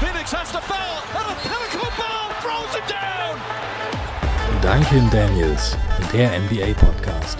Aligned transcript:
Phoenix 0.00 0.32
has 0.32 0.50
the 0.50 0.60
foul, 0.62 1.02
and 1.12 1.30
a 1.30 1.36
pinnacle 1.42 1.90
ball 2.00 2.32
throws 2.40 2.74
him 2.74 2.86
down. 2.88 3.36
Duncan 4.62 5.10
Daniels, 5.10 5.76
der 6.10 6.40
NBA 6.40 6.72
Podcast. 6.80 7.38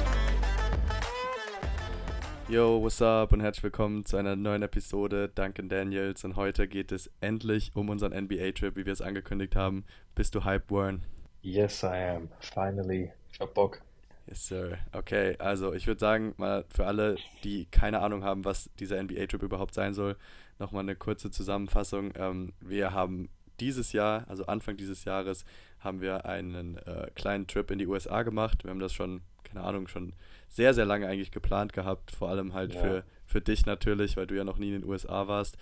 Yo, 2.50 2.82
what's 2.82 3.00
up 3.00 3.32
und 3.32 3.40
herzlich 3.40 3.62
willkommen 3.62 4.04
zu 4.04 4.18
einer 4.18 4.36
neuen 4.36 4.60
Episode 4.60 5.30
Duncan 5.34 5.70
Daniels 5.70 6.22
und 6.24 6.36
heute 6.36 6.68
geht 6.68 6.92
es 6.92 7.10
endlich 7.22 7.70
um 7.74 7.88
unseren 7.88 8.12
NBA-Trip, 8.12 8.76
wie 8.76 8.84
wir 8.84 8.92
es 8.92 9.00
angekündigt 9.00 9.56
haben. 9.56 9.86
Bist 10.14 10.34
du 10.34 10.44
hyped, 10.44 10.70
Warren? 10.70 11.02
Yes, 11.40 11.82
I 11.82 12.16
am. 12.16 12.28
Finally. 12.40 13.10
Ich 13.32 13.40
hab 13.40 13.54
Bock. 13.54 13.80
Yes, 14.26 14.46
sir. 14.46 14.76
Okay, 14.92 15.34
also 15.38 15.72
ich 15.72 15.86
würde 15.86 15.98
sagen, 15.98 16.34
mal 16.36 16.66
für 16.68 16.84
alle, 16.84 17.16
die 17.42 17.64
keine 17.70 18.00
Ahnung 18.00 18.22
haben, 18.22 18.44
was 18.44 18.68
dieser 18.78 19.02
NBA-Trip 19.02 19.42
überhaupt 19.42 19.72
sein 19.72 19.94
soll, 19.94 20.16
nochmal 20.60 20.82
eine 20.82 20.96
kurze 20.96 21.30
Zusammenfassung. 21.30 22.12
Ähm, 22.16 22.52
wir 22.60 22.92
haben 22.92 23.28
dieses 23.58 23.92
Jahr, 23.92 24.24
also 24.28 24.46
Anfang 24.46 24.76
dieses 24.76 25.04
Jahres, 25.04 25.44
haben 25.80 26.00
wir 26.00 26.24
einen 26.26 26.76
äh, 26.78 27.10
kleinen 27.14 27.46
Trip 27.46 27.70
in 27.70 27.78
die 27.78 27.86
USA 27.86 28.22
gemacht. 28.22 28.64
Wir 28.64 28.70
haben 28.70 28.80
das 28.80 28.92
schon, 28.92 29.22
keine 29.44 29.62
Ahnung, 29.62 29.88
schon 29.88 30.12
sehr, 30.48 30.74
sehr 30.74 30.84
lange 30.84 31.06
eigentlich 31.06 31.30
geplant 31.30 31.72
gehabt, 31.72 32.10
vor 32.10 32.28
allem 32.28 32.54
halt 32.54 32.74
Ja. 32.74 32.80
für, 32.80 33.04
für 33.26 33.40
dich 33.40 33.66
natürlich, 33.66 34.16
weil 34.16 34.26
du 34.26 34.36
ja 34.36 34.44
noch 34.44 34.58
nie 34.58 34.68
in 34.74 34.80
den 34.82 34.88
USA 34.88 35.28
warst. 35.28 35.56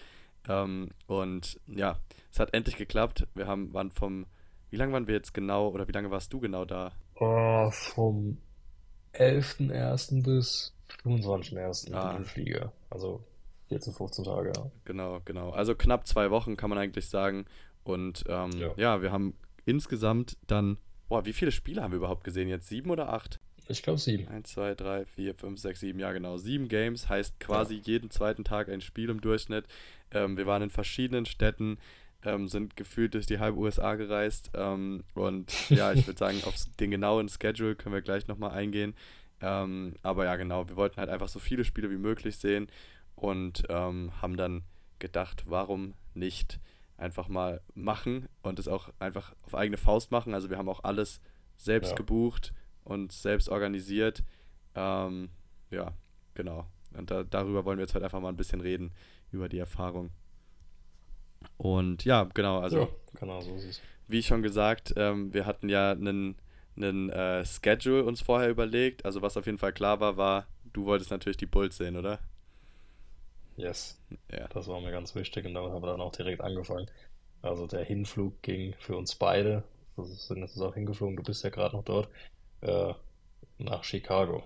Ähm, 0.49 0.91
und 1.07 1.61
ja, 1.67 1.99
es 2.33 2.41
hat 2.41 2.55
endlich 2.55 2.77
geklappt. 2.77 3.27
Wir 3.35 3.47
haben, 3.47 3.73
waren 3.75 3.91
vom, 3.91 4.27
wie 4.71 4.77
lange 4.77 4.93
waren 4.93 5.07
wir 5.07 5.15
jetzt 5.15 5.35
genau, 5.35 5.69
oder 5.69 5.87
wie 5.89 5.93
lange 5.93 6.11
warst 6.11 6.33
du 6.33 6.41
genau 6.41 6.65
da? 6.65 6.93
Oh, 7.17 7.71
vom 7.71 8.39
11.01. 9.15 10.23
bis 10.23 10.75
25.01. 11.05 11.93
Ah. 11.93 12.13
mit 12.13 12.19
dem 12.19 12.25
Flieger. 12.25 12.73
Also 12.91 13.25
14, 13.69 13.93
15 13.93 14.25
Tage, 14.25 14.53
ja. 14.57 14.71
Genau, 14.85 15.21
genau. 15.25 15.51
Also 15.51 15.75
knapp 15.75 16.07
zwei 16.07 16.31
Wochen 16.31 16.57
kann 16.57 16.71
man 16.71 16.79
eigentlich 16.79 17.09
sagen. 17.09 17.45
Und 17.85 18.25
ähm, 18.29 18.51
Ja. 18.53 18.73
ja. 18.77 19.03
wir 19.03 19.13
haben 19.13 19.35
insgesamt 19.65 20.37
dann, 20.47 20.79
boah, 21.09 21.25
wie 21.27 21.33
viele 21.33 21.53
Spiele 21.53 21.83
haben 21.83 21.93
wir 21.93 21.99
überhaupt 21.99 22.25
gesehen 22.25 22.49
jetzt? 22.49 22.69
Sieben 22.69 22.91
oder 22.91 23.13
acht? 23.13 23.41
Ich 23.71 23.83
glaube 23.83 23.99
sieben. 23.99 24.27
1, 24.29 24.51
2, 24.51 24.75
3, 24.75 25.05
4, 25.05 25.35
5, 25.35 25.61
6, 25.61 25.81
7, 25.81 26.01
ja 26.01 26.13
genau. 26.13 26.39
Sieben 26.39 26.69
Games 26.69 27.09
heißt 27.11 27.39
quasi 27.39 27.75
jeden 27.85 28.11
zweiten 28.11 28.43
Tag 28.43 28.71
ein 28.71 28.81
Spiel 28.81 29.11
im 29.11 29.21
Durchschnitt. 29.21 29.67
Ähm, 30.11 30.39
wir 30.39 30.47
waren 30.47 30.63
in 30.63 30.71
verschiedenen 30.71 31.27
Städten, 31.27 31.77
ähm, 32.25 32.49
sind 32.49 32.77
gefühlt 32.77 33.13
durch 33.13 33.27
die 33.27 33.39
halbe 33.39 33.59
USA 33.59 33.95
gereist. 33.97 34.51
Ähm, 34.55 35.05
und 35.15 35.53
ja, 35.71 35.93
ich 35.93 36.07
würde 36.07 36.19
sagen, 36.19 36.39
auf 36.45 36.55
den 36.81 36.91
genauen 36.91 37.29
Schedule 37.29 37.77
können 37.77 37.95
wir 37.95 38.01
gleich 38.01 38.27
nochmal 38.27 38.53
eingehen. 38.53 38.95
Ähm, 39.43 39.95
aber 40.03 40.25
ja, 40.25 40.37
genau, 40.37 40.67
wir 40.69 40.77
wollten 40.77 40.97
halt 40.97 41.11
einfach 41.11 41.29
so 41.29 41.39
viele 41.39 41.65
Spiele 41.65 41.91
wie 41.91 41.99
möglich 41.99 42.39
sehen 42.39 42.69
und 43.23 43.65
ähm, 43.69 44.13
haben 44.23 44.37
dann 44.37 44.63
gedacht, 44.99 45.45
warum 45.47 45.95
nicht 46.15 46.59
einfach 46.97 47.29
mal 47.29 47.61
machen 47.75 48.29
und 48.43 48.59
es 48.59 48.67
auch 48.67 48.91
einfach 48.99 49.35
auf 49.45 49.55
eigene 49.55 49.77
Faust 49.77 50.11
machen. 50.11 50.35
Also 50.35 50.51
wir 50.51 50.59
haben 50.59 50.69
auch 50.69 50.83
alles 50.85 51.21
selbst 51.57 51.91
Ja. 51.91 51.97
gebucht 51.97 52.53
und 52.85 53.13
selbst 53.13 53.49
organisiert. 53.49 54.25
Ähm, 54.75 55.31
ja, 55.71 55.93
genau. 56.35 56.67
Und 56.97 57.11
da, 57.11 57.23
darüber 57.23 57.65
wollen 57.65 57.79
wir 57.79 57.85
jetzt 57.85 57.95
heute 57.95 58.05
einfach 58.05 58.21
mal 58.21 58.31
ein 58.31 58.37
bisschen 58.37 58.61
reden, 58.61 58.93
über 59.31 59.49
die 59.49 59.59
Erfahrung. 59.59 60.11
Und 61.57 62.05
ja, 62.05 62.25
genau, 62.35 62.59
also 62.61 62.79
ja, 62.81 62.89
genau, 63.15 63.41
so 63.41 63.55
ist 63.57 63.65
es. 63.65 63.83
wie 64.09 64.23
schon 64.23 64.43
gesagt, 64.43 64.95
ähm, 64.97 65.33
wir 65.33 65.47
hatten 65.47 65.69
ja 65.69 65.93
einen, 65.93 66.37
einen 66.77 67.11
äh, 67.11 67.45
Schedule 67.45 68.05
uns 68.05 68.21
vorher 68.21 68.51
überlegt. 68.51 69.05
Also 69.05 69.23
was 69.23 69.37
auf 69.37 69.47
jeden 69.47 69.59
Fall 69.59 69.73
klar 69.73 70.01
war, 70.01 70.17
war, 70.17 70.47
du 70.73 70.85
wolltest 70.87 71.11
natürlich 71.11 71.37
die 71.37 71.47
Bulls 71.47 71.77
sehen, 71.77 71.97
oder? 71.97 72.19
Yes, 73.59 74.01
Ja. 74.33 74.47
das 74.49 74.69
war 74.69 74.81
mir 74.81 74.93
ganz 74.93 75.15
wichtig 75.15 75.45
und 75.45 75.55
damit 75.55 75.73
haben 75.73 75.83
wir 75.83 75.91
dann 75.91 76.01
auch 76.01 76.13
direkt 76.13 76.41
angefangen. 76.41 76.87
Also 77.43 77.67
der 77.67 77.85
Hinflug 77.85 78.41
ging 78.43 78.75
für 78.79 78.97
uns 78.97 79.15
beide, 79.17 79.65
wir 79.97 80.05
sind 80.05 80.39
jetzt 80.39 80.61
auch 80.61 80.75
hingeflogen, 80.75 81.17
du 81.17 81.23
bist 81.25 81.43
ja 81.43 81.51
gerade 81.51 81.77
noch 81.77 81.85
dort, 81.85 82.09
äh, 82.61 82.95
nach 83.59 83.83
Chicago. 83.83 84.45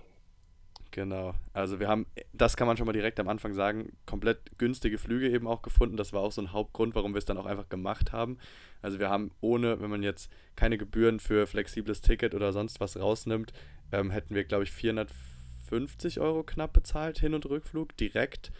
Genau. 0.91 1.33
Also 1.53 1.79
wir 1.79 1.87
haben, 1.87 2.05
das 2.33 2.55
kann 2.55 2.67
man 2.67 2.77
schon 2.77 2.85
mal 2.85 2.93
direkt 2.93 3.19
am 3.19 3.27
Anfang 3.27 3.53
sagen, 3.55 3.93
komplett 4.05 4.57
günstige 4.59 4.99
Flüge 4.99 5.29
eben 5.29 5.47
auch 5.47 5.63
gefunden. 5.63 5.97
Das 5.97 6.13
war 6.13 6.21
auch 6.21 6.31
so 6.31 6.41
ein 6.41 6.51
Hauptgrund, 6.51 6.93
warum 6.93 7.13
wir 7.13 7.17
es 7.19 7.25
dann 7.25 7.37
auch 7.39 7.47
einfach 7.47 7.67
gemacht 7.69 8.11
haben. 8.11 8.37
Also 8.83 8.99
wir 8.99 9.09
haben 9.09 9.31
ohne, 9.41 9.79
wenn 9.81 9.89
man 9.89 10.03
jetzt 10.03 10.31
keine 10.55 10.77
Gebühren 10.77 11.19
für 11.19 11.47
flexibles 11.47 12.01
Ticket 12.01 12.35
oder 12.35 12.51
sonst 12.53 12.79
was 12.79 12.99
rausnimmt, 12.99 13.53
ähm, 13.91 14.11
hätten 14.11 14.35
wir, 14.35 14.43
glaube 14.43 14.65
ich, 14.65 14.71
450 14.71 16.19
Euro 16.19 16.43
knapp 16.43 16.73
bezahlt, 16.73 17.19
Hin- 17.19 17.33
und 17.33 17.47
Rückflug, 17.47 17.97
direkt 17.97 18.51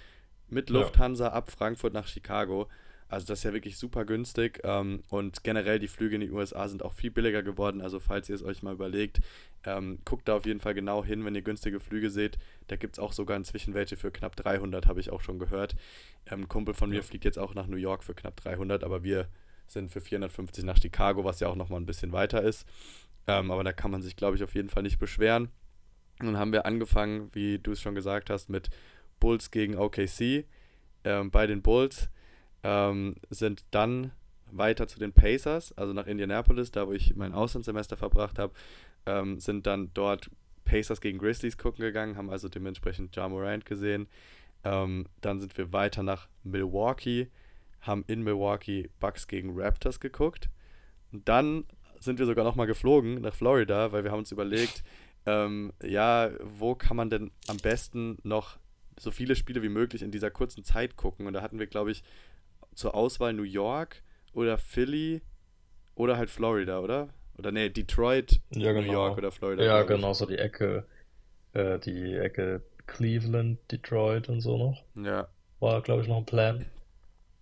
mit 0.53 0.69
Ja. 0.69 0.79
Lufthansa 0.79 1.29
ab 1.29 1.51
Frankfurt 1.51 1.93
nach 1.93 2.07
Chicago. 2.07 2.67
Also 3.09 3.27
das 3.27 3.39
ist 3.39 3.43
ja 3.43 3.53
wirklich 3.53 3.77
super 3.77 4.05
günstig 4.05 4.61
ähm, 4.63 5.03
und 5.09 5.43
generell 5.43 5.77
die 5.77 5.87
Flüge 5.87 6.15
in 6.15 6.21
die 6.21 6.31
USA 6.31 6.67
sind 6.67 6.81
auch 6.83 6.93
viel 6.93 7.11
billiger 7.11 7.43
geworden. 7.43 7.79
Also 7.81 7.99
falls 7.99 8.27
ihr 8.27 8.33
es 8.35 8.43
euch 8.43 8.63
mal 8.63 8.73
überlegt, 8.73 9.19
ähm, 9.65 9.99
guckt 10.03 10.27
da 10.27 10.35
auf 10.35 10.47
jeden 10.47 10.59
Fall 10.59 10.73
genau 10.73 11.03
hin, 11.05 11.23
wenn 11.23 11.35
ihr 11.35 11.43
günstige 11.43 11.79
Flüge 11.79 12.09
seht. 12.09 12.39
Da 12.69 12.75
gibt 12.75 12.95
es 12.95 12.99
auch 12.99 13.13
sogar 13.13 13.37
inzwischen 13.37 13.75
welche 13.75 13.97
für 13.97 14.09
knapp 14.09 14.35
300, 14.35 14.87
habe 14.87 14.99
ich 14.99 15.11
auch 15.11 15.21
schon 15.21 15.37
gehört. 15.37 15.75
Ähm, 16.25 16.41
ein 16.41 16.47
Kumpel 16.47 16.73
von 16.73 16.89
mir 16.89 16.97
Ja. 16.97 17.01
fliegt 17.03 17.25
jetzt 17.25 17.37
auch 17.37 17.53
nach 17.53 17.67
New 17.67 17.77
York 17.77 18.03
für 18.03 18.15
knapp 18.15 18.35
300, 18.37 18.83
aber 18.83 19.03
wir 19.03 19.27
sind 19.67 19.91
für 19.91 20.01
450 20.01 20.63
nach 20.63 20.77
Chicago, 20.81 21.23
was 21.23 21.39
ja 21.39 21.49
auch 21.49 21.55
nochmal 21.55 21.79
ein 21.81 21.85
bisschen 21.85 22.13
weiter 22.13 22.41
ist. 22.41 22.65
Ähm, 23.27 23.51
aber 23.51 23.63
da 23.63 23.73
kann 23.73 23.91
man 23.91 24.01
sich, 24.01 24.15
glaube 24.15 24.37
ich, 24.37 24.43
auf 24.43 24.55
jeden 24.55 24.69
Fall 24.69 24.81
nicht 24.83 24.97
beschweren. 24.97 25.49
Dann 26.19 26.37
haben 26.37 26.51
wir 26.51 26.65
angefangen, 26.65 27.29
wie 27.33 27.59
du 27.59 27.71
es 27.73 27.81
schon 27.81 27.95
gesagt 27.95 28.29
hast, 28.29 28.49
mit 28.49 28.69
Bulls 29.23 29.51
gegen 29.51 29.78
OKC. 29.78 30.45
Ähm, 31.06 31.31
bei 31.31 31.47
den 31.47 31.61
Bulls 31.61 32.09
ähm, 32.61 33.16
sind 33.29 33.63
dann 33.72 34.11
weiter 34.51 34.85
zu 34.85 35.00
den 35.00 35.13
Pacers, 35.13 35.72
also 35.78 35.94
nach 35.94 36.07
Indianapolis, 36.07 36.72
da 36.72 36.88
wo 36.88 36.91
ich 36.91 37.16
mein 37.16 37.33
Auslandssemester 37.33 37.95
verbracht 37.95 38.38
habe, 38.38 38.53
ähm, 39.06 39.39
sind 39.39 39.66
dann 39.66 39.91
dort 39.94 40.29
Pacers 40.66 41.00
gegen 41.00 41.19
Grizzlies 41.19 41.57
gucken 41.57 41.85
gegangen, 41.85 42.17
haben 42.17 42.29
also 42.29 42.50
dementsprechend 42.50 43.16
Ja 43.16 43.29
Morant 43.29 43.66
gesehen. 43.66 44.07
Ähm, 44.66 45.06
dann 45.22 45.39
sind 45.39 45.57
wir 45.57 45.72
weiter 45.72 46.03
nach 46.03 46.28
Milwaukee, 46.44 47.29
haben 47.79 48.03
in 48.07 48.23
Milwaukee 48.23 48.89
Bucks 49.00 49.28
gegen 49.28 49.57
Raptors 49.57 50.01
geguckt. 50.01 50.50
Und 51.13 51.29
dann 51.29 51.63
sind 52.00 52.19
wir 52.19 52.25
sogar 52.25 52.44
nochmal 52.44 52.67
geflogen 52.67 53.22
nach 53.22 53.33
Florida, 53.33 53.94
weil 53.94 54.03
wir 54.03 54.12
haben 54.12 54.19
uns 54.19 54.33
überlegt, 54.33 54.83
ähm, 55.25 55.72
ja, 55.81 56.29
wo 56.41 56.75
kann 56.75 56.97
man 56.97 57.09
denn 57.09 57.31
am 57.47 57.56
besten 57.56 58.17
noch 58.23 58.57
so 58.99 59.11
viele 59.11 59.35
Spiele 59.35 59.61
wie 59.63 59.69
möglich 59.69 60.01
in 60.01 60.11
dieser 60.11 60.31
kurzen 60.31 60.63
Zeit 60.63 60.95
gucken? 60.95 61.27
Und 61.27 61.33
da 61.33 61.41
hatten 61.41 61.59
wir, 61.59 61.67
glaube 61.67 61.91
ich, 61.91 62.03
zur 62.75 62.95
Auswahl 62.95 63.33
New 63.33 63.43
York 63.43 64.01
oder 64.33 64.57
Philly 64.57 65.21
oder 65.95 66.17
halt 66.17 66.29
Florida, 66.29 66.79
oder? 66.79 67.09
Oder 67.37 67.51
nee, 67.51 67.69
Detroit, 67.69 68.39
Ja, 68.51 68.73
New 68.73 68.81
genau. 68.81 68.93
York 68.93 69.17
oder 69.17 69.31
Florida. 69.31 69.63
Ja, 69.63 69.83
genau, 69.83 70.13
so 70.13 70.25
die 70.25 70.37
Ecke, 70.37 70.85
äh, 71.53 71.79
die 71.79 72.13
Ecke 72.13 72.61
Cleveland, 72.85 73.59
Detroit 73.71 74.29
und 74.29 74.41
so 74.41 74.57
noch. 74.57 74.83
Ja, 74.95 75.27
War, 75.59 75.81
glaube 75.81 76.01
ich, 76.01 76.07
noch 76.07 76.17
ein 76.17 76.25
Plan. 76.25 76.65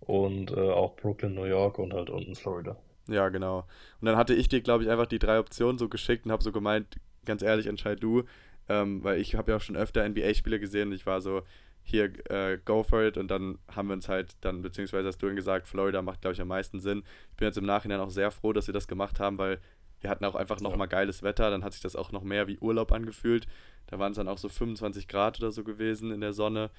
Und 0.00 0.50
äh, 0.50 0.54
auch 0.60 0.96
Brooklyn, 0.96 1.34
New 1.34 1.44
York 1.44 1.78
und 1.78 1.92
halt 1.92 2.10
unten 2.10 2.34
Florida. 2.34 2.76
ja, 3.08 3.28
genau. 3.28 3.60
Und 4.00 4.06
dann 4.06 4.16
hatte 4.16 4.34
ich 4.34 4.48
dir, 4.48 4.60
glaube 4.60 4.84
ich, 4.84 4.90
einfach 4.90 5.06
die 5.06 5.18
drei 5.18 5.38
Optionen 5.38 5.78
so 5.78 5.88
geschickt 5.88 6.24
und 6.26 6.32
habe 6.32 6.42
so 6.42 6.52
gemeint, 6.52 6.98
ganz 7.24 7.42
ehrlich, 7.42 7.66
entscheid 7.66 8.02
du, 8.02 8.24
ähm, 8.68 9.02
weil 9.02 9.20
ich 9.20 9.34
habe 9.34 9.52
ja 9.52 9.56
auch 9.56 9.62
schon 9.62 9.76
öfter 9.76 10.08
NBA-Spiele 10.08 10.60
gesehen 10.60 10.88
und 10.88 10.94
ich 10.94 11.06
war 11.06 11.20
so, 11.20 11.42
hier, 11.84 12.12
äh, 12.30 12.58
go 12.64 12.82
for 12.82 13.02
it 13.02 13.16
und 13.16 13.28
dann 13.30 13.58
haben 13.68 13.88
wir 13.88 13.94
uns 13.94 14.08
halt 14.08 14.36
dann, 14.40 14.62
beziehungsweise 14.62 15.08
hast 15.08 15.18
du 15.18 15.26
dann 15.26 15.36
gesagt, 15.36 15.66
Florida 15.66 16.00
macht, 16.00 16.20
glaube 16.20 16.34
ich, 16.34 16.40
am 16.40 16.48
meisten 16.48 16.80
Sinn. 16.80 17.02
Ich 17.30 17.36
bin 17.36 17.46
jetzt 17.46 17.58
im 17.58 17.66
Nachhinein 17.66 18.00
auch 18.00 18.10
sehr 18.10 18.30
froh, 18.30 18.52
dass 18.52 18.68
wir 18.68 18.74
das 18.74 18.86
gemacht 18.86 19.18
haben, 19.18 19.38
weil 19.38 19.58
wir 20.00 20.10
hatten 20.10 20.24
auch 20.24 20.34
einfach 20.34 20.60
nochmal 20.60 20.88
geiles 20.88 21.22
Wetter, 21.22 21.50
dann 21.50 21.64
hat 21.64 21.72
sich 21.72 21.82
das 21.82 21.96
auch 21.96 22.12
noch 22.12 22.22
mehr 22.22 22.46
wie 22.46 22.58
Urlaub 22.58 22.92
angefühlt. 22.92 23.46
Da 23.86 23.98
waren 23.98 24.12
es 24.12 24.16
dann 24.16 24.28
auch 24.28 24.38
so 24.38 24.48
25 24.48 25.08
Grad 25.08 25.38
oder 25.38 25.50
so 25.50 25.64
gewesen 25.64 26.10
in 26.12 26.20
der 26.20 26.32
Sonne. 26.32 26.70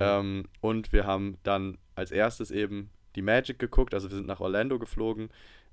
Ähm, 0.00 0.44
und 0.60 0.92
wir 0.92 1.06
haben 1.06 1.38
dann 1.44 1.78
als 1.94 2.10
erstes 2.10 2.50
eben 2.50 2.90
die 3.14 3.22
Magic 3.22 3.58
geguckt, 3.58 3.94
also 3.94 4.10
wir 4.10 4.16
sind 4.16 4.26
nach 4.26 4.40
Orlando 4.40 4.78
geflogen, 4.78 5.28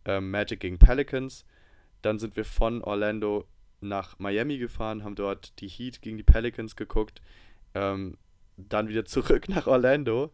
ähm, 0.05 0.29
Magic 0.29 0.59
gegen 0.59 0.77
Pelicans. 0.77 1.45
Dann 2.01 2.19
sind 2.19 2.35
wir 2.35 2.45
von 2.45 2.83
Orlando 2.83 3.45
nach 3.81 4.19
Miami 4.19 4.57
gefahren, 4.57 5.03
haben 5.03 5.15
dort 5.15 5.59
die 5.59 5.67
Heat 5.67 6.01
gegen 6.01 6.17
die 6.17 6.23
Pelicans 6.23 6.75
geguckt. 6.75 7.21
Ähm, 7.73 8.17
dann 8.57 8.89
wieder 8.89 9.05
zurück 9.05 9.49
nach 9.49 9.67
Orlando, 9.67 10.31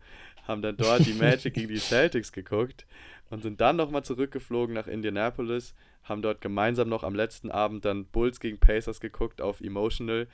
haben 0.47 0.61
dann 0.61 0.77
dort 0.77 1.05
die 1.05 1.13
Magic 1.13 1.53
gegen 1.53 1.69
die 1.69 1.79
Celtics 1.79 2.31
geguckt 2.31 2.85
und 3.29 3.43
sind 3.43 3.61
dann 3.61 3.75
nochmal 3.75 4.03
zurückgeflogen 4.03 4.73
nach 4.73 4.87
Indianapolis, 4.87 5.73
haben 6.03 6.21
dort 6.21 6.41
gemeinsam 6.41 6.89
noch 6.89 7.03
am 7.03 7.15
letzten 7.15 7.51
Abend 7.51 7.85
dann 7.85 8.05
Bulls 8.05 8.39
gegen 8.39 8.59
Pacers 8.59 8.99
geguckt 8.99 9.41
auf 9.41 9.61
Emotional. 9.61 10.27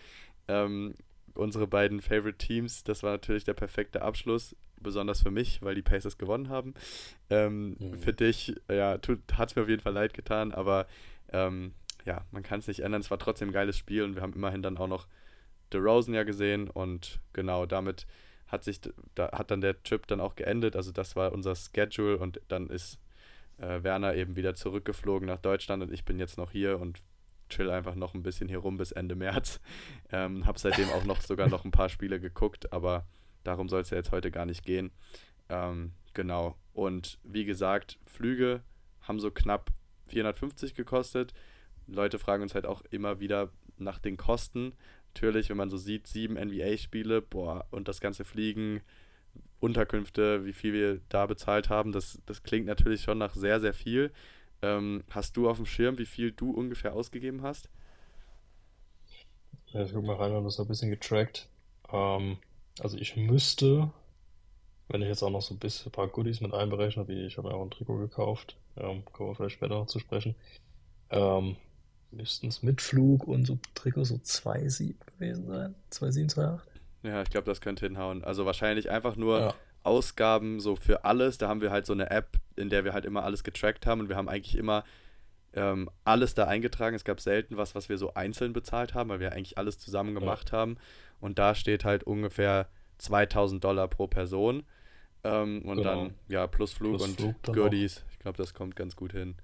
Ähm, 0.48 0.96
unsere 1.36 1.68
beiden 1.68 2.02
Favorite 2.02 2.38
Teams, 2.38 2.84
das 2.84 3.02
war 3.02 3.12
natürlich 3.12 3.44
der 3.44 3.56
perfekte 3.56 4.02
Abschluss, 4.02 4.56
besonders 4.80 5.22
für 5.24 5.32
mich, 5.32 5.62
weil 5.62 5.76
die 5.76 5.82
Pacers 5.82 6.18
gewonnen 6.18 6.50
haben. 6.50 6.74
Ähm, 7.30 7.76
Mhm. 7.80 7.98
Für 8.00 8.14
dich, 8.14 8.56
ja, 8.70 9.00
hat 9.34 9.50
es 9.50 9.56
mir 9.56 9.64
auf 9.64 9.70
jeden 9.70 9.82
Fall 9.82 9.94
leid 9.94 10.14
getan, 10.14 10.52
aber 10.52 10.88
ähm, 11.32 11.74
ja, 12.06 12.26
man 12.32 12.44
kann 12.44 12.60
es 12.60 12.68
nicht 12.68 12.82
ändern. 12.82 13.02
Es 13.02 13.12
war 13.12 13.20
trotzdem 13.20 13.50
ein 13.50 13.54
geiles 13.54 13.78
Spiel 13.78 14.04
und 14.04 14.16
wir 14.16 14.22
haben 14.22 14.34
immerhin 14.34 14.62
dann 14.62 14.78
auch 14.78 14.88
noch 14.88 15.08
DeRozan 15.72 16.14
ja 16.14 16.24
gesehen 16.24 16.70
und 16.70 17.20
genau 17.34 17.66
damit 17.66 18.06
hat 18.48 18.64
sich, 18.64 18.80
da 19.16 19.32
hat 19.32 19.52
dann 19.52 19.62
der 19.62 19.82
Trip 19.84 20.06
dann 20.08 20.20
auch 20.20 20.36
geendet. 20.36 20.76
Also 20.76 20.92
das 20.92 21.16
war 21.16 21.32
unser 21.32 21.56
Schedule 21.56 22.18
und 22.18 22.42
dann 22.50 22.68
ist 22.68 23.00
äh, 23.58 23.82
Werner 23.84 24.16
eben 24.16 24.36
wieder 24.36 24.56
zurückgeflogen 24.56 25.28
nach 25.28 25.40
Deutschland 25.40 25.82
und 25.82 25.92
ich 25.92 26.06
bin 26.06 26.20
jetzt 26.20 26.38
noch 26.38 26.52
hier 26.52 26.80
und 26.80 27.02
chill 27.50 27.70
einfach 27.70 27.96
noch 27.96 28.14
ein 28.14 28.24
bisschen 28.24 28.48
hier 28.48 28.60
rum 28.60 28.78
bis 28.78 28.92
Ende 28.92 29.16
März. 29.16 29.60
Ähm, 30.12 30.46
hab 30.46 30.60
seitdem 30.60 30.90
auch 30.92 31.06
noch 31.06 31.22
sogar 31.22 31.50
noch 31.50 31.66
ein 31.66 31.72
paar 31.72 31.90
Spiele 31.90 32.20
geguckt, 32.20 32.72
aber 32.72 33.08
darum 33.44 33.68
soll 33.68 33.82
es 33.82 33.90
ja 33.90 33.98
jetzt 33.98 34.12
heute 34.12 34.30
gar 34.30 34.46
nicht 34.46 34.64
gehen. 34.64 34.92
Ähm, 35.50 35.94
genau. 36.14 36.56
Und 36.72 37.18
wie 37.24 37.46
gesagt, 37.46 37.98
Flüge 38.06 38.62
haben 39.02 39.20
so 39.20 39.32
knapp 39.32 39.72
450 40.10 40.76
gekostet. 40.76 41.34
Leute 41.88 42.20
fragen 42.20 42.44
uns 42.44 42.56
halt 42.56 42.66
auch 42.66 42.82
immer 42.90 43.20
wieder 43.20 43.50
nach 43.78 44.00
den 44.00 44.18
Kosten. 44.18 44.74
Natürlich, 45.14 45.50
wenn 45.50 45.58
man 45.58 45.70
so 45.70 45.78
sieht, 45.78 46.08
sieben 46.08 46.36
NBA-Spiele, 46.36 47.22
boah, 47.22 47.66
und 47.72 47.88
das 47.88 48.00
ganze 48.00 48.26
Fliegen, 48.26 48.82
Unterkünfte, 49.60 50.46
wie 50.46 50.54
viel 50.54 50.74
wir 50.74 51.02
da 51.08 51.26
bezahlt 51.26 51.70
haben, 51.70 51.92
das, 51.94 52.22
das 52.26 52.44
klingt 52.44 52.66
natürlich 52.66 53.02
schon 53.02 53.18
nach 53.18 53.34
sehr, 53.34 53.60
sehr 53.60 53.74
viel. 53.74 54.12
Ähm, 54.62 55.04
hast 55.10 55.38
du 55.38 55.50
auf 55.50 55.58
dem 55.58 55.66
Schirm, 55.66 55.98
wie 55.98 56.06
viel 56.06 56.32
du 56.32 56.52
ungefähr 56.52 56.94
ausgegeben 56.94 57.42
hast? 57.44 57.70
Ja, 59.68 59.84
ich 59.84 59.94
guck 59.94 60.04
mal 60.04 60.16
rein, 60.16 60.32
wir 60.32 60.38
haben 60.38 60.44
das 60.44 60.60
ein 60.60 60.68
bisschen 60.68 60.90
getrackt. 60.90 61.48
Ähm, 61.92 62.38
also 62.80 62.98
ich 62.98 63.16
müsste, 63.16 63.92
wenn 64.90 65.02
ich 65.02 65.08
jetzt 65.08 65.24
auch 65.24 65.30
noch 65.30 65.42
so 65.42 65.54
ein 65.54 65.60
bisschen 65.60 65.90
ein 65.90 65.92
paar 65.94 66.08
Goodies 66.08 66.42
mit 66.42 66.54
einberechne, 66.54 67.08
wie 67.08 67.26
ich 67.26 67.38
habe 67.38 67.48
mir 67.48 67.56
auch 67.56 67.64
ein 67.64 67.72
Trikot 67.72 67.98
gekauft, 67.98 68.58
ähm, 68.76 69.06
kommen 69.06 69.30
wir 69.30 69.36
vielleicht 69.36 69.56
später 69.56 69.76
noch 69.76 69.88
zu 69.88 70.00
sprechen, 70.00 70.36
ähm, 71.10 71.56
müssten 72.16 72.48
es 72.48 72.64
mit 72.64 72.82
Flug 72.82 73.28
und 73.28 73.46
so 73.46 73.58
Trikot 73.76 74.06
so 74.06 74.16
2,7 74.16 74.96
gewesen 75.18 75.48
sein. 75.48 75.76
2,7, 75.92 76.34
2,8? 76.36 76.60
Ja, 77.04 77.22
ich 77.22 77.30
glaube, 77.30 77.46
das 77.46 77.62
könnte 77.62 77.86
hinhauen. 77.86 78.24
Also 78.24 78.46
wahrscheinlich 78.46 78.90
einfach 78.90 79.16
nur 79.16 79.40
Ja. 79.40 79.56
Ausgaben 79.84 80.60
so 80.62 80.76
für 80.78 81.04
alles. 81.04 81.38
Da 81.38 81.50
haben 81.50 81.60
wir 81.62 81.70
halt 81.72 81.86
so 81.86 81.92
eine 81.94 82.10
App, 82.10 82.38
in 82.56 82.70
der 82.70 82.86
wir 82.86 82.94
halt 82.94 83.04
immer 83.06 83.24
alles 83.24 83.44
getrackt 83.44 83.86
haben 83.86 84.00
und 84.02 84.10
wir 84.10 84.16
haben 84.16 84.30
eigentlich 84.30 84.56
immer 84.56 84.86
ähm, 85.56 85.90
alles 86.06 86.34
da 86.34 86.46
eingetragen. 86.46 86.96
Es 86.96 87.04
gab 87.04 87.20
selten 87.20 87.58
was, 87.58 87.76
was 87.76 87.90
wir 87.90 87.98
so 87.98 88.14
einzeln 88.14 88.54
bezahlt 88.54 88.94
haben, 88.94 89.10
weil 89.10 89.20
wir 89.20 89.34
eigentlich 89.34 89.58
alles 89.58 89.78
zusammen 89.78 90.16
gemacht 90.16 90.52
haben. 90.54 90.78
Und 91.20 91.38
da 91.38 91.54
steht 91.54 91.84
halt 91.86 92.04
ungefähr 92.06 92.70
2000 93.00 93.64
Dollar 93.64 93.88
pro 93.90 94.08
Person. 94.08 94.64
Ähm, 95.26 95.62
und 95.64 95.78
Genau. 95.78 96.04
dann, 96.06 96.14
ja, 96.28 96.48
plus 96.48 96.74
Flug 96.74 96.98
Plus 96.98 97.10
und 97.10 97.16
Flug. 97.18 97.36
Ich 97.74 98.20
glaube, 98.20 98.38
das 98.38 98.54
kommt 98.54 98.76
ganz 98.76 98.96
gut 98.96 99.12
hin. 99.12 99.36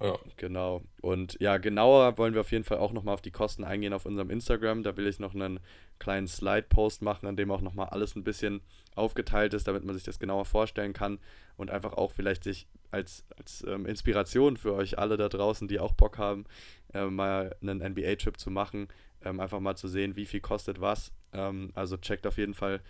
Ja. 0.00 0.18
Genau. 0.36 0.82
Und 1.00 1.38
ja, 1.40 1.56
genauer 1.56 2.18
wollen 2.18 2.34
wir 2.34 2.42
auf 2.42 2.52
jeden 2.52 2.64
Fall 2.64 2.78
auch 2.78 2.92
nochmal 2.92 3.14
auf 3.14 3.22
die 3.22 3.30
Kosten 3.30 3.64
eingehen 3.64 3.94
auf 3.94 4.04
unserem 4.04 4.30
Instagram. 4.30 4.82
Da 4.82 4.96
will 4.96 5.06
ich 5.06 5.18
noch 5.18 5.34
einen 5.34 5.58
kleinen 5.98 6.28
Slide-Post 6.28 7.00
machen, 7.02 7.26
an 7.26 7.36
dem 7.36 7.50
auch 7.50 7.62
nochmal 7.62 7.88
alles 7.88 8.14
ein 8.14 8.24
bisschen 8.24 8.60
aufgeteilt 8.94 9.54
ist, 9.54 9.66
damit 9.66 9.84
man 9.84 9.94
sich 9.94 10.04
das 10.04 10.18
genauer 10.18 10.44
vorstellen 10.44 10.92
kann 10.92 11.18
und 11.56 11.70
einfach 11.70 11.94
auch 11.94 12.12
vielleicht 12.12 12.44
sich 12.44 12.66
als, 12.90 13.24
als 13.38 13.64
ähm, 13.66 13.86
Inspiration 13.86 14.56
für 14.56 14.74
euch 14.74 14.98
alle 14.98 15.16
da 15.16 15.28
draußen, 15.28 15.66
die 15.66 15.80
auch 15.80 15.92
Bock 15.92 16.18
haben, 16.18 16.44
äh, 16.92 17.06
mal 17.06 17.56
einen 17.62 17.78
NBA-Trip 17.78 18.38
zu 18.38 18.50
machen, 18.50 18.88
ähm, 19.24 19.40
einfach 19.40 19.60
mal 19.60 19.76
zu 19.76 19.88
sehen, 19.88 20.16
wie 20.16 20.26
viel 20.26 20.40
kostet 20.40 20.80
was. 20.80 21.12
Ähm, 21.32 21.70
also 21.74 21.96
checkt 21.96 22.26
auf 22.26 22.36
jeden 22.36 22.54
Fall 22.54 22.80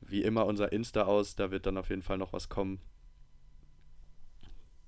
wie 0.00 0.22
immer 0.22 0.46
unser 0.46 0.72
Insta 0.72 1.04
aus, 1.04 1.36
da 1.36 1.50
wird 1.50 1.66
dann 1.66 1.78
auf 1.78 1.90
jeden 1.90 2.02
Fall 2.02 2.18
noch 2.18 2.32
was 2.32 2.48
kommen. 2.48 2.80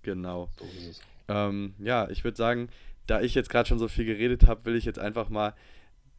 Genau. 0.02 0.48
So 0.58 0.64
ist 0.64 0.88
es. 0.88 1.00
Ähm, 1.28 1.74
ja, 1.78 2.08
ich 2.10 2.24
würde 2.24 2.36
sagen, 2.36 2.68
da 3.06 3.20
ich 3.20 3.34
jetzt 3.34 3.50
gerade 3.50 3.68
schon 3.68 3.78
so 3.78 3.88
viel 3.88 4.04
geredet 4.04 4.46
habe, 4.46 4.64
will 4.64 4.76
ich 4.76 4.84
jetzt 4.84 4.98
einfach 4.98 5.28
mal 5.28 5.54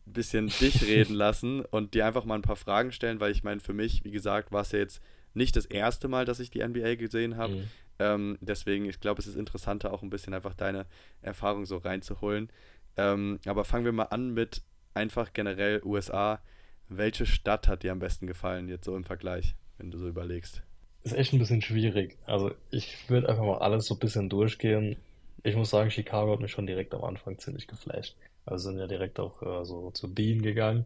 ein 0.07 0.13
bisschen 0.13 0.47
dich 0.47 0.81
reden 0.87 1.13
lassen 1.13 1.61
und 1.61 1.93
dir 1.93 2.05
einfach 2.05 2.25
mal 2.25 2.35
ein 2.35 2.41
paar 2.41 2.55
Fragen 2.55 2.91
stellen, 2.91 3.19
weil 3.19 3.31
ich 3.31 3.43
meine, 3.43 3.59
für 3.59 3.73
mich, 3.73 4.03
wie 4.03 4.11
gesagt, 4.11 4.51
war 4.51 4.61
es 4.61 4.71
ja 4.71 4.79
jetzt 4.79 5.01
nicht 5.33 5.55
das 5.55 5.65
erste 5.65 6.07
Mal, 6.07 6.25
dass 6.25 6.39
ich 6.39 6.49
die 6.49 6.65
NBA 6.65 6.95
gesehen 6.95 7.37
habe. 7.37 7.53
Mhm. 7.53 7.63
Ähm, 7.99 8.37
deswegen, 8.41 8.85
ich 8.85 8.99
glaube, 8.99 9.21
es 9.21 9.27
ist 9.27 9.35
interessanter, 9.35 9.93
auch 9.93 10.01
ein 10.01 10.09
bisschen 10.09 10.33
einfach 10.33 10.53
deine 10.53 10.85
Erfahrung 11.21 11.65
so 11.65 11.77
reinzuholen. 11.77 12.49
Ähm, 12.97 13.39
aber 13.45 13.65
fangen 13.65 13.85
wir 13.85 13.91
mal 13.91 14.05
an 14.05 14.33
mit 14.33 14.63
einfach 14.93 15.33
generell 15.33 15.81
USA. 15.83 16.41
Welche 16.87 17.25
Stadt 17.25 17.67
hat 17.67 17.83
dir 17.83 17.91
am 17.91 17.99
besten 17.99 18.25
gefallen, 18.25 18.67
jetzt 18.67 18.85
so 18.85 18.95
im 18.95 19.03
Vergleich, 19.03 19.55
wenn 19.77 19.91
du 19.91 19.97
so 19.97 20.07
überlegst? 20.07 20.63
Ist 21.03 21.13
echt 21.13 21.33
ein 21.33 21.39
bisschen 21.39 21.61
schwierig. 21.61 22.17
Also 22.25 22.51
ich 22.71 23.09
würde 23.09 23.29
einfach 23.29 23.43
mal 23.43 23.59
alles 23.59 23.85
so 23.85 23.95
ein 23.95 23.99
bisschen 23.99 24.29
durchgehen. 24.29 24.97
Ich 25.43 25.55
muss 25.55 25.69
sagen, 25.69 25.91
Chicago 25.91 26.33
hat 26.33 26.41
mich 26.41 26.51
schon 26.51 26.67
direkt 26.67 26.93
am 26.93 27.03
Anfang 27.03 27.37
ziemlich 27.39 27.67
geflasht. 27.67 28.15
Also 28.45 28.69
sind 28.69 28.79
ja 28.79 28.87
direkt 28.87 29.19
auch 29.19 29.41
äh, 29.41 29.65
so 29.65 29.91
zu 29.91 30.13
Bean 30.13 30.41
gegangen, 30.41 30.85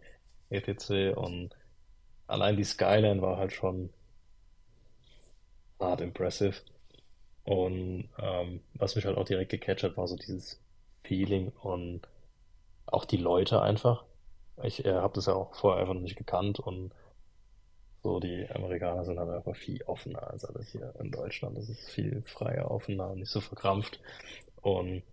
etc. 0.50 1.16
Und 1.16 1.50
allein 2.28 2.58
die 2.58 2.64
Skyline 2.64 3.22
war 3.22 3.38
halt 3.38 3.54
schon 3.54 3.90
hart 5.80 6.02
impressive. 6.02 6.56
Und 7.44 8.10
ähm, 8.20 8.62
was 8.76 8.96
mich 8.96 9.06
halt 9.06 9.18
auch 9.18 9.26
direkt 9.26 9.52
gecatcht 9.52 9.84
hat, 9.84 9.98
war 9.98 10.08
so 10.08 10.16
dieses 10.16 10.60
Feeling 11.04 11.52
und 11.62 12.02
auch 12.86 13.06
die 13.06 13.18
Leute 13.18 13.62
einfach. 13.62 14.04
Ich 14.62 14.86
äh, 14.86 14.94
habe 14.94 15.16
das 15.16 15.26
ja 15.26 15.34
auch 15.34 15.56
vorher 15.56 15.82
einfach 15.82 15.96
noch 15.96 16.02
nicht 16.02 16.16
gekannt 16.16 16.60
und 16.60 16.92
so, 18.04 18.20
die 18.20 18.46
Amerikaner 18.50 19.06
sind 19.06 19.18
halt 19.18 19.30
einfach 19.30 19.56
viel 19.56 19.82
offener 19.84 20.30
als 20.30 20.44
alles 20.44 20.72
hier 20.74 20.94
in 21.00 21.10
Deutschland. 21.10 21.58
Das 21.58 21.70
ist 21.70 21.90
viel 21.90 22.22
freier, 22.24 22.70
offener, 22.70 23.16
nicht 23.16 23.30
so 23.30 23.40
verkrampft. 23.40 24.02
Und 24.62 25.04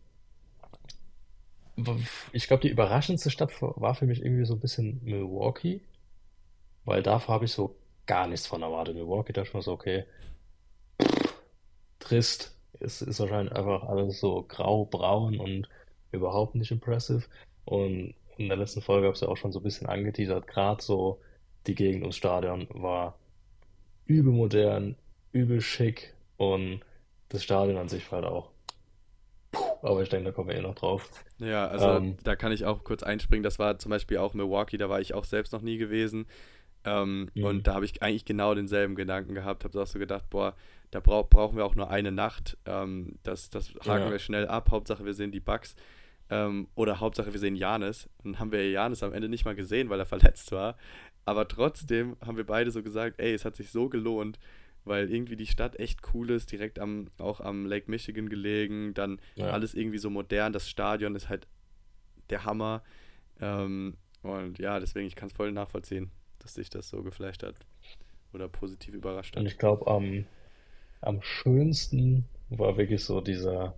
ich 2.32 2.48
glaube, 2.48 2.62
die 2.62 2.68
überraschendste 2.68 3.30
Stadt 3.30 3.52
war 3.62 3.94
für 3.94 4.06
mich 4.06 4.22
irgendwie 4.24 4.44
so 4.44 4.54
ein 4.54 4.60
bisschen 4.60 5.00
Milwaukee, 5.04 5.80
weil 6.84 7.02
davor 7.02 7.36
habe 7.36 7.44
ich 7.44 7.52
so 7.52 7.76
gar 8.06 8.26
nichts 8.26 8.48
von 8.48 8.62
erwartet. 8.62 8.96
Milwaukee 8.96 9.32
dachte 9.32 9.48
ich 9.48 9.54
mir 9.54 9.62
so, 9.62 9.72
okay, 9.72 10.04
trist. 12.00 12.56
Es 12.80 13.02
ist 13.02 13.20
wahrscheinlich 13.20 13.54
einfach 13.54 13.84
alles 13.84 14.18
so 14.18 14.42
grau-braun 14.42 15.38
und 15.38 15.68
überhaupt 16.10 16.56
nicht 16.56 16.72
impressive. 16.72 17.22
Und 17.64 18.14
in 18.36 18.48
der 18.48 18.56
letzten 18.56 18.82
Folge 18.82 19.06
habe 19.06 19.12
ich 19.12 19.18
es 19.18 19.20
ja 19.20 19.28
auch 19.28 19.36
schon 19.36 19.52
so 19.52 19.60
ein 19.60 19.62
bisschen 19.62 19.86
angeteasert, 19.86 20.48
gerade 20.48 20.82
so 20.82 21.20
die 21.66 21.74
Gegend 21.74 22.02
ums 22.02 22.16
Stadion 22.16 22.66
war 22.70 23.18
übel 24.06 24.32
modern, 24.32 24.96
übel 25.32 25.60
schick 25.60 26.14
und 26.36 26.80
das 27.28 27.44
Stadion 27.44 27.76
an 27.76 27.88
sich 27.88 28.10
war 28.10 28.22
halt 28.22 28.32
auch. 28.32 28.50
Puh, 29.52 29.64
aber 29.82 30.02
ich 30.02 30.08
denke, 30.08 30.26
da 30.26 30.32
kommen 30.32 30.48
wir 30.48 30.56
eh 30.56 30.62
noch 30.62 30.74
drauf. 30.74 31.08
Ja, 31.38 31.66
also 31.68 31.88
Ähm, 31.90 32.16
da 32.24 32.36
kann 32.36 32.52
ich 32.52 32.64
auch 32.64 32.84
kurz 32.84 33.02
einspringen. 33.02 33.42
Das 33.42 33.58
war 33.58 33.78
zum 33.78 33.90
Beispiel 33.90 34.18
auch 34.18 34.34
Milwaukee, 34.34 34.76
da 34.76 34.88
war 34.88 35.00
ich 35.00 35.14
auch 35.14 35.24
selbst 35.24 35.52
noch 35.52 35.62
nie 35.62 35.76
gewesen. 35.78 36.26
Ähm, 36.84 37.30
Mhm. 37.34 37.44
Und 37.44 37.66
da 37.66 37.74
habe 37.74 37.84
ich 37.84 38.02
eigentlich 38.02 38.24
genau 38.24 38.54
denselben 38.54 38.94
Gedanken 38.94 39.34
gehabt. 39.34 39.64
Habe 39.64 39.80
auch 39.82 39.86
so 39.86 39.98
gedacht, 39.98 40.30
boah, 40.30 40.54
da 40.90 41.00
brau 41.00 41.22
brauchen 41.24 41.56
wir 41.56 41.64
auch 41.66 41.74
nur 41.74 41.90
eine 41.90 42.10
Nacht. 42.10 42.56
Ähm, 42.64 43.18
das, 43.22 43.50
das 43.50 43.70
haken 43.86 44.04
Ja. 44.06 44.10
wir 44.10 44.18
schnell 44.18 44.48
ab. 44.48 44.70
Hauptsache, 44.70 45.04
wir 45.04 45.14
sehen 45.14 45.30
die 45.30 45.40
Bugs. 45.40 45.74
Ähm, 46.30 46.68
oder 46.76 47.00
Hauptsache, 47.00 47.32
wir 47.32 47.40
sehen 47.40 47.56
Janis. 47.56 48.08
Dann 48.22 48.38
haben 48.38 48.52
wir 48.52 48.70
Janis 48.70 49.02
am 49.02 49.12
Ende 49.12 49.28
nicht 49.28 49.44
mal 49.44 49.54
gesehen, 49.56 49.90
weil 49.90 49.98
er 49.98 50.06
verletzt 50.06 50.52
war. 50.52 50.76
Aber 51.24 51.46
trotzdem 51.48 52.16
haben 52.24 52.36
wir 52.36 52.46
beide 52.46 52.70
so 52.70 52.82
gesagt, 52.82 53.20
ey, 53.20 53.32
es 53.34 53.44
hat 53.44 53.56
sich 53.56 53.70
so 53.70 53.88
gelohnt, 53.88 54.38
weil 54.84 55.10
irgendwie 55.12 55.36
die 55.36 55.46
Stadt 55.46 55.78
echt 55.78 56.00
cool 56.14 56.30
ist, 56.30 56.50
direkt 56.52 56.78
am, 56.78 57.08
auch 57.18 57.40
am 57.40 57.66
Lake 57.66 57.90
Michigan 57.90 58.28
gelegen, 58.28 58.94
dann 58.94 59.20
Ja. 59.36 59.50
alles 59.50 59.74
irgendwie 59.74 59.98
so 59.98 60.10
modern, 60.10 60.52
das 60.52 60.68
Stadion 60.68 61.14
ist 61.14 61.28
halt 61.28 61.46
der 62.30 62.44
Hammer. 62.44 62.82
Ähm, 63.40 63.96
und 64.22 64.58
ja, 64.58 64.80
deswegen, 64.80 65.06
ich 65.06 65.16
kann 65.16 65.28
es 65.28 65.34
voll 65.34 65.52
nachvollziehen, 65.52 66.10
dass 66.40 66.54
sich 66.54 66.70
das 66.70 66.88
so 66.88 67.02
geflasht 67.02 67.42
hat 67.42 67.56
oder 68.32 68.48
positiv 68.48 68.94
überrascht 68.94 69.36
Und 69.36 69.42
hat. 69.42 69.52
ich 69.52 69.58
glaube, 69.58 69.86
am, 69.86 70.24
am 71.02 71.22
schönsten 71.22 72.24
war 72.50 72.76
wirklich 72.76 73.04
so 73.04 73.20
dieser 73.20 73.74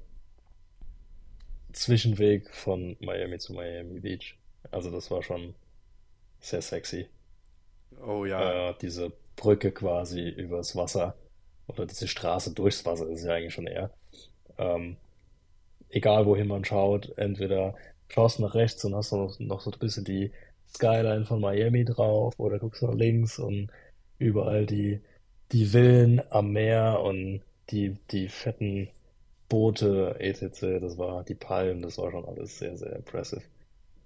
Zwischenweg 1.72 2.50
von 2.54 2.96
Miami 3.00 3.38
zu 3.38 3.52
Miami 3.54 4.00
Beach. 4.00 4.36
Also 4.70 4.90
das 4.90 5.10
war 5.10 5.22
schon 5.22 5.54
sehr 6.40 6.62
sexy. 6.62 7.08
Oh 8.00 8.24
ja, 8.26 8.52
Äh, 8.70 8.74
diese 8.80 9.12
Brücke 9.36 9.72
quasi 9.72 10.28
übers 10.28 10.76
Wasser 10.76 11.16
oder 11.66 11.86
diese 11.86 12.08
Straße 12.08 12.52
durchs 12.54 12.84
Wasser 12.86 13.08
ist 13.08 13.24
ja 13.24 13.34
eigentlich 13.34 13.54
schon 13.54 13.66
eher. 13.66 13.90
Ähm, 14.58 14.96
egal 15.90 16.26
wohin 16.26 16.48
man 16.48 16.64
schaut, 16.64 17.16
entweder 17.18 17.74
schaust 18.08 18.40
nach 18.40 18.54
rechts 18.54 18.84
und 18.84 18.94
hast 18.94 19.12
noch, 19.12 19.38
noch 19.40 19.60
so 19.60 19.70
ein 19.70 19.78
bisschen 19.78 20.04
die 20.04 20.32
Skyline 20.74 21.26
von 21.26 21.40
Miami 21.40 21.84
drauf 21.84 22.34
oder 22.38 22.58
guckst 22.58 22.82
nach 22.82 22.94
links 22.94 23.38
und 23.38 23.70
überall 24.18 24.66
die, 24.66 25.00
die 25.52 25.66
Villen 25.66 26.22
am 26.30 26.52
Meer 26.52 27.00
und 27.02 27.42
die, 27.70 27.96
die 28.10 28.28
fetten 28.28 28.90
Boote, 29.48 30.16
etc. 30.20 30.80
Das 30.80 30.98
war 30.98 31.24
die 31.24 31.34
Palmen, 31.36 31.82
das 31.82 31.98
war 31.98 32.10
schon 32.10 32.24
alles 32.26 32.58
sehr, 32.58 32.76
sehr 32.78 32.94
impressive. 32.96 33.42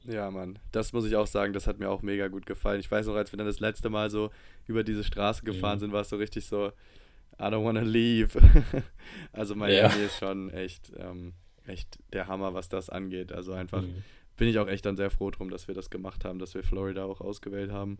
Ja, 0.06 0.30
Mann. 0.30 0.58
Das 0.72 0.92
muss 0.92 1.04
ich 1.06 1.16
auch 1.16 1.26
sagen, 1.26 1.52
das 1.52 1.66
hat 1.66 1.78
mir 1.78 1.90
auch 1.90 2.02
mega 2.02 2.28
gut 2.28 2.46
gefallen. 2.46 2.80
Ich 2.80 2.90
weiß 2.90 3.06
noch, 3.06 3.14
als 3.16 3.32
wir 3.32 3.36
dann 3.36 3.46
das 3.46 3.60
letzte 3.60 3.88
Mal 3.90 4.10
so 4.10 4.30
über 4.66 4.84
diese 4.84 5.04
Straße 5.04 5.44
gefahren 5.44 5.76
Mhm. 5.76 5.80
sind, 5.80 5.92
war 5.92 6.02
es 6.02 6.08
so 6.08 6.16
richtig 6.16 6.46
so, 6.46 6.68
I 7.38 7.42
don't 7.44 7.64
wanna 7.64 7.80
leave. 7.82 8.38
Also 9.32 9.54
Miami 9.54 9.74
Ja. 9.98 10.04
ist 10.06 10.18
schon 10.18 10.50
echt, 10.50 10.92
ähm, 10.98 11.34
echt 11.66 11.98
der 12.12 12.26
Hammer, 12.28 12.54
was 12.54 12.68
das 12.68 12.88
angeht. 12.88 13.32
Also 13.32 13.52
einfach 13.52 13.82
Mhm. 13.82 14.02
bin 14.36 14.48
ich 14.48 14.58
auch 14.58 14.68
echt 14.68 14.86
dann 14.86 14.96
sehr 14.96 15.10
froh 15.10 15.30
drum, 15.30 15.50
dass 15.50 15.68
wir 15.68 15.74
das 15.74 15.90
gemacht 15.90 16.24
haben, 16.24 16.38
dass 16.38 16.54
wir 16.54 16.62
Florida 16.62 17.04
auch 17.04 17.20
ausgewählt 17.20 17.70
haben. 17.70 17.98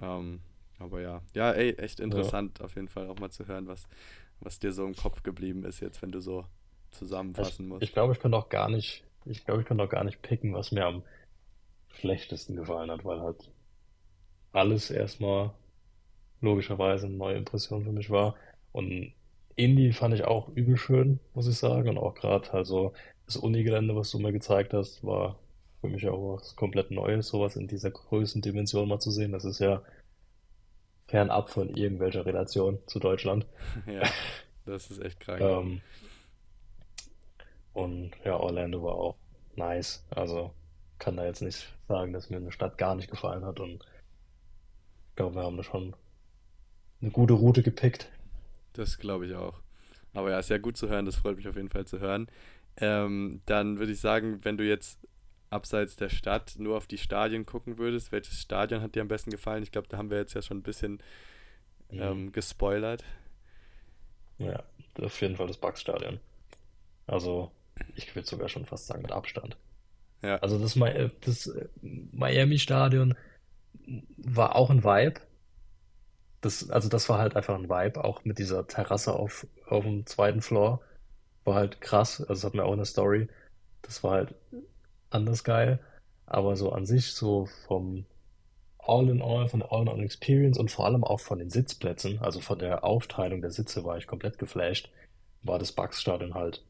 Ähm, 0.00 0.40
Aber 0.78 1.02
ja, 1.02 1.20
ja, 1.34 1.52
ey, 1.52 1.72
echt 1.74 2.00
interessant 2.00 2.58
ja. 2.58 2.64
auf 2.64 2.74
jeden 2.74 2.88
Fall 2.88 3.06
auch 3.08 3.18
mal 3.18 3.30
zu 3.30 3.46
hören, 3.46 3.66
was, 3.66 3.86
was 4.40 4.58
dir 4.58 4.72
so 4.72 4.86
im 4.86 4.96
Kopf 4.96 5.22
geblieben 5.22 5.62
ist 5.64 5.80
jetzt, 5.80 6.00
wenn 6.00 6.10
du 6.10 6.20
so 6.20 6.46
zusammenfassen 6.90 7.66
ich, 7.66 7.68
musst. 7.68 7.82
Ich 7.82 7.92
glaube, 7.92 8.14
ich 8.14 8.18
kann 8.20 8.32
auch 8.32 8.48
gar 8.48 8.70
nicht, 8.70 9.04
ich 9.26 9.44
glaube, 9.44 9.60
ich 9.60 9.66
kann 9.66 9.78
auch 9.80 9.90
gar 9.90 10.04
nicht 10.04 10.22
picken, 10.22 10.54
was 10.54 10.72
mir 10.72 10.86
am 10.86 11.02
schlechtesten 12.00 12.56
gefallen 12.56 12.90
hat, 12.90 13.04
weil 13.04 13.20
halt 13.20 13.50
alles 14.52 14.90
erstmal 14.90 15.52
logischerweise 16.40 17.06
eine 17.06 17.16
neue 17.16 17.36
Impression 17.36 17.84
für 17.84 17.92
mich 17.92 18.10
war. 18.10 18.34
Und 18.72 19.12
Indie 19.56 19.92
fand 19.92 20.14
ich 20.14 20.24
auch 20.24 20.48
übel 20.48 20.76
schön, 20.76 21.20
muss 21.34 21.46
ich 21.46 21.56
sagen. 21.56 21.88
Und 21.90 21.98
auch 21.98 22.14
gerade 22.14 22.52
also 22.52 22.92
das 23.26 23.36
Unigelände, 23.36 23.94
was 23.94 24.10
du 24.10 24.18
mir 24.18 24.32
gezeigt 24.32 24.72
hast, 24.72 25.04
war 25.04 25.38
für 25.80 25.88
mich 25.88 26.08
auch 26.08 26.36
was 26.36 26.56
komplett 26.56 26.90
Neues, 26.90 27.28
sowas 27.28 27.56
in 27.56 27.68
dieser 27.68 27.90
Größendimension 27.90 28.88
mal 28.88 28.98
zu 28.98 29.10
sehen. 29.10 29.32
Das 29.32 29.44
ist 29.44 29.60
ja 29.60 29.82
fernab 31.08 31.50
von 31.50 31.74
irgendwelcher 31.74 32.24
Relation 32.26 32.78
zu 32.86 32.98
Deutschland. 32.98 33.46
Ja, 33.86 34.02
das 34.66 34.90
ist 34.90 35.02
echt 35.02 35.20
krank. 35.20 35.40
ähm, 35.40 35.80
und 37.72 38.12
ja, 38.24 38.36
Orlando 38.38 38.82
war 38.82 38.94
auch 38.94 39.16
nice. 39.56 40.04
Also 40.10 40.52
kann 41.00 41.16
da 41.16 41.24
jetzt 41.24 41.42
nicht 41.42 41.66
sagen, 41.88 42.12
dass 42.12 42.30
mir 42.30 42.36
eine 42.36 42.52
Stadt 42.52 42.78
gar 42.78 42.94
nicht 42.94 43.10
gefallen 43.10 43.44
hat. 43.44 43.58
Und 43.58 43.82
ich 45.08 45.16
glaube, 45.16 45.34
wir 45.34 45.42
haben 45.42 45.56
da 45.56 45.64
schon 45.64 45.96
eine 47.02 47.10
gute 47.10 47.34
Route 47.34 47.62
gepickt. 47.62 48.08
Das 48.74 48.98
glaube 48.98 49.26
ich 49.26 49.34
auch. 49.34 49.60
Aber 50.14 50.30
ja, 50.30 50.38
ist 50.38 50.50
ja 50.50 50.58
gut 50.58 50.76
zu 50.76 50.88
hören, 50.88 51.06
das 51.06 51.16
freut 51.16 51.36
mich 51.36 51.48
auf 51.48 51.56
jeden 51.56 51.70
Fall 51.70 51.86
zu 51.86 51.98
hören. 51.98 52.28
Ähm, 52.76 53.40
dann 53.46 53.78
würde 53.78 53.92
ich 53.92 54.00
sagen, 54.00 54.44
wenn 54.44 54.56
du 54.56 54.64
jetzt 54.64 54.98
abseits 55.50 55.96
der 55.96 56.08
Stadt 56.08 56.54
nur 56.58 56.76
auf 56.76 56.86
die 56.86 56.98
Stadien 56.98 57.46
gucken 57.46 57.78
würdest, 57.78 58.12
welches 58.12 58.40
Stadion 58.40 58.82
hat 58.82 58.94
dir 58.94 59.02
am 59.02 59.08
besten 59.08 59.30
gefallen? 59.30 59.62
Ich 59.62 59.72
glaube, 59.72 59.88
da 59.88 59.98
haben 59.98 60.10
wir 60.10 60.18
jetzt 60.18 60.34
ja 60.34 60.42
schon 60.42 60.58
ein 60.58 60.62
bisschen 60.62 61.02
mhm. 61.90 62.00
ähm, 62.00 62.32
gespoilert. 62.32 63.04
Ja, 64.38 64.62
auf 65.00 65.20
jeden 65.20 65.36
Fall 65.36 65.48
das 65.48 65.58
Bucks-Stadion. 65.58 66.20
Also, 67.06 67.50
ich 67.96 68.14
würde 68.14 68.28
sogar 68.28 68.48
schon 68.48 68.64
fast 68.66 68.86
sagen 68.86 69.02
mit 69.02 69.12
Abstand. 69.12 69.56
Ja. 70.22 70.36
Also 70.36 70.58
das, 70.58 70.78
das 71.20 71.52
Miami-Stadion 71.82 73.14
war 74.16 74.56
auch 74.56 74.70
ein 74.70 74.84
Vibe, 74.84 75.20
das, 76.40 76.70
also 76.70 76.88
das 76.88 77.08
war 77.08 77.18
halt 77.18 77.36
einfach 77.36 77.54
ein 77.54 77.68
Vibe, 77.68 78.02
auch 78.02 78.24
mit 78.24 78.38
dieser 78.38 78.66
Terrasse 78.66 79.12
auf, 79.12 79.46
auf 79.66 79.84
dem 79.84 80.06
zweiten 80.06 80.40
Floor. 80.40 80.80
War 81.44 81.54
halt 81.54 81.80
krass, 81.80 82.20
also 82.20 82.32
das 82.32 82.44
hat 82.44 82.54
mir 82.54 82.64
auch 82.64 82.72
eine 82.72 82.86
Story. 82.86 83.28
Das 83.82 84.02
war 84.02 84.12
halt 84.12 84.34
anders 85.10 85.44
geil. 85.44 85.80
Aber 86.26 86.56
so 86.56 86.72
an 86.72 86.86
sich, 86.86 87.12
so 87.12 87.46
vom 87.66 88.06
All-in-All, 88.78 89.48
von 89.48 89.60
der 89.60 89.72
All-in-All 89.72 90.02
Experience 90.02 90.58
und 90.58 90.70
vor 90.70 90.86
allem 90.86 91.04
auch 91.04 91.20
von 91.20 91.38
den 91.38 91.50
Sitzplätzen, 91.50 92.18
also 92.20 92.40
von 92.40 92.58
der 92.58 92.84
Aufteilung 92.84 93.42
der 93.42 93.50
Sitze 93.50 93.84
war 93.84 93.98
ich 93.98 94.06
komplett 94.06 94.38
geflasht, 94.38 94.90
war 95.42 95.58
das 95.58 95.72
Bucks-Stadion 95.72 96.34
halt 96.34 96.64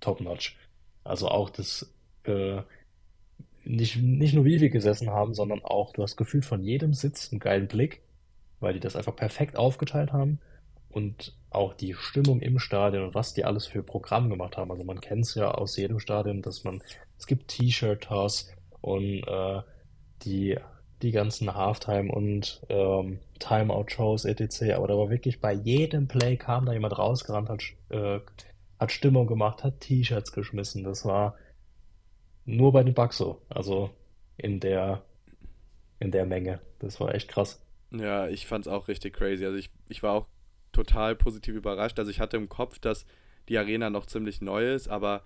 top-notch. 0.00 0.56
Also 1.04 1.28
auch 1.28 1.50
das, 1.50 1.92
äh, 2.24 2.62
nicht, 3.64 3.96
nicht 4.02 4.34
nur 4.34 4.44
wie 4.44 4.60
wir 4.60 4.70
gesessen 4.70 5.10
haben, 5.10 5.34
sondern 5.34 5.62
auch, 5.62 5.92
du 5.92 6.02
hast 6.02 6.16
gefühlt 6.16 6.44
von 6.44 6.62
jedem 6.62 6.94
Sitz 6.94 7.30
einen 7.30 7.40
geilen 7.40 7.68
Blick 7.68 8.02
weil 8.62 8.72
die 8.72 8.80
das 8.80 8.96
einfach 8.96 9.16
perfekt 9.16 9.56
aufgeteilt 9.56 10.12
haben 10.12 10.38
und 10.88 11.36
auch 11.50 11.74
die 11.74 11.94
Stimmung 11.94 12.40
im 12.40 12.58
Stadion 12.58 13.04
und 13.04 13.14
was 13.14 13.34
die 13.34 13.44
alles 13.44 13.66
für 13.66 13.82
Programm 13.82 14.30
gemacht 14.30 14.56
haben. 14.56 14.70
Also 14.70 14.84
man 14.84 15.00
kennt 15.00 15.26
es 15.26 15.34
ja 15.34 15.50
aus 15.50 15.76
jedem 15.76 15.98
Stadion, 15.98 16.40
dass 16.40 16.64
man, 16.64 16.80
es 17.18 17.26
gibt 17.26 17.48
T-Shirt-Toss 17.48 18.52
und 18.80 19.24
äh, 19.26 19.60
die, 20.22 20.56
die 21.02 21.10
ganzen 21.10 21.54
Halftime- 21.54 22.12
und 22.12 22.62
ähm, 22.68 23.18
Timeout-Shows 23.40 24.24
etc. 24.24 24.74
Aber 24.74 24.86
da 24.86 24.96
war 24.96 25.10
wirklich 25.10 25.40
bei 25.40 25.52
jedem 25.52 26.08
Play 26.08 26.36
kam 26.36 26.64
da 26.64 26.72
jemand 26.72 26.96
rausgerannt, 26.96 27.48
hat, 27.48 27.62
äh, 27.90 28.20
hat 28.78 28.92
Stimmung 28.92 29.26
gemacht, 29.26 29.64
hat 29.64 29.80
T-Shirts 29.80 30.32
geschmissen. 30.32 30.84
Das 30.84 31.04
war 31.04 31.34
nur 32.44 32.72
bei 32.72 32.82
den 32.82 32.94
Bugs 32.94 33.16
so. 33.16 33.40
Also 33.48 33.90
in 34.36 34.60
der, 34.60 35.02
in 35.98 36.10
der 36.10 36.26
Menge. 36.26 36.60
Das 36.78 37.00
war 37.00 37.14
echt 37.14 37.28
krass. 37.28 37.64
Ja, 37.90 38.28
ich 38.28 38.46
fand 38.46 38.66
es 38.66 38.72
auch 38.72 38.88
richtig 38.88 39.14
crazy. 39.14 39.44
Also 39.44 39.56
ich, 39.56 39.70
ich 39.88 40.02
war 40.02 40.12
auch 40.12 40.26
total 40.72 41.14
positiv 41.14 41.54
überrascht. 41.54 41.98
Also 41.98 42.10
ich 42.10 42.20
hatte 42.20 42.36
im 42.36 42.48
Kopf, 42.48 42.78
dass 42.78 43.06
die 43.48 43.58
Arena 43.58 43.90
noch 43.90 44.06
ziemlich 44.06 44.40
neu 44.40 44.72
ist, 44.72 44.88
aber 44.88 45.22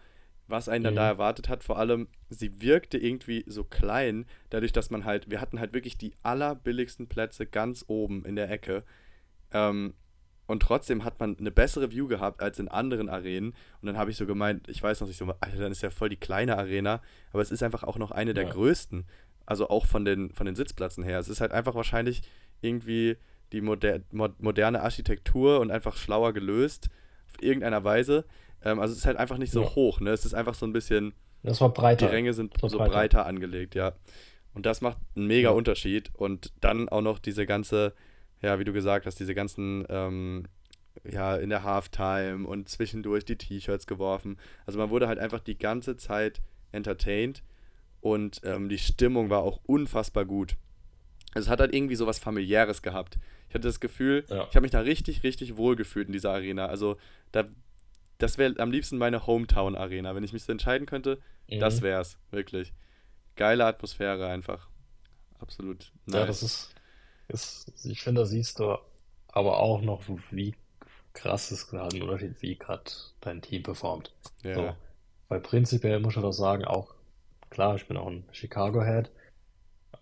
was 0.48 0.68
einen 0.68 0.84
dann 0.84 0.94
mhm. 0.94 0.98
da 0.98 1.08
erwartet 1.08 1.48
hat, 1.48 1.64
vor 1.64 1.78
allem, 1.78 2.08
sie 2.28 2.60
wirkte 2.60 2.98
irgendwie 2.98 3.44
so 3.46 3.64
klein, 3.64 4.26
dadurch, 4.50 4.72
dass 4.72 4.90
man 4.90 5.04
halt, 5.04 5.30
wir 5.30 5.40
hatten 5.40 5.58
halt 5.58 5.72
wirklich 5.72 5.98
die 5.98 6.14
allerbilligsten 6.22 7.08
Plätze 7.08 7.46
ganz 7.46 7.84
oben 7.88 8.24
in 8.24 8.36
der 8.36 8.50
Ecke. 8.50 8.84
Ähm, 9.52 9.94
und 10.46 10.62
trotzdem 10.62 11.04
hat 11.04 11.18
man 11.18 11.36
eine 11.38 11.50
bessere 11.50 11.90
View 11.90 12.06
gehabt 12.06 12.40
als 12.40 12.58
in 12.58 12.68
anderen 12.68 13.08
Arenen. 13.08 13.54
Und 13.80 13.86
dann 13.86 13.98
habe 13.98 14.10
ich 14.10 14.16
so 14.16 14.26
gemeint, 14.26 14.68
ich 14.68 14.82
weiß 14.82 15.00
noch 15.00 15.08
nicht 15.08 15.16
so, 15.16 15.26
Alter, 15.40 15.58
dann 15.58 15.72
ist 15.72 15.82
ja 15.82 15.90
voll 15.90 16.08
die 16.08 16.16
kleine 16.16 16.56
Arena, 16.56 17.00
aber 17.32 17.42
es 17.42 17.50
ist 17.50 17.62
einfach 17.62 17.82
auch 17.82 17.98
noch 17.98 18.12
eine 18.12 18.32
der 18.32 18.44
ja. 18.44 18.52
größten. 18.52 19.06
Also 19.44 19.68
auch 19.68 19.86
von 19.86 20.04
den, 20.04 20.32
von 20.32 20.46
den 20.46 20.56
Sitzplätzen 20.56 21.04
her. 21.04 21.18
Es 21.18 21.28
ist 21.28 21.40
halt 21.40 21.52
einfach 21.52 21.74
wahrscheinlich 21.74 22.22
irgendwie 22.60 23.16
die 23.52 23.60
moder 23.60 24.00
moderne 24.10 24.82
Architektur 24.82 25.60
und 25.60 25.70
einfach 25.70 25.96
schlauer 25.96 26.32
gelöst, 26.32 26.88
auf 27.28 27.42
irgendeiner 27.42 27.84
Weise. 27.84 28.24
Ähm, 28.62 28.80
also 28.80 28.92
es 28.92 28.98
ist 28.98 29.06
halt 29.06 29.16
einfach 29.16 29.38
nicht 29.38 29.52
so 29.52 29.62
ja. 29.62 29.74
hoch, 29.74 30.00
ne? 30.00 30.10
Es 30.10 30.24
ist 30.24 30.34
einfach 30.34 30.54
so 30.54 30.66
ein 30.66 30.72
bisschen. 30.72 31.14
Das 31.42 31.60
war 31.60 31.68
breiter. 31.68 32.06
Die 32.06 32.12
Ränge 32.12 32.34
sind 32.34 32.54
so 32.60 32.78
breiter. 32.78 32.92
breiter. 32.92 33.26
angelegt, 33.26 33.74
ja. 33.74 33.92
Und 34.52 34.66
das 34.66 34.80
macht 34.80 34.98
einen 35.14 35.26
mega 35.26 35.50
ja. 35.50 35.54
Unterschied. 35.54 36.10
Und 36.14 36.52
dann 36.60 36.88
auch 36.88 37.02
noch 37.02 37.18
diese 37.18 37.46
ganze, 37.46 37.94
ja, 38.42 38.58
wie 38.58 38.64
du 38.64 38.72
gesagt 38.72 39.06
hast, 39.06 39.18
diese 39.18 39.34
ganzen, 39.34 39.84
ähm, 39.88 40.44
ja, 41.04 41.36
in 41.36 41.50
der 41.50 41.62
Halftime 41.62 42.46
und 42.46 42.68
zwischendurch 42.68 43.24
die 43.24 43.36
T-Shirts 43.36 43.86
geworfen. 43.86 44.38
Also 44.66 44.78
man 44.78 44.90
wurde 44.90 45.08
halt 45.08 45.18
einfach 45.18 45.40
die 45.40 45.58
ganze 45.58 45.96
Zeit 45.96 46.40
entertained 46.72 47.42
und 48.00 48.40
ähm, 48.44 48.68
die 48.68 48.78
Stimmung 48.78 49.30
war 49.30 49.42
auch 49.42 49.60
unfassbar 49.64 50.24
gut. 50.24 50.56
Also 51.34 51.46
es 51.46 51.50
hat 51.50 51.60
halt 51.60 51.74
irgendwie 51.74 51.96
so 51.96 52.06
was 52.06 52.18
familiäres 52.18 52.82
gehabt. 52.82 53.18
Ich 53.48 53.54
hatte 53.54 53.68
das 53.68 53.80
Gefühl, 53.80 54.24
ja. 54.28 54.46
ich 54.48 54.56
habe 54.56 54.62
mich 54.62 54.70
da 54.70 54.80
richtig, 54.80 55.22
richtig 55.22 55.56
wohl 55.56 55.76
gefühlt 55.76 56.06
in 56.06 56.12
dieser 56.12 56.30
Arena. 56.30 56.66
Also 56.66 56.96
da, 57.32 57.44
das 58.18 58.38
wäre 58.38 58.58
am 58.58 58.70
liebsten 58.70 58.98
meine 58.98 59.26
Hometown-Arena. 59.26 60.14
Wenn 60.14 60.24
ich 60.24 60.32
mich 60.32 60.44
so 60.44 60.52
entscheiden 60.52 60.86
könnte, 60.86 61.18
mhm. 61.50 61.60
das 61.60 61.82
es, 61.82 62.18
wirklich. 62.30 62.72
Geile 63.36 63.66
Atmosphäre 63.66 64.28
einfach. 64.28 64.68
Absolut. 65.38 65.92
Nice. 66.06 66.14
Ja, 66.14 66.26
das 66.26 66.42
ist, 66.42 66.74
ist, 67.28 67.72
ich 67.84 68.02
finde, 68.02 68.22
da 68.22 68.26
siehst 68.26 68.58
du 68.58 68.76
aber 69.28 69.58
auch 69.58 69.80
noch, 69.82 70.02
wie 70.30 70.54
krass 71.12 71.50
es 71.50 71.68
gerade 71.68 71.96
ein 71.96 72.02
Unterschied, 72.02 72.40
wie 72.42 72.56
gerade 72.56 72.84
dein 73.20 73.42
Team 73.42 73.62
performt. 73.62 74.12
Ja. 74.42 74.54
So. 74.54 74.74
Weil 75.28 75.40
prinzipiell 75.40 75.98
muss 76.00 76.16
ich 76.16 76.22
doch 76.22 76.32
sagen, 76.32 76.64
auch 76.64 76.94
klar, 77.50 77.76
ich 77.76 77.86
bin 77.88 77.96
auch 77.96 78.06
ein 78.06 78.24
Chicago-Head, 78.32 79.10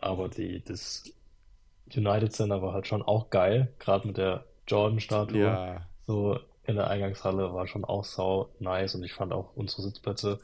aber 0.01 0.29
die, 0.29 0.63
das 0.63 1.05
United 1.95 2.33
Center 2.33 2.63
war 2.63 2.73
halt 2.73 2.87
schon 2.87 3.03
auch 3.03 3.31
geil, 3.31 3.73
gerade 3.79 4.07
mit 4.07 4.17
der 4.17 4.45
Jordan-Statue. 4.67 5.41
Ja. 5.41 5.87
So 6.07 6.39
in 6.65 6.77
der 6.77 6.89
Eingangshalle 6.89 7.53
war 7.55 7.67
schon 7.67 7.85
auch 7.85 8.05
sau 8.05 8.51
nice 8.59 8.95
und 8.95 9.05
ich 9.05 9.13
fand 9.13 9.33
auch 9.33 9.55
unsere 9.55 9.83
Sitzplätze 9.83 10.41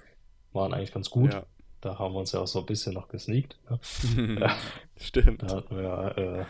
waren 0.53 0.75
eigentlich 0.75 0.93
ganz 0.93 1.11
gut. 1.11 1.33
Ja. 1.33 1.45
Da 1.81 1.99
haben 1.99 2.15
wir 2.15 2.21
uns 2.21 2.33
ja 2.33 2.41
auch 2.41 2.47
so 2.47 2.61
ein 2.61 2.67
bisschen 2.67 2.95
noch 2.95 3.09
gesneakt. 3.09 3.59
Ne? 3.69 4.51
Stimmt. 4.97 5.43
Da 5.43 5.57
hatten 5.57 5.77
wir 5.77 6.47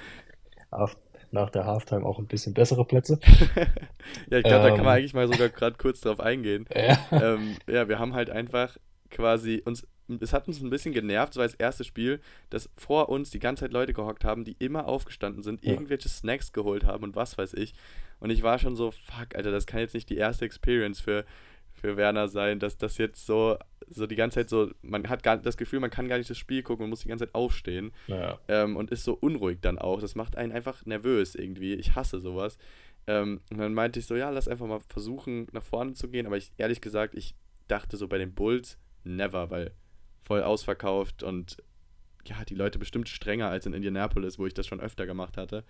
äh, 0.71 0.87
nach 1.33 1.51
der 1.51 1.67
Halftime 1.67 2.05
auch 2.05 2.19
ein 2.19 2.27
bisschen 2.27 2.55
bessere 2.55 2.85
Plätze. 2.85 3.21
ja, 4.31 4.39
ich 4.39 4.45
glaube, 4.45 4.57
ähm, 4.57 4.63
da 4.63 4.69
kann 4.71 4.79
man 4.79 4.87
ähm. 4.87 4.89
eigentlich 4.89 5.15
mal 5.15 5.29
sogar 5.29 5.49
gerade 5.49 5.77
kurz 5.77 6.01
drauf 6.01 6.21
eingehen. 6.21 6.67
Ja. 6.75 6.99
Ähm, 7.11 7.57
ja, 7.69 7.89
wir 7.89 7.99
haben 7.99 8.15
halt 8.15 8.31
einfach 8.31 8.77
quasi 9.11 9.63
uns 9.65 9.87
es 10.21 10.33
hat 10.33 10.49
uns 10.49 10.61
ein 10.61 10.71
bisschen 10.71 10.93
genervt, 10.93 11.35
so 11.35 11.41
als 11.41 11.55
erstes 11.55 11.87
Spiel, 11.87 12.21
dass 12.49 12.69
vor 12.77 13.11
uns 13.11 13.31
die 13.31 13.39
ganze 13.39 13.65
Zeit 13.65 13.73
Leute 13.73 13.93
gehockt 13.93 14.25
haben, 14.25 14.45
die 14.45 14.57
immer 14.59 14.89
aufgestanden 14.89 15.45
sind, 15.45 15.65
ja. 15.65 15.71
irgendwelche 15.73 16.09
Snacks 16.09 16.53
geholt 16.53 16.85
haben 16.85 17.05
und 17.05 17.15
was 17.15 17.39
weiß 17.39 17.55
ich. 17.55 17.75
Und 18.19 18.31
ich 18.31 18.43
war 18.43 18.59
schon 18.59 18.75
so, 18.75 18.91
fuck, 18.91 19.37
Alter, 19.37 19.53
das 19.53 19.67
kann 19.67 19.79
jetzt 19.79 19.95
nicht 19.95 20.11
die 20.11 20.17
erste 20.17 20.45
Experience 20.45 20.99
für, 21.01 21.25
für 21.73 21.97
Werner 21.97 22.27
sein, 22.27 22.59
dass 22.59 22.77
das 22.77 22.99
jetzt 22.99 23.25
so, 23.25 23.57
so 23.91 24.07
die 24.07 24.17
ganze 24.17 24.37
Zeit 24.37 24.49
so, 24.49 24.71
man 24.83 25.09
hat 25.09 25.23
gar 25.23 25.37
das 25.37 25.57
Gefühl, 25.57 25.81
man 25.81 25.91
kann 25.91 26.09
gar 26.09 26.17
nicht 26.17 26.31
das 26.31 26.39
Spiel 26.39 26.63
gucken, 26.63 26.85
man 26.85 26.91
muss 26.91 27.01
die 27.01 27.09
ganze 27.09 27.27
Zeit 27.27 27.35
aufstehen. 27.35 27.93
Ja. 28.07 28.39
Ähm, 28.49 28.77
und 28.77 28.91
ist 28.91 29.05
so 29.05 29.15
unruhig 29.15 29.59
dann 29.61 29.79
auch. 29.79 30.01
Das 30.01 30.15
macht 30.15 30.37
einen 30.37 30.53
einfach 30.53 30.87
nervös 30.87 31.35
irgendwie. 31.35 31.75
Ich 31.75 31.95
hasse 31.95 32.21
sowas. 32.21 32.57
Ähm, 33.07 33.41
und 33.51 33.59
dann 33.59 33.75
meinte 33.75 33.99
ich 33.99 34.07
so, 34.07 34.15
ja, 34.15 34.31
lass 34.31 34.49
einfach 34.49 34.67
mal 34.67 34.81
versuchen, 34.89 35.49
nach 35.53 35.63
vorne 35.63 35.95
zu 35.95 36.09
gehen. 36.09 36.27
Aber 36.27 36.37
ich, 36.37 36.53
ehrlich 36.57 36.81
gesagt, 36.81 37.15
ich 37.15 37.35
dachte 37.67 37.97
so 37.97 38.09
bei 38.09 38.19
den 38.19 38.35
Bulls, 38.35 38.79
never, 39.05 39.51
weil 39.51 39.73
voll 40.23 40.43
ausverkauft 40.43 41.23
und 41.23 41.57
ja, 42.27 42.45
die 42.45 42.55
Leute 42.55 42.79
bestimmt 42.79 43.09
strenger 43.09 43.49
als 43.49 43.67
in 43.67 43.73
Indianapolis, 43.73 44.39
wo 44.39 44.47
ich 44.47 44.55
das 44.55 44.67
schon 44.67 44.81
öfter 44.81 45.07
gemacht 45.07 45.37
hatte. 45.37 45.65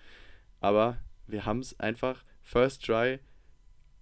Aber 0.60 0.98
wir 1.26 1.46
haben 1.46 1.60
es 1.60 1.78
einfach 1.78 2.24
First 2.42 2.84
Try 2.84 3.20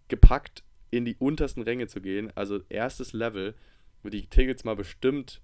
gepackt, 0.08 0.64
in 0.90 1.04
die 1.04 1.16
untersten 1.16 1.62
Ränge 1.62 1.86
zu 1.86 2.00
gehen. 2.00 2.32
Also 2.34 2.60
erstes 2.68 3.12
Level, 3.12 3.54
wo 4.02 4.08
die 4.08 4.26
Tickets 4.26 4.64
mal 4.64 4.76
bestimmt, 4.76 5.40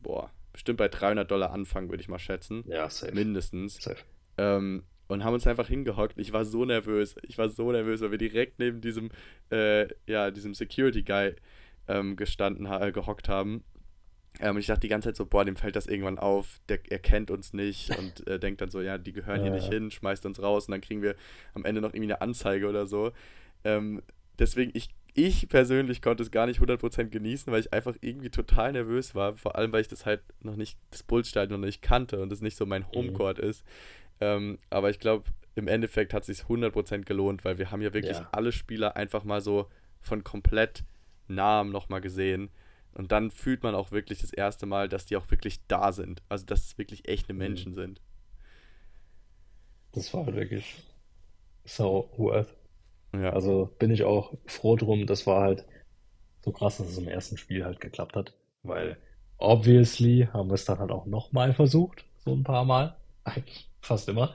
boah, 0.00 0.30
bestimmt 0.52 0.78
bei 0.78 0.88
300 0.88 1.30
Dollar 1.30 1.50
anfangen, 1.52 1.90
würde 1.90 2.02
ich 2.02 2.08
mal 2.08 2.18
schätzen. 2.18 2.64
Ja, 2.66 2.88
safe. 2.88 3.14
Mindestens. 3.14 3.76
Safe. 3.76 4.02
Ähm, 4.38 4.84
und 5.06 5.22
haben 5.24 5.34
uns 5.34 5.46
einfach 5.46 5.68
hingehockt. 5.68 6.18
Ich 6.18 6.32
war 6.32 6.44
so 6.44 6.64
nervös. 6.64 7.14
Ich 7.22 7.36
war 7.36 7.48
so 7.48 7.70
nervös, 7.70 8.00
weil 8.00 8.10
wir 8.10 8.18
direkt 8.18 8.58
neben 8.58 8.80
diesem, 8.80 9.10
äh, 9.50 9.86
ja, 10.06 10.30
diesem 10.30 10.54
Security 10.54 11.02
Guy 11.02 11.34
ähm, 11.88 12.16
gestanden, 12.16 12.66
äh, 12.66 12.90
gehockt 12.92 13.28
haben. 13.28 13.64
Ähm, 14.40 14.56
und 14.56 14.60
ich 14.60 14.66
dachte 14.66 14.80
die 14.80 14.88
ganze 14.88 15.08
Zeit 15.08 15.16
so, 15.16 15.26
boah, 15.26 15.44
dem 15.44 15.56
fällt 15.56 15.76
das 15.76 15.86
irgendwann 15.86 16.18
auf, 16.18 16.60
der, 16.68 16.80
er 16.90 16.98
kennt 16.98 17.30
uns 17.30 17.52
nicht 17.52 17.96
und 17.96 18.26
äh, 18.26 18.38
denkt 18.38 18.60
dann 18.60 18.70
so, 18.70 18.80
ja, 18.80 18.98
die 18.98 19.12
gehören 19.12 19.42
hier 19.42 19.52
nicht 19.52 19.68
hin, 19.68 19.90
schmeißt 19.90 20.26
uns 20.26 20.42
raus 20.42 20.66
und 20.66 20.72
dann 20.72 20.80
kriegen 20.80 21.02
wir 21.02 21.14
am 21.54 21.64
Ende 21.64 21.80
noch 21.80 21.90
irgendwie 21.90 22.12
eine 22.12 22.20
Anzeige 22.20 22.68
oder 22.68 22.86
so. 22.86 23.12
Ähm, 23.62 24.02
deswegen, 24.38 24.72
ich, 24.74 24.88
ich 25.14 25.48
persönlich 25.48 26.02
konnte 26.02 26.24
es 26.24 26.32
gar 26.32 26.46
nicht 26.46 26.60
100% 26.60 27.04
genießen, 27.04 27.52
weil 27.52 27.60
ich 27.60 27.72
einfach 27.72 27.94
irgendwie 28.00 28.30
total 28.30 28.72
nervös 28.72 29.14
war, 29.14 29.36
vor 29.36 29.56
allem, 29.56 29.72
weil 29.72 29.80
ich 29.80 29.88
das 29.88 30.04
halt 30.04 30.22
noch 30.40 30.56
nicht, 30.56 30.76
das 30.90 31.04
Bullstadion 31.04 31.60
noch 31.60 31.66
nicht 31.66 31.82
kannte 31.82 32.20
und 32.20 32.32
es 32.32 32.40
nicht 32.40 32.56
so 32.56 32.66
mein 32.66 32.82
mhm. 32.82 32.96
Homecourt 32.96 33.38
mhm. 33.38 33.48
ist. 33.48 33.64
Ähm, 34.20 34.58
aber 34.70 34.90
ich 34.90 34.98
glaube, 34.98 35.24
im 35.54 35.68
Endeffekt 35.68 36.12
hat 36.12 36.28
es 36.28 36.38
sich 36.38 36.46
100% 36.46 37.04
gelohnt, 37.04 37.44
weil 37.44 37.58
wir 37.58 37.70
haben 37.70 37.80
ja 37.80 37.94
wirklich 37.94 38.18
ja. 38.18 38.28
alle 38.32 38.50
Spieler 38.50 38.96
einfach 38.96 39.22
mal 39.22 39.40
so 39.40 39.68
von 40.00 40.24
komplett 40.24 40.82
nahem 41.28 41.70
nochmal 41.70 42.00
gesehen. 42.00 42.50
Und 42.92 43.12
dann 43.12 43.30
fühlt 43.30 43.62
man 43.62 43.74
auch 43.74 43.92
wirklich 43.92 44.20
das 44.20 44.32
erste 44.32 44.66
Mal, 44.66 44.88
dass 44.88 45.06
die 45.06 45.16
auch 45.16 45.30
wirklich 45.30 45.60
da 45.68 45.92
sind. 45.92 46.22
Also, 46.28 46.44
dass 46.44 46.66
es 46.66 46.78
wirklich 46.78 47.08
echte 47.08 47.32
mhm. 47.32 47.38
Menschen 47.38 47.72
mhm. 47.72 47.76
sind. 47.76 48.00
Das 49.92 50.12
war 50.12 50.26
wirklich 50.34 50.82
so 51.64 52.10
worth. 52.16 52.52
Ja. 53.22 53.30
Also 53.30 53.70
bin 53.78 53.90
ich 53.90 54.04
auch 54.04 54.34
froh 54.46 54.76
drum. 54.76 55.06
Das 55.06 55.26
war 55.26 55.42
halt 55.42 55.64
so 56.42 56.52
krass, 56.52 56.78
dass 56.78 56.88
es 56.88 56.98
im 56.98 57.08
ersten 57.08 57.36
Spiel 57.36 57.64
halt 57.64 57.80
geklappt 57.80 58.16
hat. 58.16 58.34
Weil 58.62 58.96
obviously 59.38 60.28
haben 60.32 60.48
wir 60.48 60.54
es 60.54 60.64
dann 60.64 60.78
halt 60.78 60.90
auch 60.90 61.06
nochmal 61.06 61.52
versucht. 61.54 62.04
So 62.24 62.32
ein 62.32 62.44
paar 62.44 62.64
Mal. 62.64 62.96
Eigentlich 63.24 63.70
fast 63.80 64.08
immer. 64.08 64.34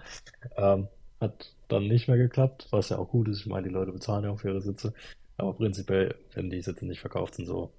Ähm, 0.57 0.87
hat 1.19 1.53
dann 1.67 1.87
nicht 1.87 2.07
mehr 2.07 2.17
geklappt, 2.17 2.67
was 2.71 2.89
ja 2.89 2.97
auch 2.97 3.09
gut 3.09 3.27
ist. 3.27 3.41
Ich 3.41 3.45
meine, 3.47 3.67
die 3.67 3.73
Leute 3.73 3.91
bezahlen 3.91 4.23
ja 4.23 4.31
auch 4.31 4.39
für 4.39 4.49
ihre 4.49 4.61
Sitze. 4.61 4.93
Aber 5.37 5.53
prinzipiell, 5.53 6.15
wenn 6.33 6.49
die 6.49 6.61
Sitze 6.61 6.85
nicht 6.85 6.99
verkauft 6.99 7.35
sind, 7.35 7.45
so 7.45 7.71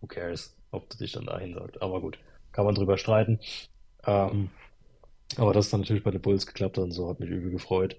who 0.00 0.06
cares, 0.06 0.56
ob 0.70 0.88
du 0.90 0.98
dich 0.98 1.12
dann 1.12 1.26
dahin 1.26 1.54
sagst. 1.54 1.80
Aber 1.82 2.00
gut, 2.00 2.18
kann 2.52 2.64
man 2.64 2.74
drüber 2.74 2.98
streiten. 2.98 3.40
Ähm, 4.06 4.50
aber 5.36 5.52
das 5.52 5.70
dann 5.70 5.80
natürlich 5.80 6.04
bei 6.04 6.10
den 6.10 6.22
Bulls 6.22 6.46
geklappt 6.46 6.78
hat 6.78 6.84
und 6.84 6.92
so 6.92 7.08
hat 7.08 7.20
mich 7.20 7.30
übel 7.30 7.50
gefreut. 7.50 7.96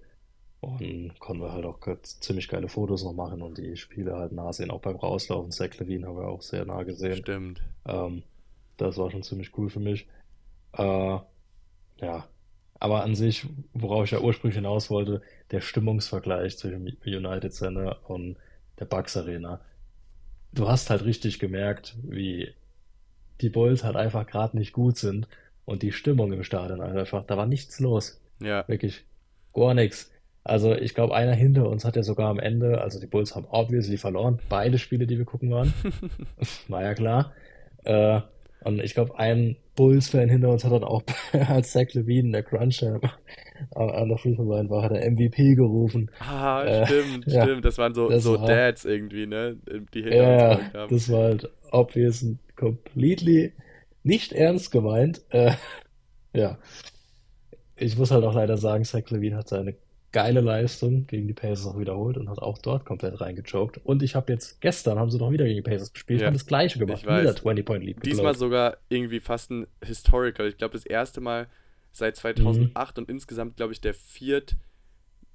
Und 0.62 1.18
konnten 1.20 1.42
wir 1.42 1.54
halt 1.54 1.66
auch 1.66 1.80
ziemlich 2.04 2.50
geile 2.50 2.68
Fotos 2.68 3.04
noch 3.04 3.14
machen 3.14 3.42
und 3.42 3.58
die 3.58 3.78
Spiele 3.78 4.16
halt 4.18 4.34
nah 4.34 4.52
sehen. 4.52 4.72
Auch 4.72 4.82
beim 4.82 4.98
Rauslaufen, 4.98 5.52
Zach 5.52 5.78
Levine 5.80 6.08
haben 6.08 6.18
wir 6.18 6.28
auch 6.28 6.42
sehr 6.42 6.66
nah 6.66 6.84
gesehen. 6.84 7.18
Stimmt. 7.18 7.62
Ähm, 7.86 8.24
das 8.78 8.98
war 8.98 9.10
schon 9.10 9.24
ziemlich 9.24 9.58
cool 9.58 9.70
für 9.70 9.80
mich. 9.80 10.08
Äh, 10.74 10.84
ja, 12.02 12.28
aber 12.80 13.04
an 13.04 13.16
sich, 13.16 13.48
worauf 13.74 14.06
ich 14.06 14.12
ja 14.12 14.20
ursprünglich 14.20 14.56
hinaus 14.56 14.90
wollte, 14.90 15.22
der 15.52 15.62
Stimmungsvergleich 15.62 16.58
zwischen 16.58 16.86
United 17.06 17.54
Center 17.54 18.00
und 18.10 18.38
der 18.80 18.86
Bucks 18.86 19.16
Arena 19.18 19.62
du 20.52 20.68
hast 20.68 20.90
halt 20.90 21.06
richtig 21.06 21.40
gemerkt, 21.40 21.96
wie 22.04 22.54
die 23.42 23.50
Bulls 23.50 23.84
halt 23.84 23.96
einfach 23.96 24.26
gerade 24.26 24.58
nicht 24.58 24.74
gut 24.74 24.98
sind 24.98 25.28
und 25.66 25.84
die 25.84 25.92
Stimmung 25.92 26.34
im 26.34 26.44
Stadion 26.44 26.82
halt 26.82 26.96
einfach, 26.96 27.26
da 27.26 27.38
war 27.38 27.46
nichts 27.46 27.80
los. 27.80 28.20
Ja. 28.42 28.68
Wirklich 28.68 29.06
gar 29.54 29.74
nichts. 29.74 30.12
Also 30.50 30.76
ich 30.76 30.96
glaube, 30.96 31.16
einer 31.16 31.34
hinter 31.34 31.70
uns 31.70 31.86
hat 31.86 31.96
ja 31.96 32.02
sogar 32.02 32.28
am 32.28 32.40
Ende, 32.40 32.82
also 32.82 33.00
die 33.00 33.06
Bulls 33.06 33.36
haben 33.36 33.46
obviously 33.50 33.98
verloren, 33.98 34.40
beide 34.50 34.80
Spiele, 34.80 35.06
die 35.06 35.20
wir 35.20 35.26
gucken 35.26 35.52
waren. 35.52 35.74
war 36.68 36.84
ja 36.84 36.96
klar. 36.96 37.34
Äh, 37.84 38.22
und 38.64 38.82
ich 38.82 38.96
glaube, 38.96 39.18
ein 39.20 39.58
Bulls-Fan 39.76 40.28
hinter 40.28 40.50
uns 40.50 40.66
hat 40.66 40.72
dann 40.72 40.84
auch 40.84 41.04
als 41.48 41.72
Zach 41.72 41.94
Levine, 41.94 42.32
der 42.32 42.44
Cruncher, 42.44 43.00
an 43.76 44.10
der 44.10 44.18
Free 44.18 44.30
Line 44.32 44.70
war, 44.72 44.82
hat 44.82 44.92
er 44.92 45.10
MVP 45.10 45.54
gerufen. 45.54 46.10
Ah, 46.20 46.64
äh, 46.64 46.86
stimmt, 46.88 47.28
ja, 47.28 47.44
stimmt. 47.44 47.64
Das 47.64 47.78
waren 47.78 47.94
so, 47.94 48.10
das 48.10 48.24
so 48.24 48.40
war, 48.40 48.48
Dads 48.48 48.86
irgendwie, 48.86 49.28
ne? 49.28 49.56
Die 49.94 50.02
hinter 50.02 50.16
ja, 50.16 50.52
uns 50.56 50.74
haben. 50.74 50.96
Das 50.96 51.12
war 51.12 51.24
halt 51.26 51.50
obvious 51.72 52.24
und 52.24 52.40
completely 52.56 53.54
nicht 54.04 54.34
ernst 54.34 54.72
gemeint. 54.72 55.22
Äh, 55.30 55.54
ja. 56.34 56.58
Ich 57.76 57.98
muss 57.98 58.12
halt 58.12 58.26
auch 58.26 58.34
leider 58.34 58.58
sagen, 58.58 58.84
Zach 58.84 59.10
Levine 59.10 59.38
hat 59.38 59.48
seine 59.48 59.76
geile 60.12 60.42
Leistung 60.42 61.06
gegen 61.08 61.28
die 61.28 61.34
Pacers 61.34 61.68
auch 61.68 61.80
wiederholt 61.80 62.18
und 62.18 62.30
hat 62.30 62.40
auch 62.40 62.58
dort 62.58 62.86
komplett 62.86 63.20
reingechoked. 63.22 63.80
Und 63.84 64.02
ich 64.02 64.16
habe 64.16 64.32
jetzt, 64.34 64.60
gestern 64.62 64.98
haben 64.98 65.12
sie 65.12 65.18
noch 65.18 65.32
wieder 65.32 65.46
gegen 65.46 65.58
die 65.58 65.70
Pacers 65.70 65.94
gespielt, 65.94 66.22
ja. 66.22 66.28
haben 66.28 66.34
das 66.34 66.46
gleiche 66.46 66.80
gemacht, 66.80 67.04
wieder 67.04 67.32
20-Point-Lead. 67.32 68.06
Diesmal 68.06 68.36
sogar 68.36 68.78
irgendwie 68.90 69.20
fast 69.20 69.52
ein 69.52 69.68
Historical. 69.84 70.48
Ich 70.48 70.58
glaube, 70.58 70.74
das 70.74 70.86
erste 70.86 71.22
Mal 71.22 71.48
seit 71.92 72.16
2008 72.16 72.98
mhm. 72.98 73.04
und 73.04 73.10
insgesamt, 73.10 73.58
glaube 73.58 73.74
ich, 73.74 73.82
der 73.82 73.94
viert 73.94 74.56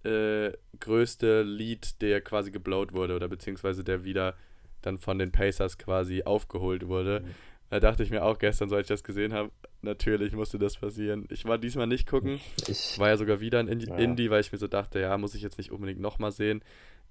äh, 0.04 0.52
größte 0.80 1.42
Lead, 1.42 2.00
der 2.02 2.20
quasi 2.20 2.50
geblowt 2.50 2.92
wurde 2.92 3.16
oder 3.16 3.28
beziehungsweise 3.28 3.84
der 3.84 4.04
wieder 4.04 4.34
dann 4.82 4.98
von 4.98 5.18
den 5.18 5.32
Pacers 5.32 5.78
quasi 5.78 6.22
aufgeholt 6.24 6.86
wurde. 6.88 7.20
Mhm. 7.20 7.34
Da 7.70 7.80
dachte 7.80 8.02
ich 8.02 8.10
mir 8.10 8.22
auch 8.24 8.38
gestern, 8.38 8.68
so 8.68 8.76
als 8.76 8.84
ich 8.84 8.88
das 8.88 9.04
gesehen 9.04 9.32
habe, 9.32 9.50
natürlich 9.84 10.32
musste 10.32 10.58
das 10.58 10.76
passieren. 10.76 11.26
Ich 11.30 11.44
war 11.44 11.58
diesmal 11.58 11.86
nicht 11.86 12.08
gucken. 12.08 12.40
Ich 12.66 12.98
war 12.98 13.08
ja 13.08 13.16
sogar 13.16 13.40
wieder 13.40 13.60
in 13.60 13.68
Indie, 13.68 13.88
ja. 13.88 13.96
Indie, 13.96 14.30
weil 14.30 14.40
ich 14.40 14.52
mir 14.52 14.58
so 14.58 14.66
dachte, 14.66 15.00
ja, 15.00 15.16
muss 15.18 15.34
ich 15.34 15.42
jetzt 15.42 15.58
nicht 15.58 15.70
unbedingt 15.70 16.00
nochmal 16.00 16.32
sehen. 16.32 16.62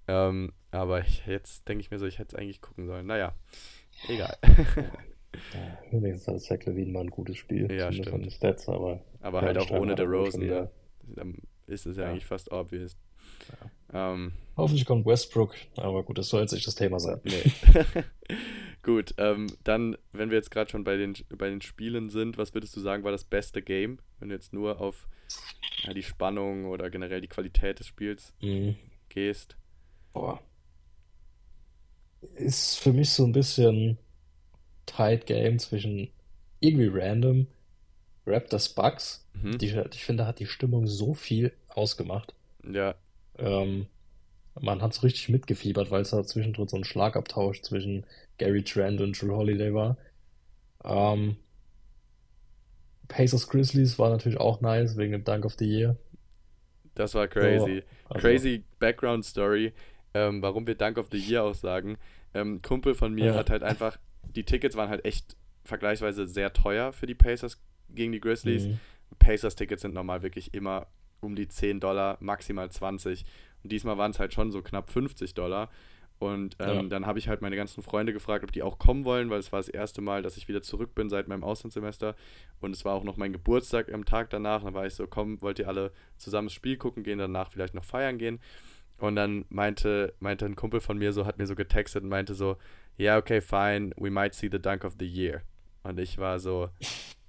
Ähm, 0.07 0.51
aber 0.71 0.99
ich, 1.01 1.25
jetzt 1.25 1.67
denke 1.67 1.81
ich 1.81 1.91
mir 1.91 1.99
so, 1.99 2.05
ich 2.05 2.19
hätte 2.19 2.36
es 2.36 2.41
eigentlich 2.41 2.62
gucken 2.62 2.86
sollen. 2.86 3.05
Naja, 3.05 3.33
egal. 4.07 4.38
Ja, 5.53 5.79
wenigstens 5.91 6.27
hat 6.27 6.41
Zach 6.41 6.65
Levine 6.67 6.91
mal 6.91 6.99
ein 7.01 7.09
gutes 7.09 7.38
Spiel. 7.38 7.71
Ja, 7.71 7.91
stimmt. 7.91 8.31
Stats, 8.31 8.69
aber 8.69 9.01
aber 9.19 9.41
halt 9.41 9.57
auch 9.57 9.71
ohne 9.71 9.95
der 9.95 10.05
Rosen. 10.05 10.47
Dann 11.07 11.38
ist 11.65 11.86
es 11.86 11.97
ja, 11.97 12.03
ja, 12.03 12.09
eigentlich 12.09 12.25
fast 12.25 12.51
obvious. 12.51 12.95
Ja. 13.49 13.71
Ähm, 13.93 14.34
Hoffentlich 14.56 14.86
kommt 14.86 15.06
Westbrook, 15.06 15.56
aber 15.77 16.03
gut, 16.03 16.17
das 16.17 16.29
soll 16.29 16.41
jetzt 16.41 16.51
nicht 16.51 16.67
das 16.67 16.75
Thema 16.75 16.99
sein. 16.99 17.19
Nee. 17.23 17.43
gut, 18.84 19.15
ähm, 19.17 19.47
dann, 19.63 19.97
wenn 20.12 20.29
wir 20.29 20.38
jetzt 20.38 20.51
gerade 20.51 20.69
schon 20.69 20.84
bei 20.84 20.95
den, 20.95 21.15
bei 21.36 21.49
den 21.49 21.62
Spielen 21.62 22.10
sind, 22.10 22.38
was 22.38 22.53
würdest 22.53 22.75
du 22.75 22.79
sagen, 22.79 23.03
war 23.03 23.12
das 23.12 23.23
beste 23.23 23.63
Game, 23.63 23.97
wenn 24.19 24.29
du 24.29 24.36
jetzt 24.36 24.53
nur 24.53 24.79
auf 24.79 25.08
ja, 25.84 25.93
die 25.93 26.03
Spannung 26.03 26.65
oder 26.65 26.91
generell 26.91 27.21
die 27.21 27.27
Qualität 27.27 27.79
des 27.79 27.88
Spiels 27.88 28.34
mhm. 28.41 28.75
gehst? 29.10 29.58
Boah. 30.13 30.39
Ist 32.36 32.77
für 32.79 32.93
mich 32.93 33.10
so 33.10 33.25
ein 33.25 33.32
bisschen 33.32 33.97
Tight 34.86 35.25
Game 35.25 35.58
zwischen 35.58 36.10
irgendwie 36.60 36.89
random 36.93 37.47
Raptors 38.25 38.69
Bucks. 38.69 39.27
Mhm. 39.34 39.58
Die, 39.58 39.67
ich 39.93 40.06
finde, 40.06 40.27
hat 40.27 40.39
die 40.39 40.45
Stimmung 40.45 40.86
so 40.86 41.15
viel 41.15 41.53
ausgemacht. 41.69 42.36
Ja. 42.71 42.95
Ähm, 43.38 43.88
man 44.60 44.82
hat 44.82 44.91
es 44.91 45.04
richtig 45.04 45.30
mitgefiebert, 45.30 45.89
weil 45.91 46.02
es 46.02 46.12
da 46.12 46.24
zwischendrin 46.24 46.67
so 46.67 46.78
ein 46.78 46.84
Schlagabtausch 46.84 47.62
zwischen 47.62 48.06
Gary 48.38 48.63
Trent 48.63 49.02
und 49.02 49.19
Drew 49.19 49.36
Holiday 49.36 49.74
war. 49.74 49.98
Ähm, 50.84 51.38
Pacers 53.08 53.50
Grizzlies 53.50 53.98
war 54.00 54.10
natürlich 54.10 54.39
auch 54.39 54.62
nice 54.62 54.98
wegen 54.98 55.12
dem 55.12 55.24
Dunk 55.24 55.46
of 55.46 55.56
the 55.58 55.65
Year. 55.65 55.98
Das 56.96 57.15
war 57.15 57.28
crazy. 57.28 57.84
So, 58.08 58.13
also, 58.13 58.28
crazy 58.28 58.63
Background 58.80 59.26
Story, 59.26 59.74
ähm, 60.13 60.41
warum 60.41 60.67
wir 60.67 60.76
Dunk 60.76 60.98
of 60.98 61.08
the 61.12 61.17
Year 61.17 61.43
auch 61.43 61.56
sagen. 61.56 61.98
Ähm, 62.34 62.62
Kumpel 62.62 62.96
von 62.96 63.13
mir 63.13 63.28
ja. 63.28 63.36
hat 63.36 63.50
halt 63.50 63.63
einfach, 63.63 63.98
die 64.24 64.43
Tickets 64.43 64.76
waren 64.76 64.89
halt 64.89 65.06
echt 65.06 65.36
vergleichsweise 65.63 66.28
sehr 66.28 66.54
teuer 66.54 66.91
für 66.93 67.06
die 67.08 67.15
Pacers 67.15 67.62
gegen 67.89 68.12
die 68.12 68.19
Grizzlies. 68.19 68.67
Mhm. 68.67 68.80
Pacers-Tickets 69.19 69.84
sind 69.84 69.93
normal 69.93 70.24
wirklich 70.24 70.54
immer 70.54 70.88
um 71.23 71.36
die 71.36 71.47
10 71.47 71.79
Dollar, 71.79 72.17
maximal 72.19 72.69
20. 72.69 73.25
Und 73.63 73.71
diesmal 73.71 73.97
waren 73.97 74.12
es 74.12 74.19
halt 74.19 74.33
schon 74.33 74.51
so 74.51 74.62
knapp 74.62 74.89
50 74.89 75.33
Dollar. 75.33 75.69
Und 76.19 76.55
ähm, 76.59 76.75
ja. 76.75 76.83
dann 76.83 77.05
habe 77.05 77.19
ich 77.19 77.27
halt 77.27 77.41
meine 77.41 77.55
ganzen 77.55 77.83
Freunde 77.83 78.13
gefragt, 78.13 78.43
ob 78.43 78.51
die 78.51 78.63
auch 78.63 78.79
kommen 78.79 79.03
wollen, 79.03 79.29
weil 79.29 79.39
es 79.39 79.51
war 79.51 79.59
das 79.59 79.67
erste 79.67 80.01
Mal, 80.01 80.21
dass 80.21 80.38
ich 80.38 80.47
wieder 80.47 80.62
zurück 80.62 80.95
bin 80.95 81.09
seit 81.09 81.27
meinem 81.27 81.43
Auslandssemester. 81.43 82.15
Und 82.62 82.71
es 82.71 82.86
war 82.86 82.93
auch 82.93 83.03
noch 83.03 83.17
mein 83.17 83.33
Geburtstag 83.33 83.91
am 83.91 84.05
Tag 84.05 84.29
danach. 84.29 84.62
Und 84.62 84.67
dann 84.67 84.73
war 84.73 84.86
ich 84.86 84.93
so, 84.93 85.07
komm, 85.07 85.41
wollt 85.41 85.59
ihr 85.59 85.67
alle 85.67 85.91
zusammen 86.17 86.47
das 86.47 86.53
Spiel 86.53 86.77
gucken 86.77 87.03
gehen, 87.03 87.19
danach 87.19 87.51
vielleicht 87.51 87.73
noch 87.73 87.83
feiern 87.83 88.17
gehen? 88.17 88.39
Und 88.99 89.15
dann 89.15 89.45
meinte, 89.49 90.13
meinte 90.19 90.45
ein 90.45 90.55
Kumpel 90.55 90.79
von 90.79 90.97
mir 90.97 91.12
so, 91.12 91.25
hat 91.25 91.39
mir 91.39 91.47
so 91.47 91.55
getextet 91.55 92.03
und 92.03 92.09
meinte 92.09 92.36
so, 92.36 92.57
ja, 92.95 93.13
yeah, 93.13 93.17
okay, 93.17 93.41
fine, 93.41 93.91
we 93.97 94.12
might 94.12 94.33
see 94.33 94.49
the 94.49 94.59
dunk 94.59 94.86
of 94.86 94.95
the 94.99 95.05
year. 95.05 95.41
Und 95.81 95.99
ich 95.99 96.19
war 96.19 96.39
so, 96.39 96.69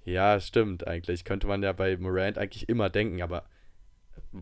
ja, 0.04 0.38
stimmt 0.38 0.86
eigentlich. 0.86 1.24
Könnte 1.24 1.46
man 1.46 1.62
ja 1.62 1.72
bei 1.72 1.96
Morant 1.96 2.38
eigentlich 2.38 2.68
immer 2.68 2.90
denken, 2.90 3.22
aber 3.22 3.44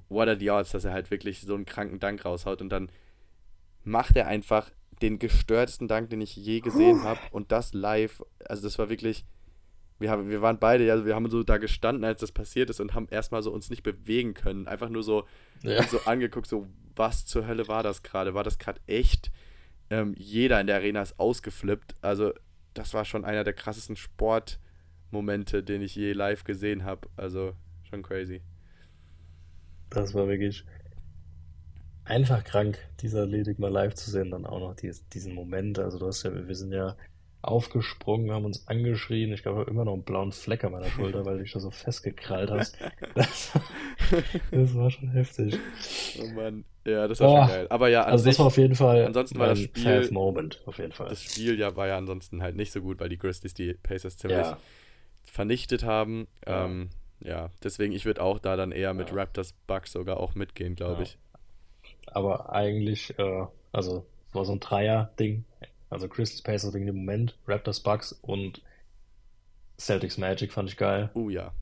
what 0.08 0.28
are 0.28 0.38
the 0.38 0.50
odds, 0.50 0.72
dass 0.72 0.84
er 0.84 0.92
halt 0.92 1.10
wirklich 1.10 1.40
so 1.40 1.54
einen 1.54 1.64
kranken 1.64 1.98
Dank 2.00 2.24
raushaut 2.24 2.60
und 2.60 2.70
dann 2.70 2.90
macht 3.84 4.16
er 4.16 4.26
einfach 4.26 4.70
den 5.00 5.18
gestörtesten 5.18 5.88
Dank, 5.88 6.10
den 6.10 6.20
ich 6.20 6.36
je 6.36 6.60
gesehen 6.60 7.02
habe 7.02 7.20
und 7.32 7.50
das 7.52 7.74
live. 7.74 8.22
Also 8.44 8.62
das 8.62 8.78
war 8.78 8.88
wirklich, 8.88 9.24
wir, 9.98 10.10
haben, 10.10 10.28
wir 10.30 10.42
waren 10.42 10.58
beide, 10.58 10.90
also 10.92 11.04
wir 11.04 11.14
haben 11.14 11.28
so 11.30 11.42
da 11.42 11.58
gestanden, 11.58 12.04
als 12.04 12.20
das 12.20 12.32
passiert 12.32 12.70
ist 12.70 12.80
und 12.80 12.94
haben 12.94 13.08
erstmal 13.10 13.42
so 13.42 13.52
uns 13.52 13.70
nicht 13.70 13.82
bewegen 13.82 14.34
können. 14.34 14.68
Einfach 14.68 14.88
nur 14.88 15.02
so, 15.02 15.24
ja. 15.62 15.82
so 15.88 16.00
angeguckt, 16.04 16.46
so 16.46 16.68
was 16.94 17.26
zur 17.26 17.46
Hölle 17.46 17.66
war 17.68 17.82
das 17.82 18.02
gerade? 18.02 18.34
War 18.34 18.44
das 18.44 18.58
gerade 18.58 18.80
echt? 18.86 19.32
Ähm, 19.90 20.14
jeder 20.16 20.60
in 20.60 20.68
der 20.68 20.76
Arena 20.76 21.02
ist 21.02 21.18
ausgeflippt. 21.18 21.96
Also 22.00 22.32
das 22.74 22.94
war 22.94 23.04
schon 23.04 23.24
einer 23.24 23.44
der 23.44 23.54
krassesten 23.54 23.96
Sport- 23.96 24.58
Momente, 25.12 25.62
den 25.62 25.82
ich 25.82 25.94
je 25.94 26.12
live 26.12 26.42
gesehen 26.42 26.84
habe. 26.84 27.08
Also 27.16 27.52
schon 27.88 28.02
crazy. 28.02 28.40
Das 29.94 30.14
war 30.14 30.28
wirklich 30.28 30.64
einfach 32.04 32.42
krank, 32.44 32.78
dieser 33.00 33.26
Ledig 33.26 33.58
mal 33.58 33.70
live 33.70 33.94
zu 33.94 34.10
sehen, 34.10 34.30
dann 34.30 34.46
auch 34.46 34.58
noch 34.60 34.74
dies, 34.74 35.06
diesen 35.08 35.34
Moment. 35.34 35.78
Also 35.78 35.98
du 35.98 36.06
hast 36.06 36.22
ja, 36.24 36.32
wir 36.48 36.54
sind 36.54 36.72
ja 36.72 36.96
aufgesprungen, 37.42 38.30
haben 38.30 38.44
uns 38.44 38.68
angeschrien. 38.68 39.32
Ich 39.32 39.42
glaube, 39.42 39.68
immer 39.70 39.84
noch 39.84 39.94
einen 39.94 40.04
blauen 40.04 40.30
Fleck 40.32 40.62
an 40.64 40.72
meiner 40.72 40.90
Schulter, 40.90 41.24
weil 41.24 41.38
du 41.38 41.42
dich 41.44 41.52
da 41.52 41.60
so 41.60 41.70
festgekrallt 41.70 42.50
hast. 42.50 42.78
Das, 43.14 43.52
das 44.50 44.74
war 44.74 44.90
schon 44.90 45.10
heftig. 45.10 45.58
Oh 46.20 46.26
Mann, 46.28 46.64
ja, 46.86 47.06
das 47.06 47.20
war 47.20 47.28
Boah. 47.28 47.38
schon 47.46 47.48
geil. 47.54 47.66
Aber 47.70 47.88
ja, 47.88 48.04
Also 48.04 48.24
das 48.24 48.34
sich, 48.34 48.38
war 48.40 48.46
auf 48.46 48.56
jeden 48.56 48.74
Fall 48.74 49.04
ansonsten 49.06 49.38
war 49.38 49.48
das 49.48 49.60
Spiel- 49.60 50.08
Moment, 50.10 50.62
auf 50.66 50.78
jeden 50.78 50.92
Fall. 50.92 51.08
das 51.08 51.22
Spiel 51.22 51.58
ja 51.58 51.76
war 51.76 51.86
ja 51.88 51.98
ansonsten 51.98 52.42
halt 52.42 52.56
nicht 52.56 52.72
so 52.72 52.80
gut, 52.80 52.98
weil 53.00 53.08
die 53.10 53.18
Grizzlies 53.18 53.54
die 53.54 53.74
Pacers 53.74 54.16
ziemlich 54.16 54.38
Ja, 54.38 54.58
vernichtet 55.24 55.84
haben. 55.84 56.26
Ja. 56.46 56.64
Ähm, 56.64 56.90
ja, 57.24 57.50
deswegen, 57.62 57.92
ich 57.92 58.04
würde 58.04 58.22
auch 58.22 58.38
da 58.38 58.56
dann 58.56 58.72
eher 58.72 58.94
mit 58.94 59.10
Ja. 59.10 59.16
Raptors 59.16 59.52
Bucks 59.66 59.92
sogar 59.92 60.18
auch 60.18 60.34
mitgehen, 60.34 60.74
glaube 60.74 60.96
Ja. 60.96 61.02
ich. 61.02 61.18
aber 62.06 62.52
eigentlich, 62.52 63.18
äh, 63.18 63.46
also 63.72 64.06
es 64.28 64.34
war 64.34 64.44
so 64.44 64.52
ein 64.52 64.60
Dreier-Ding. 64.60 65.44
Also 65.90 66.08
Crystals 66.08 66.42
Pacers 66.42 66.72
wegen 66.74 66.86
dem 66.86 66.96
Moment, 66.96 67.36
Raptors 67.46 67.80
Bucks 67.80 68.12
und 68.12 68.62
Celtics 69.78 70.16
Magic 70.18 70.52
fand 70.52 70.68
ich 70.70 70.76
geil. 70.76 71.10
Uh 71.14 71.28
ja. 71.30 71.52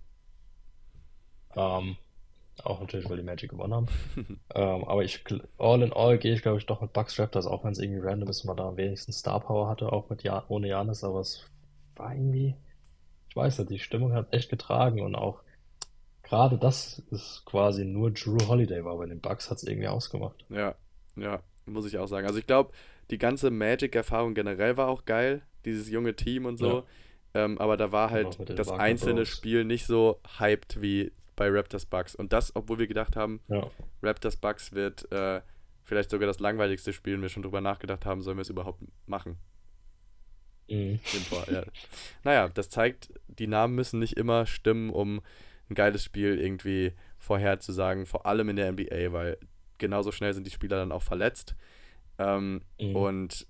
Ähm, 1.57 1.97
auch 2.63 2.81
natürlich, 2.81 3.09
weil 3.09 3.17
die 3.17 3.23
Magic 3.23 3.51
gewonnen 3.51 3.75
haben. 3.75 3.87
ähm, 4.55 4.85
aber 4.85 5.03
ich, 5.03 5.25
all 5.59 5.83
in 5.83 5.93
all 5.93 6.19
gehe 6.19 6.35
ich, 6.35 6.43
glaube 6.43 6.59
ich, 6.59 6.67
doch 6.67 6.81
mit 6.81 6.93
Bucks 6.93 7.19
Raptors, 7.19 7.47
auch 7.47 7.65
wenn 7.65 7.73
es 7.73 7.79
irgendwie 7.79 8.01
random 8.07 8.29
ist 8.29 8.43
und 8.43 8.49
man 8.49 8.57
da 8.57 8.69
am 8.69 8.77
wenigsten 8.77 9.13
Star 9.13 9.41
Power 9.41 9.69
hatte, 9.69 9.93
auch 9.93 10.11
mit 10.11 10.23
ja 10.23 10.45
ohne 10.49 10.69
Janis, 10.69 11.03
aber 11.03 11.21
es 11.21 11.45
war 11.97 12.13
irgendwie, 12.15 12.55
ich 13.29 13.37
weiß 13.37 13.59
nicht, 13.61 13.71
die 13.71 13.79
Stimmung 13.79 14.13
hat 14.13 14.33
echt 14.33 14.51
getragen 14.51 15.01
und 15.01 15.15
auch 15.15 15.43
gerade 16.31 16.57
das 16.57 17.03
ist 17.11 17.45
quasi 17.45 17.85
nur 17.85 18.13
Drew 18.13 18.39
Holiday 18.47 18.85
war, 18.85 18.97
bei 18.97 19.07
den 19.07 19.21
Bucks 19.21 19.51
hat 19.51 19.59
es 19.59 19.65
irgendwie 19.65 19.89
ausgemacht. 19.89 20.47
Ja, 20.49 20.77
ja, 21.17 21.41
muss 21.67 21.87
ich 21.87 21.99
auch 21.99 22.07
sagen. 22.07 22.27
Also 22.27 22.39
ich 22.39 22.47
glaube, 22.47 22.73
die 23.11 23.19
ganze 23.19 23.51
Magic-Erfahrung 23.51 24.35
generell 24.35 24.77
war 24.77 24.89
auch 24.89 25.05
geil, 25.05 25.43
dieses 25.65 25.91
junge 25.91 26.15
Team 26.15 26.47
und 26.47 26.57
so. 26.57 26.85
Ähm, 27.35 27.59
aber 27.59 27.77
da 27.77 27.93
war 27.93 28.11
halt 28.11 28.39
das 28.59 28.69
Wagner 28.69 28.83
einzelne 28.83 29.23
Bros. 29.23 29.29
Spiel 29.29 29.65
nicht 29.65 29.87
so 29.87 30.21
hyped 30.39 30.81
wie 30.81 31.13
bei 31.37 31.49
Raptors 31.49 31.87
Bucks. 31.87 32.15
Und 32.15 32.33
das, 32.33 32.55
obwohl 32.57 32.79
wir 32.79 32.87
gedacht 32.87 33.17
haben, 33.17 33.41
Ja. 33.49 33.69
Raptors 34.03 34.37
Bucks 34.37 34.73
wird 34.73 35.11
äh, 35.13 35.41
vielleicht 35.83 36.11
sogar 36.11 36.27
das 36.27 36.41
langweiligste 36.41 36.93
Spiel 36.93 37.15
und 37.15 37.23
wir 37.23 37.29
schon 37.29 37.43
drüber 37.43 37.61
nachgedacht 37.61 38.07
haben, 38.07 38.23
sollen 38.23 38.37
wir 38.37 38.43
es 38.43 38.51
überhaupt 38.51 38.81
machen. 39.07 39.37
Mhm. 40.69 40.99
Vor 41.29 41.45
ja. 41.51 41.65
Naja, 42.23 42.49
das 42.49 42.69
zeigt, 42.69 43.13
die 43.27 43.49
Namen 43.49 43.75
müssen 43.75 43.99
nicht 43.99 44.17
immer 44.17 44.47
stimmen, 44.47 44.91
um 44.91 45.21
ein 45.71 45.75
geiles 45.75 46.05
Spiel 46.05 46.39
irgendwie 46.39 46.93
vorherzusagen, 47.19 48.07
vor 48.07 48.27
allem 48.27 48.49
in 48.49 48.57
der 48.57 48.69
NBA, 48.73 49.13
weil 49.13 49.39
genauso 49.79 50.13
schnell 50.13 50.35
sind 50.35 50.47
die 50.47 50.51
Spieler 50.51 50.77
dann 50.77 50.93
auch 50.93 51.03
verletzt. 51.03 51.55
Ähm, 52.19 52.63
Mhm. 52.81 52.97
Und 52.97 53.47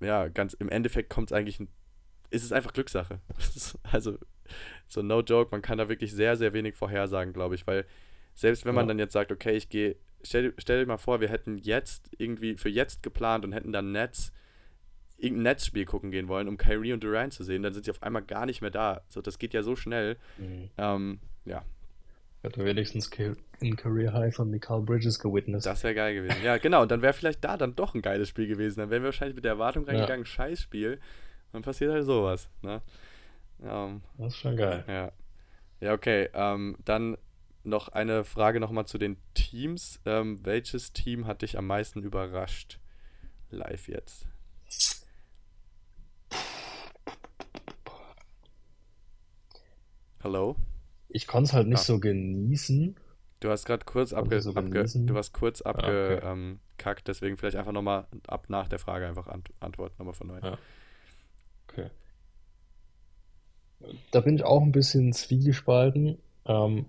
ja, 0.00 0.28
ganz 0.28 0.54
im 0.54 0.68
Endeffekt 0.68 1.10
kommt 1.10 1.30
es 1.30 1.36
eigentlich, 1.36 1.60
ein- 1.60 1.68
ist 2.30 2.44
es 2.44 2.52
einfach 2.52 2.72
Glückssache. 2.72 3.20
also, 3.84 4.18
so 4.88 5.02
no 5.02 5.20
joke, 5.20 5.50
man 5.52 5.62
kann 5.62 5.78
da 5.78 5.88
wirklich 5.88 6.12
sehr, 6.12 6.36
sehr 6.36 6.52
wenig 6.52 6.74
vorhersagen, 6.74 7.32
glaube 7.32 7.54
ich, 7.54 7.66
weil 7.66 7.86
selbst 8.34 8.64
wenn 8.64 8.74
man 8.74 8.84
Ja. 8.86 8.88
dann 8.88 8.98
jetzt 8.98 9.12
sagt, 9.12 9.30
okay, 9.32 9.56
ich 9.56 9.68
gehe, 9.68 9.96
stell, 10.22 10.54
stell 10.58 10.80
dir 10.80 10.86
mal 10.86 10.98
vor, 10.98 11.20
wir 11.20 11.28
hätten 11.28 11.56
jetzt 11.58 12.10
irgendwie 12.18 12.56
für 12.56 12.68
jetzt 12.68 13.02
geplant 13.02 13.44
und 13.44 13.52
hätten 13.52 13.72
dann 13.72 13.92
Nets, 13.92 14.32
irgendein 15.18 15.42
Netzspiel 15.44 15.84
gucken 15.84 16.10
gehen 16.10 16.28
wollen, 16.28 16.48
um 16.48 16.56
Kyrie 16.56 16.92
und 16.94 17.04
Durant 17.04 17.32
zu 17.34 17.44
sehen, 17.44 17.62
dann 17.62 17.74
sind 17.74 17.84
sie 17.84 17.90
auf 17.90 18.02
einmal 18.02 18.22
gar 18.22 18.46
nicht 18.46 18.62
mehr 18.62 18.70
da. 18.70 19.02
So, 19.08 19.20
das 19.20 19.38
geht 19.38 19.52
ja 19.52 19.62
so 19.62 19.76
schnell. 19.76 20.16
Mhm. 20.38 20.70
Ähm, 20.78 21.20
ja, 21.44 21.62
Hätte 22.42 22.64
wenigstens 22.64 23.10
ein 23.60 23.76
Career 23.76 24.14
High 24.14 24.34
von 24.34 24.48
Mikal 24.50 24.80
Bridges 24.80 25.18
gewitnessed. 25.18 25.66
das 25.66 25.82
wäre 25.84 25.94
geil 25.94 26.14
gewesen. 26.14 26.42
Ja, 26.42 26.56
genau, 26.56 26.80
und 26.82 26.90
dann 26.90 27.02
wäre 27.02 27.12
vielleicht 27.12 27.44
da 27.44 27.58
dann 27.58 27.76
doch 27.76 27.94
ein 27.94 28.00
geiles 28.00 28.30
Spiel 28.30 28.46
gewesen. 28.46 28.80
Dann 28.80 28.88
wären 28.88 29.02
wir 29.02 29.08
wahrscheinlich 29.08 29.34
mit 29.34 29.44
der 29.44 29.52
Erwartung 29.52 29.84
Ja. 29.84 29.92
reingegangen, 29.92 30.24
scheiß 30.24 30.58
Spiel. 30.60 31.00
Dann 31.52 31.60
passiert 31.62 31.92
halt 31.92 32.06
sowas. 32.06 32.48
Ne? 32.62 32.80
Ähm, 33.62 34.00
Das 34.16 34.28
ist 34.28 34.38
schon 34.38 34.56
geil. 34.56 34.84
ja. 34.88 35.12
Ja, 35.80 35.92
okay. 35.92 36.30
Ähm, 36.32 36.76
dann 36.84 37.18
noch 37.62 37.88
eine 37.88 38.24
Frage 38.24 38.58
nochmal 38.58 38.86
zu 38.86 38.96
den 38.96 39.18
Teams. 39.34 40.00
Ähm, 40.06 40.42
welches 40.44 40.94
Team 40.94 41.26
hat 41.26 41.42
dich 41.42 41.58
am 41.58 41.66
meisten 41.66 42.02
überrascht? 42.02 42.78
Live 43.50 43.86
jetzt. 43.88 44.26
Hallo? 50.22 50.56
Ich 51.12 51.26
konnte 51.26 51.48
es 51.48 51.52
halt 51.52 51.66
nicht 51.68 51.80
Ah. 51.80 51.84
so 51.84 52.00
genießen. 52.00 52.96
Du 53.40 53.50
hast 53.50 53.64
gerade 53.64 53.84
kurz 53.84 54.12
abge, 54.12 54.40
so 54.40 54.54
abge 54.54 54.84
du 54.84 55.14
warst 55.14 55.32
kurz 55.32 55.62
Ah, 55.62 55.70
abge, 55.70 56.18
okay. 56.18 56.26
ähm, 56.30 56.60
deswegen 57.06 57.36
vielleicht 57.36 57.56
einfach 57.56 57.72
nochmal 57.72 58.06
ab 58.26 58.46
nach 58.48 58.68
der 58.68 58.78
Frage 58.78 59.06
einfach 59.06 59.28
ant 59.28 59.48
antworten, 59.60 59.94
nochmal 59.98 60.14
von 60.14 60.26
neu. 60.28 60.40
Ja. 60.42 60.58
Okay. 61.68 61.90
Da 64.10 64.20
bin 64.20 64.36
ich 64.36 64.44
auch 64.44 64.62
ein 64.62 64.72
bisschen 64.72 65.12
zwiegespalten. 65.12 66.18
Ähm, 66.44 66.86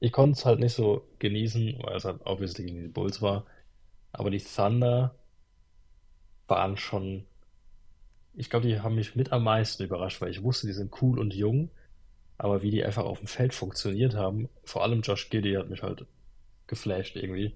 ich 0.00 0.12
konnte 0.12 0.36
es 0.38 0.44
halt 0.44 0.58
nicht 0.60 0.74
so 0.74 1.06
genießen, 1.20 1.78
weil 1.82 1.96
es 1.96 2.04
halt 2.04 2.20
obviously 2.24 2.64
gegen 2.66 2.82
die 2.82 2.88
Bulls 2.88 3.22
war. 3.22 3.46
Aber 4.12 4.30
die 4.30 4.40
Thunder 4.40 5.14
waren 6.48 6.76
schon, 6.76 7.26
ich 8.34 8.50
glaube, 8.50 8.66
die 8.66 8.80
haben 8.80 8.96
mich 8.96 9.14
mit 9.14 9.32
am 9.32 9.44
meisten 9.44 9.84
überrascht, 9.84 10.20
weil 10.20 10.30
ich 10.30 10.42
wusste, 10.42 10.66
die 10.66 10.72
sind 10.72 11.00
cool 11.00 11.18
und 11.18 11.32
jung. 11.34 11.70
Aber 12.36 12.62
wie 12.62 12.70
die 12.70 12.84
einfach 12.84 13.04
auf 13.04 13.18
dem 13.18 13.28
Feld 13.28 13.54
funktioniert 13.54 14.14
haben, 14.14 14.48
vor 14.64 14.82
allem 14.82 15.02
Josh 15.02 15.30
Giddey 15.30 15.54
hat 15.54 15.70
mich 15.70 15.82
halt 15.82 16.04
geflasht 16.66 17.16
irgendwie. 17.16 17.54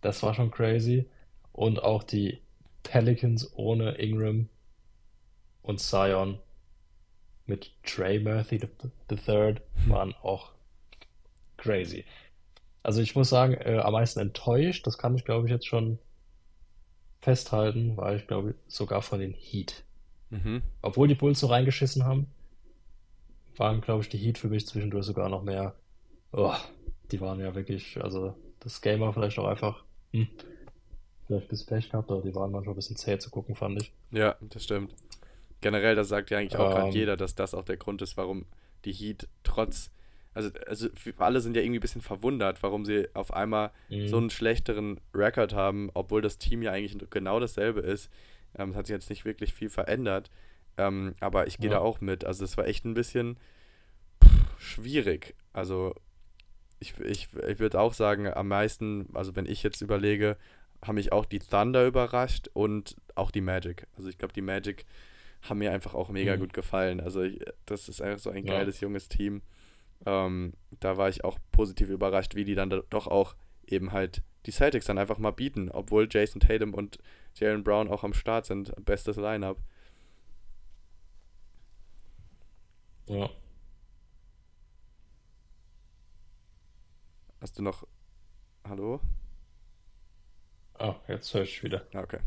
Das 0.00 0.22
war 0.22 0.34
schon 0.34 0.50
crazy. 0.50 1.06
Und 1.52 1.82
auch 1.82 2.02
die 2.02 2.40
Pelicans 2.82 3.52
ohne 3.56 3.92
Ingram 3.92 4.48
und 5.62 5.80
Zion 5.80 6.38
mit 7.46 7.72
Trey 7.82 8.20
Murphy 8.20 8.60
Third 9.08 9.62
waren 9.86 10.14
auch 10.22 10.52
crazy. 11.56 12.04
Also 12.82 13.00
ich 13.00 13.14
muss 13.14 13.30
sagen, 13.30 13.54
äh, 13.54 13.78
am 13.78 13.92
meisten 13.92 14.20
enttäuscht, 14.20 14.86
das 14.86 14.98
kann 14.98 15.14
ich 15.14 15.24
glaube 15.24 15.46
ich 15.46 15.52
jetzt 15.52 15.66
schon 15.66 15.98
festhalten, 17.20 17.96
war 17.96 18.14
ich 18.14 18.26
glaube 18.26 18.54
sogar 18.66 19.02
von 19.02 19.20
den 19.20 19.32
Heat. 19.32 19.82
Mhm. 20.30 20.62
Obwohl 20.82 21.08
die 21.08 21.14
Bulls 21.14 21.40
so 21.40 21.46
reingeschissen 21.46 22.04
haben, 22.04 22.26
waren 23.56 23.80
glaube 23.80 24.02
ich 24.02 24.08
die 24.08 24.18
Heat 24.18 24.38
für 24.38 24.48
mich 24.48 24.66
zwischendurch 24.66 25.06
sogar 25.06 25.28
noch 25.28 25.42
mehr. 25.42 25.74
Oh, 26.32 26.54
die 27.10 27.20
waren 27.20 27.40
ja 27.40 27.54
wirklich, 27.54 28.02
also 28.02 28.34
das 28.60 28.80
Game 28.80 29.00
war 29.00 29.12
vielleicht 29.12 29.38
auch 29.38 29.46
einfach, 29.46 29.84
hm, 30.12 30.28
vielleicht 31.26 31.46
ein 31.46 31.48
bisschen 31.48 31.66
Pech 31.66 31.90
gehabt, 31.90 32.10
aber 32.10 32.22
die 32.22 32.34
waren 32.34 32.50
manchmal 32.50 32.74
ein 32.74 32.76
bisschen 32.76 32.96
zäh 32.96 33.18
zu 33.18 33.30
gucken, 33.30 33.54
fand 33.54 33.78
ich. 33.82 33.92
Ja, 34.10 34.36
das 34.40 34.64
stimmt. 34.64 34.94
Generell, 35.60 35.94
das 35.94 36.08
sagt 36.08 36.30
ja 36.30 36.38
eigentlich 36.38 36.56
auch 36.58 36.68
gerade 36.68 36.88
Ähm. 36.88 36.94
jeder, 36.94 37.16
dass 37.16 37.34
das 37.34 37.54
auch 37.54 37.64
der 37.64 37.76
Grund 37.76 38.02
ist, 38.02 38.16
warum 38.16 38.46
die 38.84 38.92
Heat 38.92 39.28
trotz, 39.44 39.90
also, 40.34 40.50
also 40.66 40.88
alle 41.18 41.40
sind 41.40 41.56
ja 41.56 41.62
irgendwie 41.62 41.78
ein 41.78 41.82
bisschen 41.82 42.02
verwundert, 42.02 42.62
warum 42.62 42.84
sie 42.84 43.08
auf 43.14 43.32
einmal 43.32 43.70
Mhm. 43.88 44.08
so 44.08 44.16
einen 44.18 44.30
schlechteren 44.30 45.00
Rekord 45.14 45.54
haben, 45.54 45.90
obwohl 45.94 46.20
das 46.22 46.38
Team 46.38 46.62
ja 46.62 46.72
eigentlich 46.72 46.98
genau 47.10 47.40
dasselbe 47.40 47.80
ist. 47.80 48.10
Ähm, 48.56 48.70
es 48.70 48.76
hat 48.76 48.86
sich 48.86 48.94
jetzt 48.94 49.10
nicht 49.10 49.24
wirklich 49.24 49.54
viel 49.54 49.70
verändert. 49.70 50.30
Ähm, 50.76 51.14
aber 51.20 51.46
ich 51.46 51.58
gehe 51.58 51.70
Ja. 51.70 51.76
da 51.78 51.82
auch 51.82 52.00
mit. 52.00 52.24
Also 52.24 52.44
es 52.44 52.56
war 52.56 52.66
echt 52.66 52.84
ein 52.84 52.94
bisschen 52.94 53.38
pff, 54.22 54.60
schwierig. 54.60 55.34
Also 55.52 55.94
ich, 56.80 56.98
ich, 57.00 57.28
ich 57.48 57.58
würde 57.58 57.80
auch 57.80 57.94
sagen, 57.94 58.26
am 58.32 58.48
meisten, 58.48 59.08
also 59.14 59.36
wenn 59.36 59.46
ich 59.46 59.62
jetzt 59.62 59.80
überlege, 59.82 60.36
haben 60.84 60.96
mich 60.96 61.12
auch 61.12 61.24
die 61.24 61.38
Thunder 61.38 61.86
überrascht 61.86 62.48
und 62.52 62.96
auch 63.14 63.30
die 63.30 63.40
Magic. 63.40 63.86
Also 63.96 64.08
ich 64.08 64.18
glaube, 64.18 64.34
die 64.34 64.42
Magic 64.42 64.84
haben 65.42 65.58
mir 65.58 65.72
einfach 65.72 65.94
auch 65.94 66.08
mega 66.10 66.36
Mhm. 66.36 66.40
gut 66.40 66.52
gefallen. 66.52 67.00
Also 67.00 67.22
ich, 67.22 67.40
das 67.66 67.88
ist 67.88 68.02
einfach 68.02 68.18
so 68.18 68.30
ein 68.30 68.44
Ja. 68.46 68.54
geiles, 68.58 68.80
junges 68.80 69.08
Team. 69.08 69.42
Ähm, 70.06 70.52
da 70.80 70.96
war 70.96 71.08
ich 71.08 71.24
auch 71.24 71.38
positiv 71.52 71.88
überrascht, 71.88 72.34
wie 72.34 72.44
die 72.44 72.54
dann 72.54 72.68
da 72.70 72.82
doch 72.90 73.06
auch 73.06 73.34
eben 73.66 73.92
halt 73.92 74.22
die 74.44 74.50
Celtics 74.52 74.84
dann 74.86 74.98
einfach 74.98 75.16
mal 75.18 75.30
bieten, 75.30 75.70
obwohl 75.70 76.06
Jason 76.10 76.40
Tatum 76.40 76.74
und 76.74 76.98
Jalen 77.36 77.64
Brown 77.64 77.88
auch 77.88 78.04
am 78.04 78.12
Start 78.12 78.44
sind. 78.44 78.72
Bestes 78.84 79.16
Lineup. 79.16 79.58
Ja. 83.06 83.30
Hast 87.40 87.58
du 87.58 87.62
noch. 87.62 87.86
Hallo? 88.66 89.00
Ah, 90.78 90.96
jetzt 91.08 91.32
höre 91.34 91.42
ich 91.42 91.62
wieder. 91.62 91.86
Ja, 91.92 92.02
okay. 92.02 92.20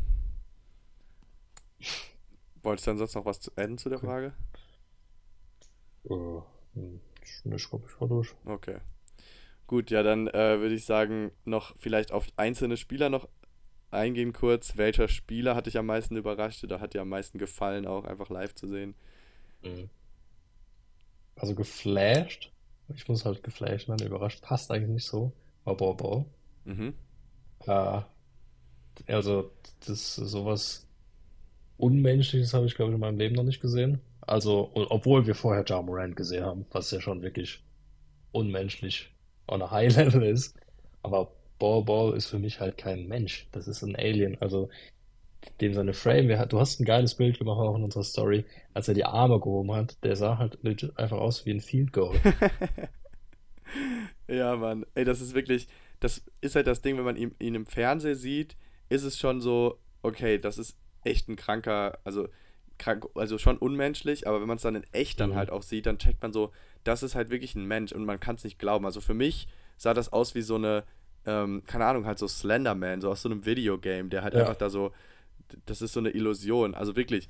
Wolltest 2.62 2.86
du 2.86 2.90
dann 2.90 2.98
sonst 2.98 3.14
noch 3.14 3.24
was 3.24 3.40
zu 3.40 3.50
adden 3.56 3.78
zu 3.78 3.88
der 3.88 3.98
Frage? 3.98 4.32
Hm, 6.74 7.00
ich 7.22 7.42
glaube, 7.68 7.86
ich 7.88 8.00
war 8.00 8.08
durch. 8.08 8.34
Okay. 8.44 8.78
Gut, 9.66 9.90
ja, 9.90 10.02
dann 10.02 10.28
äh, 10.28 10.60
würde 10.60 10.74
ich 10.74 10.84
sagen, 10.84 11.30
noch 11.44 11.74
vielleicht 11.78 12.12
auf 12.12 12.26
einzelne 12.36 12.76
Spieler 12.76 13.10
noch 13.10 13.28
eingehen 13.90 14.32
kurz. 14.32 14.76
Welcher 14.76 15.08
Spieler 15.08 15.54
hat 15.54 15.66
dich 15.66 15.76
am 15.76 15.86
meisten 15.86 16.16
überrascht 16.16 16.64
oder 16.64 16.80
hat 16.80 16.94
dir 16.94 17.02
am 17.02 17.08
meisten 17.08 17.38
gefallen, 17.38 17.86
auch 17.86 18.04
einfach 18.04 18.30
live 18.30 18.54
zu 18.54 18.66
sehen? 18.68 18.94
Mhm. 19.62 19.90
Also 21.38 21.54
geflasht. 21.54 22.50
Ich 22.94 23.08
muss 23.08 23.24
halt 23.24 23.42
geflasht 23.42 23.88
werden, 23.88 24.06
überrascht. 24.06 24.42
Passt 24.42 24.70
eigentlich 24.70 24.90
nicht 24.90 25.06
so. 25.06 25.32
war 25.64 25.76
Ball 25.76 25.94
Ball. 25.94 26.24
Mhm. 26.64 26.94
Äh, 27.66 28.00
also, 29.06 29.50
das 29.86 30.16
sowas 30.16 30.86
Unmenschliches 31.76 32.54
habe 32.54 32.66
ich, 32.66 32.74
glaube 32.74 32.90
ich, 32.90 32.94
in 32.94 33.00
meinem 33.00 33.18
Leben 33.18 33.34
noch 33.36 33.44
nicht 33.44 33.60
gesehen. 33.60 34.00
Also, 34.20 34.70
obwohl 34.74 35.26
wir 35.26 35.34
vorher 35.34 35.64
Ja 35.66 35.80
Morant 35.80 36.16
gesehen 36.16 36.44
haben, 36.44 36.66
was 36.70 36.90
ja 36.90 37.00
schon 37.00 37.22
wirklich 37.22 37.62
unmenschlich 38.32 39.10
on 39.46 39.62
a 39.62 39.70
high 39.70 39.94
level 39.96 40.22
ist. 40.24 40.56
Aber 41.02 41.32
Ball 41.58 41.82
Ball 41.84 42.16
ist 42.16 42.26
für 42.26 42.38
mich 42.38 42.60
halt 42.60 42.76
kein 42.78 43.06
Mensch. 43.06 43.48
Das 43.52 43.68
ist 43.68 43.82
ein 43.82 43.96
Alien. 43.96 44.36
Also, 44.40 44.68
dem 45.60 45.74
seine 45.74 45.94
Frame, 45.94 46.48
du 46.48 46.60
hast 46.60 46.80
ein 46.80 46.84
geiles 46.84 47.14
Bild 47.14 47.38
gemacht 47.38 47.58
auch 47.58 47.76
in 47.76 47.84
unserer 47.84 48.04
Story, 48.04 48.44
als 48.74 48.88
er 48.88 48.94
die 48.94 49.04
Arme 49.04 49.38
gehoben 49.38 49.72
hat. 49.72 50.02
Der 50.04 50.16
sah 50.16 50.38
halt 50.38 50.58
einfach 50.96 51.18
aus 51.18 51.46
wie 51.46 51.50
ein 51.50 51.60
Field 51.60 51.92
Goal. 51.92 52.16
ja, 54.28 54.56
Mann. 54.56 54.84
Ey, 54.94 55.04
das 55.04 55.20
ist 55.20 55.34
wirklich, 55.34 55.68
das 56.00 56.24
ist 56.40 56.54
halt 56.54 56.66
das 56.66 56.82
Ding, 56.82 56.96
wenn 56.96 57.04
man 57.04 57.16
ihn, 57.16 57.34
ihn 57.38 57.54
im 57.54 57.66
Fernsehen 57.66 58.14
sieht, 58.14 58.56
ist 58.88 59.04
es 59.04 59.18
schon 59.18 59.40
so, 59.40 59.78
okay, 60.02 60.38
das 60.38 60.58
ist 60.58 60.76
echt 61.04 61.28
ein 61.28 61.36
kranker, 61.36 61.98
also 62.04 62.28
krank, 62.78 63.06
also 63.14 63.38
schon 63.38 63.58
unmenschlich, 63.58 64.26
aber 64.26 64.40
wenn 64.40 64.48
man 64.48 64.56
es 64.56 64.62
dann 64.62 64.76
in 64.76 64.84
echt 64.92 65.20
dann 65.20 65.30
mhm. 65.30 65.36
halt 65.36 65.50
auch 65.50 65.62
sieht, 65.62 65.86
dann 65.86 65.98
checkt 65.98 66.22
man 66.22 66.32
so, 66.32 66.52
das 66.84 67.02
ist 67.02 67.14
halt 67.14 67.30
wirklich 67.30 67.54
ein 67.54 67.66
Mensch 67.66 67.92
und 67.92 68.04
man 68.04 68.20
kann 68.20 68.36
es 68.36 68.44
nicht 68.44 68.58
glauben. 68.58 68.84
Also 68.84 69.00
für 69.00 69.14
mich 69.14 69.48
sah 69.76 69.94
das 69.94 70.12
aus 70.12 70.34
wie 70.34 70.42
so 70.42 70.54
eine, 70.54 70.84
ähm, 71.26 71.62
keine 71.66 71.86
Ahnung, 71.86 72.06
halt 72.06 72.18
so 72.18 72.28
Slenderman, 72.28 73.00
so 73.00 73.10
aus 73.10 73.22
so 73.22 73.28
einem 73.28 73.44
Videogame, 73.44 74.08
der 74.08 74.22
halt 74.22 74.34
ja. 74.34 74.40
einfach 74.40 74.56
da 74.56 74.70
so, 74.70 74.92
das 75.66 75.82
ist 75.82 75.92
so 75.92 76.00
eine 76.00 76.10
Illusion. 76.10 76.74
Also 76.74 76.96
wirklich, 76.96 77.28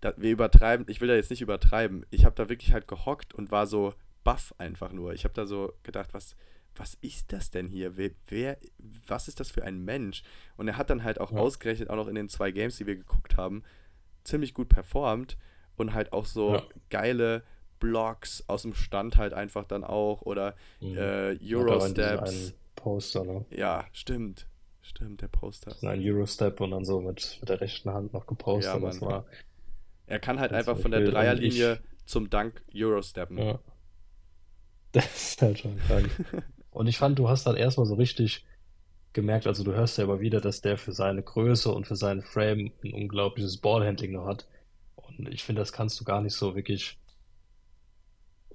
da, 0.00 0.14
wir 0.16 0.30
übertreiben, 0.30 0.86
ich 0.88 1.00
will 1.00 1.08
da 1.08 1.14
jetzt 1.14 1.30
nicht 1.30 1.42
übertreiben. 1.42 2.04
Ich 2.10 2.24
habe 2.24 2.34
da 2.34 2.48
wirklich 2.48 2.72
halt 2.72 2.88
gehockt 2.88 3.34
und 3.34 3.50
war 3.50 3.66
so 3.66 3.94
baff 4.22 4.54
einfach 4.58 4.92
nur. 4.92 5.12
Ich 5.12 5.24
habe 5.24 5.34
da 5.34 5.46
so 5.46 5.72
gedacht, 5.82 6.12
was, 6.12 6.36
was 6.76 6.94
ist 7.00 7.32
das 7.32 7.50
denn 7.50 7.68
hier? 7.68 7.96
Wer, 7.96 8.10
wer, 8.28 8.58
was 9.06 9.28
ist 9.28 9.40
das 9.40 9.50
für 9.50 9.64
ein 9.64 9.84
Mensch? 9.84 10.22
Und 10.56 10.68
er 10.68 10.76
hat 10.76 10.90
dann 10.90 11.04
halt 11.04 11.20
auch 11.20 11.32
ja. 11.32 11.38
ausgerechnet, 11.38 11.90
auch 11.90 11.96
noch 11.96 12.08
in 12.08 12.14
den 12.14 12.28
zwei 12.28 12.50
Games, 12.50 12.76
die 12.76 12.86
wir 12.86 12.96
geguckt 12.96 13.36
haben, 13.36 13.62
ziemlich 14.24 14.54
gut 14.54 14.68
performt 14.68 15.36
und 15.76 15.94
halt 15.94 16.12
auch 16.12 16.26
so 16.26 16.54
ja. 16.54 16.62
geile 16.90 17.42
Blocks 17.78 18.44
aus 18.46 18.62
dem 18.62 18.74
Stand 18.74 19.16
halt 19.16 19.34
einfach 19.34 19.64
dann 19.64 19.84
auch 19.84 20.22
oder 20.22 20.54
mhm. 20.80 20.96
äh, 20.96 21.38
Eurosteps. 21.42 22.54
Poster, 22.76 23.24
ne? 23.24 23.44
Ja, 23.50 23.86
stimmt. 23.92 24.46
Stimmt, 24.84 25.22
der 25.22 25.28
Poster. 25.28 25.74
Ein 25.88 26.00
Eurostep 26.02 26.60
und 26.60 26.72
dann 26.72 26.84
so 26.84 27.00
mit, 27.00 27.38
mit 27.40 27.48
der 27.48 27.60
rechten 27.60 27.90
Hand 27.90 28.12
noch 28.12 28.26
gepostet. 28.26 28.74
Ja, 28.74 28.78
das 28.78 29.00
war, 29.00 29.24
er 30.06 30.20
kann 30.20 30.38
halt 30.38 30.52
einfach 30.52 30.78
von 30.78 30.90
der 30.90 31.00
Dreierlinie 31.00 31.80
zum 32.04 32.30
Dank 32.30 32.62
Eurosteppen. 32.74 33.38
Ja. 33.38 33.58
Das 34.92 35.30
ist 35.30 35.42
halt 35.42 35.58
schon 35.58 35.76
krank. 35.76 36.08
Und 36.70 36.86
ich 36.86 36.98
fand, 36.98 37.18
du 37.18 37.28
hast 37.28 37.48
dann 37.48 37.56
erstmal 37.56 37.84
so 37.84 37.94
richtig 37.94 38.44
gemerkt, 39.12 39.48
also 39.48 39.64
du 39.64 39.72
hörst 39.72 39.98
ja 39.98 40.04
immer 40.04 40.20
wieder, 40.20 40.40
dass 40.40 40.60
der 40.60 40.78
für 40.78 40.92
seine 40.92 41.20
Größe 41.20 41.72
und 41.72 41.84
für 41.86 41.96
seinen 41.96 42.22
Frame 42.22 42.70
ein 42.84 42.92
unglaubliches 42.92 43.56
Ballhandling 43.56 44.12
noch 44.12 44.26
hat. 44.26 44.46
Und 44.94 45.28
ich 45.28 45.42
finde, 45.42 45.62
das 45.62 45.72
kannst 45.72 45.98
du 45.98 46.04
gar 46.04 46.20
nicht 46.20 46.34
so 46.34 46.54
wirklich, 46.54 46.96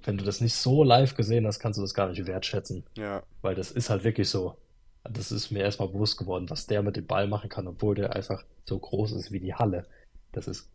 wenn 0.02 0.16
du 0.16 0.24
das 0.24 0.40
nicht 0.40 0.54
so 0.54 0.82
live 0.82 1.14
gesehen 1.14 1.46
hast, 1.46 1.60
kannst 1.60 1.78
du 1.78 1.82
das 1.82 1.92
gar 1.92 2.08
nicht 2.08 2.26
wertschätzen. 2.26 2.84
Ja. 2.96 3.22
Weil 3.42 3.54
das 3.54 3.70
ist 3.70 3.90
halt 3.90 4.02
wirklich 4.02 4.30
so. 4.30 4.56
Das 5.04 5.32
ist 5.32 5.50
mir 5.50 5.60
erstmal 5.60 5.88
bewusst 5.88 6.18
geworden, 6.18 6.50
was 6.50 6.66
der 6.66 6.82
mit 6.82 6.96
dem 6.96 7.06
Ball 7.06 7.26
machen 7.26 7.48
kann, 7.48 7.66
obwohl 7.66 7.94
der 7.94 8.14
einfach 8.14 8.44
so 8.64 8.78
groß 8.78 9.12
ist 9.12 9.32
wie 9.32 9.40
die 9.40 9.54
Halle. 9.54 9.86
Das 10.32 10.46
ist 10.46 10.70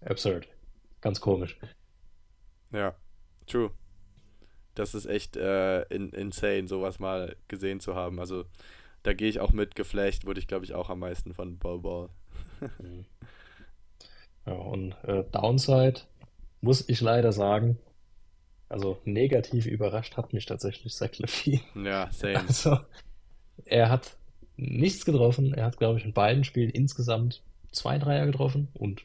absurd. 0.00 0.48
Ganz 1.00 1.20
komisch. 1.20 1.58
Ja, 2.72 2.94
true 3.46 3.72
das 4.74 4.94
ist 4.94 5.06
echt 5.06 5.36
äh, 5.36 5.82
in, 5.84 6.10
insane, 6.10 6.68
sowas 6.68 6.98
mal 6.98 7.36
gesehen 7.48 7.80
zu 7.80 7.94
haben. 7.94 8.18
Also 8.20 8.44
da 9.02 9.12
gehe 9.12 9.28
ich 9.28 9.40
auch 9.40 9.52
mit 9.52 9.74
geflecht, 9.74 10.26
wurde 10.26 10.40
ich 10.40 10.48
glaube 10.48 10.64
ich 10.64 10.74
auch 10.74 10.90
am 10.90 11.00
meisten 11.00 11.34
von 11.34 11.58
Ball 11.58 11.78
Ball. 11.78 12.08
Mhm. 12.78 13.06
ja, 14.44 14.52
und 14.52 14.92
äh, 15.04 15.24
Downside 15.32 16.02
muss 16.60 16.86
ich 16.90 17.00
leider 17.00 17.32
sagen, 17.32 17.78
also 18.68 19.00
negativ 19.06 19.64
überrascht 19.64 20.18
hat 20.18 20.34
mich 20.34 20.44
tatsächlich 20.44 20.94
Zach 20.94 21.16
Levine. 21.16 21.62
Ja, 21.74 22.12
same. 22.12 22.34
Also 22.48 22.78
er 23.64 23.90
hat 23.90 24.16
nichts 24.56 25.04
getroffen. 25.04 25.54
Er 25.54 25.64
hat, 25.64 25.78
glaube 25.78 25.98
ich, 25.98 26.04
in 26.04 26.12
beiden 26.12 26.44
Spielen 26.44 26.70
insgesamt 26.70 27.42
zwei 27.72 27.98
Dreier 27.98 28.26
getroffen 28.26 28.68
und 28.74 29.02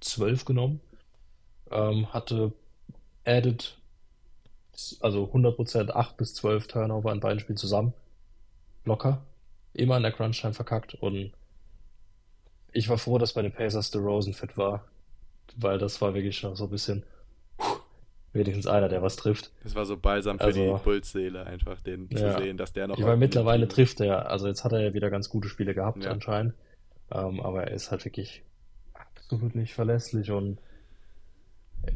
zwölf 0.00 0.44
genommen. 0.44 0.80
Ähm, 1.70 2.12
hatte 2.12 2.52
added 3.24 3.76
also 5.00 5.24
100% 5.32 5.90
8 5.90 6.16
bis 6.16 6.34
12 6.34 6.68
Turnover 6.68 7.12
in 7.12 7.20
beiden 7.20 7.40
Spielen 7.40 7.56
zusammen. 7.56 7.92
Locker. 8.84 9.22
Immer 9.72 9.96
in 9.96 10.02
der 10.02 10.12
Crunch-Time 10.12 10.54
verkackt 10.54 10.94
und 10.94 11.32
ich 12.72 12.88
war 12.88 12.98
froh, 12.98 13.18
dass 13.18 13.32
bei 13.32 13.42
den 13.42 13.52
Pacers 13.52 13.94
Rosen 13.94 14.34
fit 14.34 14.56
war, 14.56 14.84
weil 15.56 15.78
das 15.78 16.00
war 16.00 16.14
wirklich 16.14 16.42
noch 16.42 16.56
so 16.56 16.64
ein 16.64 16.70
bisschen 16.70 17.04
wenigstens 18.36 18.66
einer, 18.66 18.88
der 18.88 19.02
was 19.02 19.16
trifft. 19.16 19.52
Das 19.62 19.74
war 19.74 19.84
so 19.84 19.96
balsam 19.96 20.38
für 20.38 20.44
also, 20.44 20.76
die 20.76 20.84
Bulls-Seele, 20.84 21.46
einfach 21.46 21.80
den 21.80 22.08
ja. 22.10 22.18
zu 22.18 22.42
sehen, 22.42 22.56
dass 22.56 22.72
der 22.72 22.86
noch. 22.86 22.98
Ich 22.98 23.04
meine, 23.04 23.16
mittlerweile 23.16 23.68
trifft 23.68 24.00
er, 24.00 24.30
also 24.30 24.46
jetzt 24.46 24.64
hat 24.64 24.72
er 24.72 24.80
ja 24.80 24.94
wieder 24.94 25.10
ganz 25.10 25.28
gute 25.28 25.48
Spiele 25.48 25.74
gehabt 25.74 26.04
ja. 26.04 26.10
anscheinend, 26.10 26.54
ähm, 27.10 27.40
aber 27.40 27.64
er 27.64 27.72
ist 27.72 27.90
halt 27.90 28.04
wirklich 28.04 28.42
absolut 28.94 29.54
nicht 29.54 29.74
verlässlich 29.74 30.30
und 30.30 30.58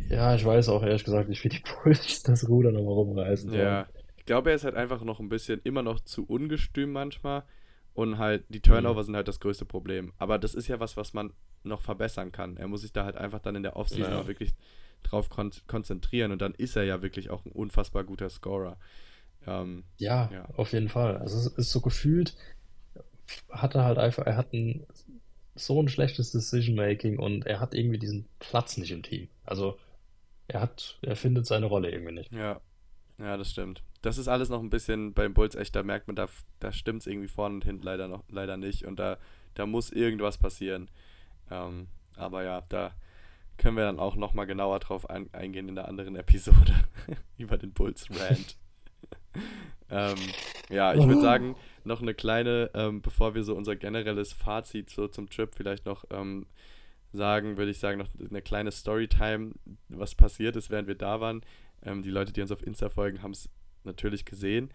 ja, 0.09 0.35
ich 0.35 0.45
weiß 0.45 0.69
auch 0.69 0.83
ehrlich 0.83 1.05
gesagt 1.05 1.29
nicht, 1.29 1.43
wie 1.45 1.49
die 1.49 1.63
Bulls 1.85 2.23
das 2.23 2.49
Ruder 2.49 2.73
nochmal 2.73 2.95
rumreißen. 2.95 3.53
Ja, 3.53 3.87
ich 4.17 4.27
glaube, 4.27 4.51
er 4.51 4.57
ist 4.57 4.65
halt 4.65 4.77
einfach 4.77 5.03
noch 5.03 5.21
ein 5.21 5.29
bisschen 5.29 5.61
immer 5.65 5.83
noch 5.83 6.01
zu 6.01 6.25
ungestüm 6.25 6.93
manchmal. 6.93 7.43
Und 7.93 8.19
halt, 8.19 8.45
die 8.49 8.61
Turnover 8.61 9.01
mhm. 9.01 9.07
sind 9.07 9.17
halt 9.17 9.29
das 9.29 9.41
größte 9.41 9.65
Problem. 9.65 10.13
Aber 10.19 10.39
das 10.39 10.55
ist 10.55 10.69
ja 10.69 10.79
was, 10.79 10.97
was 10.97 11.13
man 11.13 11.33
noch 11.65 11.81
verbessern 11.81 12.33
kann. 12.33 12.57
Er 12.57 12.69
muss 12.69 12.83
sich 12.83 12.93
da 12.93 13.05
halt 13.05 13.17
einfach 13.17 13.41
dann 13.41 13.57
in 13.57 13.63
der 13.63 13.77
Offseason 13.77 14.13
ja. 14.13 14.21
auch 14.21 14.27
wirklich 14.27 14.55
drauf 15.11 15.29
kon 15.29 15.51
konzentrieren. 15.67 16.33
Und 16.33 16.43
dann 16.43 16.55
ist 16.55 16.77
er 16.77 16.85
ja 16.85 17.03
wirklich 17.03 17.31
auch 17.31 17.45
ein 17.45 17.53
unfassbar 17.53 18.05
guter 18.05 18.31
Scorer. 18.31 18.77
Ähm, 19.47 19.85
ja, 19.99 20.31
ja, 20.33 20.45
auf 20.57 20.73
jeden 20.73 20.89
Fall. 20.89 21.17
Also 21.17 21.37
es 21.39 21.47
ist 21.47 21.71
so 21.71 21.81
gefühlt, 21.81 22.37
hat 23.51 23.75
er 23.75 23.85
halt 23.85 23.99
einfach, 23.99 24.27
er 24.27 24.37
hat 24.37 24.53
ein 24.53 24.87
so 25.55 25.81
ein 25.83 25.89
schlechtes 25.89 26.33
Decision-Making 26.33 27.19
und 27.19 27.47
er 27.47 27.61
hat 27.61 27.75
irgendwie 27.75 27.99
diesen 27.99 28.27
Platz 28.39 28.77
nicht 28.77 28.93
im 28.93 29.03
Team. 29.03 29.29
Also 29.45 29.79
er 30.49 30.61
hat, 30.61 30.99
er 31.03 31.17
findet 31.17 31.47
seine 31.47 31.67
Rolle 31.67 31.91
irgendwie 31.91 32.15
nicht. 32.15 32.33
Ja, 32.33 32.61
ja, 33.19 33.37
das 33.37 33.51
stimmt. 33.51 33.83
Das 34.03 34.17
ist 34.17 34.29
alles 34.29 34.49
noch 34.49 34.61
ein 34.61 34.71
bisschen 34.71 35.13
beim 35.13 35.35
Bulls 35.35 35.55
echt, 35.55 35.77
da 35.77 35.83
merkt 35.83 36.07
man, 36.07 36.17
da, 36.17 36.29
da 36.59 36.73
stimmt 36.73 37.03
es 37.03 37.07
irgendwie 37.07 37.29
vorne 37.29 37.57
und 37.57 37.65
hinten 37.65 37.83
leider 37.83 38.09
noch, 38.09 38.25
leider 38.31 38.57
nicht. 38.57 38.87
Und 38.87 38.99
da, 38.99 39.19
da 39.55 39.67
muss 39.67 39.91
irgendwas 39.91 40.39
passieren. 40.39 40.89
Ähm, 41.51 41.89
aber 42.17 42.43
ja, 42.43 42.63
da 42.69 42.93
können 43.61 43.77
wir 43.77 43.85
dann 43.85 44.01
auch 44.01 44.17
nochmal 44.17 44.47
genauer 44.47 44.81
drauf 44.81 45.09
ein, 45.09 45.33
eingehen 45.33 45.69
in 45.69 45.75
der 45.75 45.87
anderen 45.87 46.17
Episode 46.17 46.75
über 47.37 47.59
den 47.59 47.73
Bulls 47.73 48.09
Rant. 48.11 48.57
ähm, 49.91 50.17
ja, 50.71 50.95
ich 50.95 51.07
würde 51.07 51.21
sagen, 51.21 51.57
noch 51.85 52.01
eine 52.01 52.15
kleine, 52.15 52.71
ähm, 52.75 53.03
bevor 53.03 53.35
wir 53.35 53.45
so 53.45 53.55
unser 53.55 53.77
generelles 53.77 54.33
Fazit 54.33 54.89
so 54.89 55.09
zum 55.09 55.29
Trip 55.29 55.55
vielleicht 55.55 55.85
noch 55.85 56.05
ähm, 56.11 56.47
sagen, 57.13 57.59
würde 57.59 57.71
ich 57.71 57.79
sagen, 57.79 57.99
noch 57.99 58.09
eine 58.29 58.41
kleine 58.41 58.73
Storytime, 58.73 59.53
was 59.89 60.15
passiert 60.15 60.57
ist, 60.57 60.71
während 60.71 60.89
wir 60.89 60.95
da 60.95 61.21
waren. 61.21 61.43
Ähm, 61.83 62.03
die 62.03 62.11
Leute, 62.11 62.33
die 62.33 62.41
uns 62.41 62.53
auf 62.53 62.67
Insta 62.67 62.89
folgen, 62.89 63.23
haben 63.23 63.33
es 63.33 63.51
natürlich 63.85 64.25
gesehen. 64.25 64.71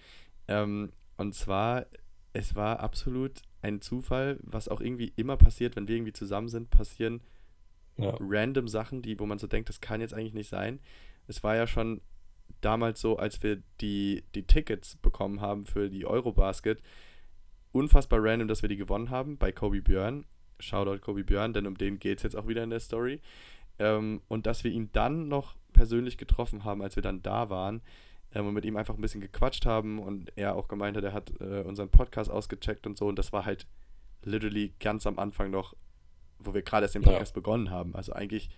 Ähm, 0.47 0.91
und 1.17 1.33
zwar, 1.33 1.87
es 2.33 2.55
war 2.55 2.81
absolut 2.81 3.41
ein 3.63 3.81
Zufall, 3.81 4.37
was 4.43 4.67
auch 4.67 4.79
irgendwie 4.79 5.11
immer 5.15 5.37
passiert, 5.37 5.75
wenn 5.75 5.87
wir 5.87 5.95
irgendwie 5.95 6.13
zusammen 6.13 6.49
sind, 6.49 6.69
passieren 6.69 7.21
ja. 7.97 8.15
random 8.19 8.67
Sachen, 8.67 9.01
die, 9.01 9.19
wo 9.19 9.25
man 9.25 9.39
so 9.39 9.47
denkt, 9.47 9.69
das 9.69 9.81
kann 9.81 10.01
jetzt 10.01 10.13
eigentlich 10.13 10.33
nicht 10.33 10.49
sein. 10.49 10.79
Es 11.27 11.43
war 11.43 11.55
ja 11.55 11.67
schon 11.67 12.01
damals 12.61 13.01
so, 13.01 13.17
als 13.17 13.41
wir 13.43 13.61
die, 13.81 14.23
die 14.33 14.43
Tickets 14.43 14.95
bekommen 14.97 15.41
haben 15.41 15.65
für 15.65 15.89
die 15.89 16.05
Eurobasket, 16.05 16.81
unfassbar 17.71 18.19
random, 18.23 18.47
dass 18.47 18.61
wir 18.61 18.69
die 18.69 18.77
gewonnen 18.77 19.09
haben 19.09 19.37
bei 19.37 19.51
Kobe 19.51 19.81
Björn. 19.81 20.25
Shoutout 20.59 20.99
Kobe 20.99 21.23
Björn, 21.23 21.53
denn 21.53 21.67
um 21.67 21.77
den 21.77 21.99
geht 21.99 22.17
es 22.17 22.23
jetzt 22.23 22.35
auch 22.35 22.47
wieder 22.47 22.63
in 22.63 22.69
der 22.69 22.79
Story. 22.79 23.21
Ähm, 23.77 24.21
und 24.29 24.45
dass 24.45 24.63
wir 24.63 24.71
ihn 24.71 24.89
dann 24.93 25.27
noch 25.27 25.55
persönlich 25.73 26.17
getroffen 26.17 26.63
haben, 26.63 26.81
als 26.81 26.95
wir 26.95 27.03
dann 27.03 27.21
da 27.21 27.49
waren 27.49 27.81
ähm, 28.33 28.47
und 28.47 28.53
mit 28.53 28.63
ihm 28.63 28.77
einfach 28.77 28.95
ein 28.95 29.01
bisschen 29.01 29.21
gequatscht 29.21 29.65
haben 29.65 29.99
und 29.99 30.31
er 30.37 30.55
auch 30.55 30.67
gemeint 30.69 30.95
hat, 30.95 31.03
er 31.03 31.13
hat 31.13 31.33
äh, 31.41 31.61
unseren 31.61 31.89
Podcast 31.89 32.31
ausgecheckt 32.31 32.87
und 32.87 32.97
so. 32.97 33.07
Und 33.07 33.19
das 33.19 33.33
war 33.33 33.45
halt 33.45 33.67
literally 34.23 34.73
ganz 34.79 35.05
am 35.05 35.19
Anfang 35.19 35.51
noch, 35.51 35.75
wo 36.39 36.53
wir 36.53 36.61
gerade 36.61 36.85
erst 36.85 36.95
den 36.95 37.01
Podcast 37.01 37.33
ja. 37.33 37.41
begonnen 37.41 37.69
haben. 37.69 37.95
Also 37.95 38.13
eigentlich, 38.13 38.49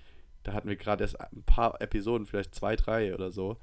da 0.43 0.53
hatten 0.53 0.69
wir 0.69 0.75
gerade 0.75 1.03
erst 1.03 1.19
ein 1.19 1.43
paar 1.45 1.81
Episoden, 1.81 2.25
vielleicht 2.25 2.55
zwei, 2.55 2.75
drei 2.75 3.13
oder 3.13 3.31
so. 3.31 3.57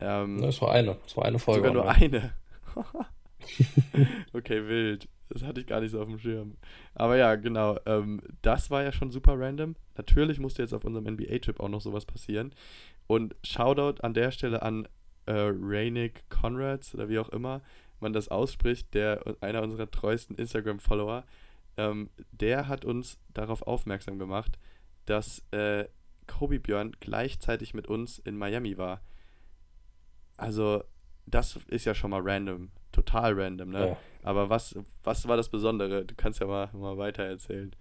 Ähm, 0.00 0.40
das 0.40 0.60
war 0.60 0.72
eine, 0.72 0.96
das 1.02 1.16
war 1.16 1.24
eine 1.24 1.38
Folge. 1.38 1.68
Sogar 1.68 1.72
nur 1.72 1.90
eine. 1.90 2.32
okay, 4.32 4.66
wild. 4.66 5.08
Das 5.28 5.44
hatte 5.44 5.60
ich 5.60 5.66
gar 5.66 5.80
nicht 5.80 5.92
so 5.92 6.00
auf 6.00 6.08
dem 6.08 6.18
Schirm. 6.18 6.56
Aber 6.94 7.16
ja, 7.16 7.36
genau. 7.36 7.78
Ähm, 7.86 8.20
das 8.42 8.70
war 8.70 8.82
ja 8.82 8.92
schon 8.92 9.10
super 9.10 9.38
random. 9.38 9.76
Natürlich 9.96 10.38
musste 10.38 10.62
jetzt 10.62 10.74
auf 10.74 10.84
unserem 10.84 11.06
NBA-Trip 11.06 11.58
auch 11.58 11.68
noch 11.68 11.80
sowas 11.80 12.04
passieren. 12.04 12.54
Und 13.06 13.34
Shoutout 13.42 14.02
an 14.02 14.14
der 14.14 14.30
Stelle 14.30 14.62
an 14.62 14.86
äh, 15.26 15.32
Rainick 15.32 16.28
Conrads 16.28 16.94
oder 16.94 17.08
wie 17.08 17.18
auch 17.18 17.30
immer. 17.30 17.62
man 18.00 18.12
das 18.12 18.28
ausspricht, 18.28 18.94
der 18.94 19.22
einer 19.40 19.62
unserer 19.62 19.90
treuesten 19.90 20.36
Instagram-Follower, 20.36 21.24
ähm, 21.76 22.10
der 22.32 22.68
hat 22.68 22.84
uns 22.84 23.18
darauf 23.32 23.62
aufmerksam 23.62 24.18
gemacht, 24.18 24.58
dass 25.06 25.42
äh, 25.50 25.86
Kobe 26.26 26.60
Björn 26.60 26.92
gleichzeitig 27.00 27.74
mit 27.74 27.86
uns 27.86 28.18
in 28.18 28.36
Miami 28.36 28.78
war. 28.78 29.00
Also, 30.36 30.84
das 31.26 31.58
ist 31.68 31.84
ja 31.84 31.94
schon 31.94 32.10
mal 32.10 32.22
random. 32.22 32.70
Total 32.92 33.32
random, 33.34 33.70
ne? 33.70 33.88
Ja. 33.88 33.96
Aber 34.22 34.50
was, 34.50 34.76
was 35.02 35.26
war 35.26 35.36
das 35.36 35.48
Besondere? 35.48 36.04
Du 36.04 36.14
kannst 36.14 36.40
ja 36.40 36.46
mal, 36.46 36.68
mal 36.72 36.98
weiter 36.98 37.24
erzählen. 37.24 37.74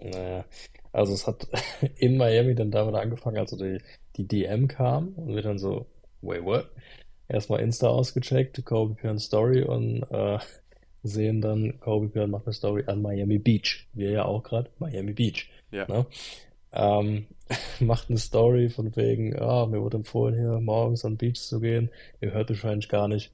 Naja, 0.00 0.44
also 0.92 1.12
es 1.14 1.26
hat 1.26 1.48
in 1.96 2.16
Miami 2.16 2.54
dann 2.54 2.70
damit 2.70 2.94
angefangen, 2.94 3.38
also 3.38 3.56
die, 3.56 3.80
die 4.16 4.26
DM 4.26 4.68
kam 4.68 5.14
und 5.14 5.34
wir 5.34 5.42
dann 5.42 5.58
so, 5.58 5.86
wait, 6.20 6.44
what? 6.44 6.70
Erstmal 7.28 7.60
Insta 7.60 7.88
ausgecheckt, 7.88 8.64
Kobe 8.64 8.94
Björn 8.94 9.18
Story 9.18 9.62
und 9.62 10.02
äh, 10.10 10.38
sehen 11.02 11.40
dann, 11.40 11.78
Kobe 11.80 12.08
Björn 12.08 12.30
macht 12.30 12.46
eine 12.46 12.52
Story 12.52 12.84
an 12.86 13.02
Miami 13.02 13.38
Beach. 13.38 13.86
Wir 13.92 14.10
ja 14.10 14.24
auch 14.24 14.42
gerade, 14.42 14.70
Miami 14.78 15.12
Beach. 15.12 15.48
Ja. 15.70 15.86
Ne? 15.88 16.06
Ähm, 16.72 17.26
macht 17.80 18.10
eine 18.10 18.18
Story 18.18 18.68
von 18.68 18.94
wegen, 18.96 19.38
ah, 19.40 19.66
mir 19.66 19.80
wurde 19.80 19.98
empfohlen, 19.98 20.34
hier 20.34 20.60
morgens 20.60 21.04
an 21.04 21.12
den 21.12 21.18
Beach 21.18 21.40
zu 21.40 21.60
gehen. 21.60 21.90
Ihr 22.20 22.32
hört 22.32 22.50
wahrscheinlich 22.50 22.88
gar 22.88 23.08
nicht, 23.08 23.32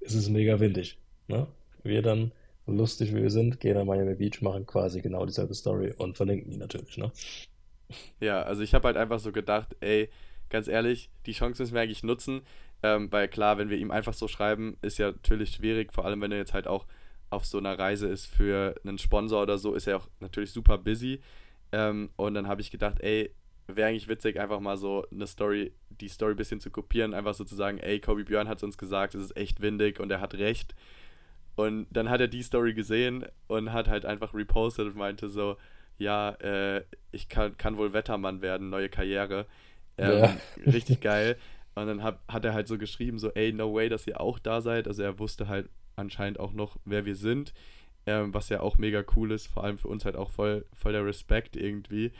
es 0.00 0.14
ist 0.14 0.28
mega 0.28 0.60
windig. 0.60 0.98
Ne? 1.28 1.46
Wir 1.82 2.02
dann, 2.02 2.32
lustig 2.66 3.14
wie 3.14 3.22
wir 3.22 3.30
sind, 3.30 3.60
gehen 3.60 3.76
an 3.76 3.86
Miami 3.86 4.14
Beach, 4.14 4.42
machen 4.42 4.66
quasi 4.66 5.00
genau 5.00 5.24
dieselbe 5.24 5.54
Story 5.54 5.92
und 5.96 6.16
verlinken 6.16 6.50
die 6.50 6.58
natürlich. 6.58 6.96
Ne? 6.98 7.10
Ja, 8.20 8.42
also 8.42 8.62
ich 8.62 8.74
habe 8.74 8.88
halt 8.88 8.96
einfach 8.96 9.20
so 9.20 9.32
gedacht, 9.32 9.76
ey, 9.80 10.08
ganz 10.48 10.68
ehrlich, 10.68 11.10
die 11.26 11.32
Chance 11.32 11.62
müssen 11.62 11.74
wir 11.74 11.80
eigentlich 11.80 12.02
nutzen, 12.02 12.42
ähm, 12.82 13.10
weil 13.10 13.28
klar, 13.28 13.58
wenn 13.58 13.70
wir 13.70 13.78
ihm 13.78 13.90
einfach 13.90 14.14
so 14.14 14.28
schreiben, 14.28 14.76
ist 14.82 14.98
ja 14.98 15.08
natürlich 15.08 15.50
schwierig, 15.50 15.92
vor 15.92 16.04
allem 16.04 16.20
wenn 16.20 16.32
er 16.32 16.38
jetzt 16.38 16.54
halt 16.54 16.66
auch 16.66 16.86
auf 17.30 17.44
so 17.44 17.58
einer 17.58 17.78
Reise 17.78 18.08
ist 18.08 18.26
für 18.26 18.74
einen 18.84 18.98
Sponsor 18.98 19.42
oder 19.42 19.58
so, 19.58 19.74
ist 19.74 19.86
er 19.86 19.98
auch 19.98 20.08
natürlich 20.20 20.52
super 20.52 20.78
busy. 20.78 21.20
Ähm, 21.72 22.10
und 22.16 22.34
dann 22.34 22.46
habe 22.46 22.60
ich 22.60 22.70
gedacht, 22.70 23.00
ey, 23.00 23.30
wäre 23.66 23.88
eigentlich 23.88 24.08
witzig, 24.08 24.38
einfach 24.38 24.60
mal 24.60 24.76
so 24.76 25.04
eine 25.10 25.26
Story, 25.26 25.72
die 25.90 26.08
Story 26.08 26.32
ein 26.34 26.36
bisschen 26.36 26.60
zu 26.60 26.70
kopieren, 26.70 27.14
einfach 27.14 27.34
so 27.34 27.44
zu 27.44 27.56
sagen, 27.56 27.78
ey, 27.78 28.00
Kobe 28.00 28.24
Björn 28.24 28.48
hat 28.48 28.58
es 28.58 28.62
uns 28.62 28.78
gesagt, 28.78 29.14
es 29.14 29.22
ist 29.22 29.36
echt 29.36 29.60
windig 29.60 29.98
und 29.98 30.10
er 30.10 30.20
hat 30.20 30.34
recht. 30.34 30.74
Und 31.56 31.86
dann 31.90 32.10
hat 32.10 32.20
er 32.20 32.28
die 32.28 32.42
Story 32.42 32.74
gesehen 32.74 33.26
und 33.48 33.72
hat 33.72 33.88
halt 33.88 34.04
einfach 34.04 34.34
repostet 34.34 34.86
und 34.86 34.96
meinte 34.96 35.28
so, 35.28 35.56
ja, 35.98 36.30
äh, 36.34 36.84
ich 37.10 37.28
kann, 37.28 37.56
kann 37.56 37.76
wohl 37.78 37.92
Wettermann 37.92 38.42
werden, 38.42 38.68
neue 38.68 38.88
Karriere. 38.90 39.46
Ähm, 39.98 40.18
Ja. 40.18 40.36
Richtig 40.66 41.00
geil. 41.00 41.36
Und 41.74 41.86
dann 41.86 42.02
hat, 42.02 42.20
hat 42.28 42.44
er 42.44 42.54
halt 42.54 42.68
so 42.68 42.78
geschrieben, 42.78 43.18
so, 43.18 43.30
ey, 43.32 43.52
no 43.52 43.74
way, 43.74 43.88
dass 43.88 44.06
ihr 44.06 44.20
auch 44.20 44.38
da 44.38 44.60
seid. 44.60 44.86
Also 44.86 45.02
er 45.02 45.18
wusste 45.18 45.48
halt 45.48 45.68
anscheinend 45.96 46.38
auch 46.40 46.52
noch, 46.52 46.76
wer 46.84 47.04
wir 47.04 47.16
sind. 47.16 47.52
Ähm, 48.06 48.32
was 48.32 48.48
ja 48.50 48.60
auch 48.60 48.78
mega 48.78 49.02
cool 49.16 49.32
ist, 49.32 49.48
vor 49.48 49.64
allem 49.64 49.78
für 49.78 49.88
uns 49.88 50.04
halt 50.04 50.14
auch 50.14 50.30
voll, 50.30 50.64
voll 50.72 50.92
der 50.92 51.04
Respekt 51.04 51.56
irgendwie. 51.56 52.12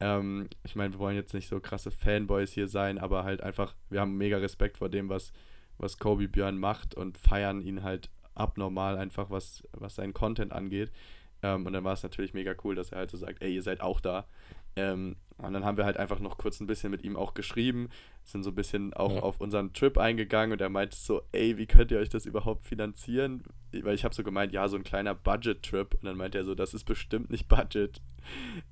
Ähm, 0.00 0.48
ich 0.64 0.74
meine, 0.74 0.94
wir 0.94 0.98
wollen 0.98 1.16
jetzt 1.16 1.34
nicht 1.34 1.48
so 1.48 1.60
krasse 1.60 1.90
Fanboys 1.90 2.52
hier 2.52 2.66
sein, 2.66 2.98
aber 2.98 3.24
halt 3.24 3.42
einfach, 3.42 3.74
wir 3.90 4.00
haben 4.00 4.16
mega 4.16 4.38
Respekt 4.38 4.78
vor 4.78 4.88
dem, 4.88 5.08
was, 5.10 5.32
was 5.76 5.98
Kobe 5.98 6.28
Björn 6.28 6.58
macht 6.58 6.94
und 6.94 7.18
feiern 7.18 7.60
ihn 7.60 7.82
halt 7.82 8.08
abnormal 8.34 8.96
einfach, 8.96 9.30
was, 9.30 9.62
was 9.72 9.96
seinen 9.96 10.14
Content 10.14 10.52
angeht. 10.52 10.90
Ähm, 11.42 11.66
und 11.66 11.72
dann 11.74 11.84
war 11.84 11.92
es 11.92 12.02
natürlich 12.02 12.32
mega 12.32 12.54
cool, 12.64 12.74
dass 12.74 12.92
er 12.92 12.98
halt 12.98 13.10
so 13.10 13.16
sagt, 13.18 13.42
ey, 13.42 13.54
ihr 13.54 13.62
seid 13.62 13.80
auch 13.80 14.00
da. 14.00 14.26
Ähm, 14.76 15.16
und 15.36 15.52
dann 15.52 15.64
haben 15.64 15.76
wir 15.76 15.84
halt 15.84 15.96
einfach 15.96 16.20
noch 16.20 16.38
kurz 16.38 16.60
ein 16.60 16.66
bisschen 16.68 16.90
mit 16.92 17.02
ihm 17.02 17.16
auch 17.16 17.34
geschrieben, 17.34 17.88
sind 18.22 18.44
so 18.44 18.50
ein 18.50 18.54
bisschen 18.54 18.94
auch 18.94 19.12
Ja. 19.16 19.20
auf 19.22 19.40
unseren 19.40 19.72
Trip 19.72 19.98
eingegangen 19.98 20.52
und 20.52 20.60
er 20.60 20.68
meinte 20.68 20.96
so, 20.96 21.22
ey, 21.32 21.58
wie 21.58 21.66
könnt 21.66 21.90
ihr 21.90 21.98
euch 21.98 22.08
das 22.08 22.24
überhaupt 22.24 22.64
finanzieren? 22.64 23.42
Weil 23.72 23.94
ich 23.96 24.04
habe 24.04 24.14
so 24.14 24.22
gemeint, 24.22 24.52
ja, 24.52 24.68
so 24.68 24.76
ein 24.76 24.84
kleiner 24.84 25.14
Budget-Trip. 25.14 25.94
Und 25.94 26.04
dann 26.04 26.16
meinte 26.16 26.38
er 26.38 26.44
so, 26.44 26.54
das 26.54 26.72
ist 26.74 26.84
bestimmt 26.84 27.30
nicht 27.30 27.48
Budget. 27.48 28.00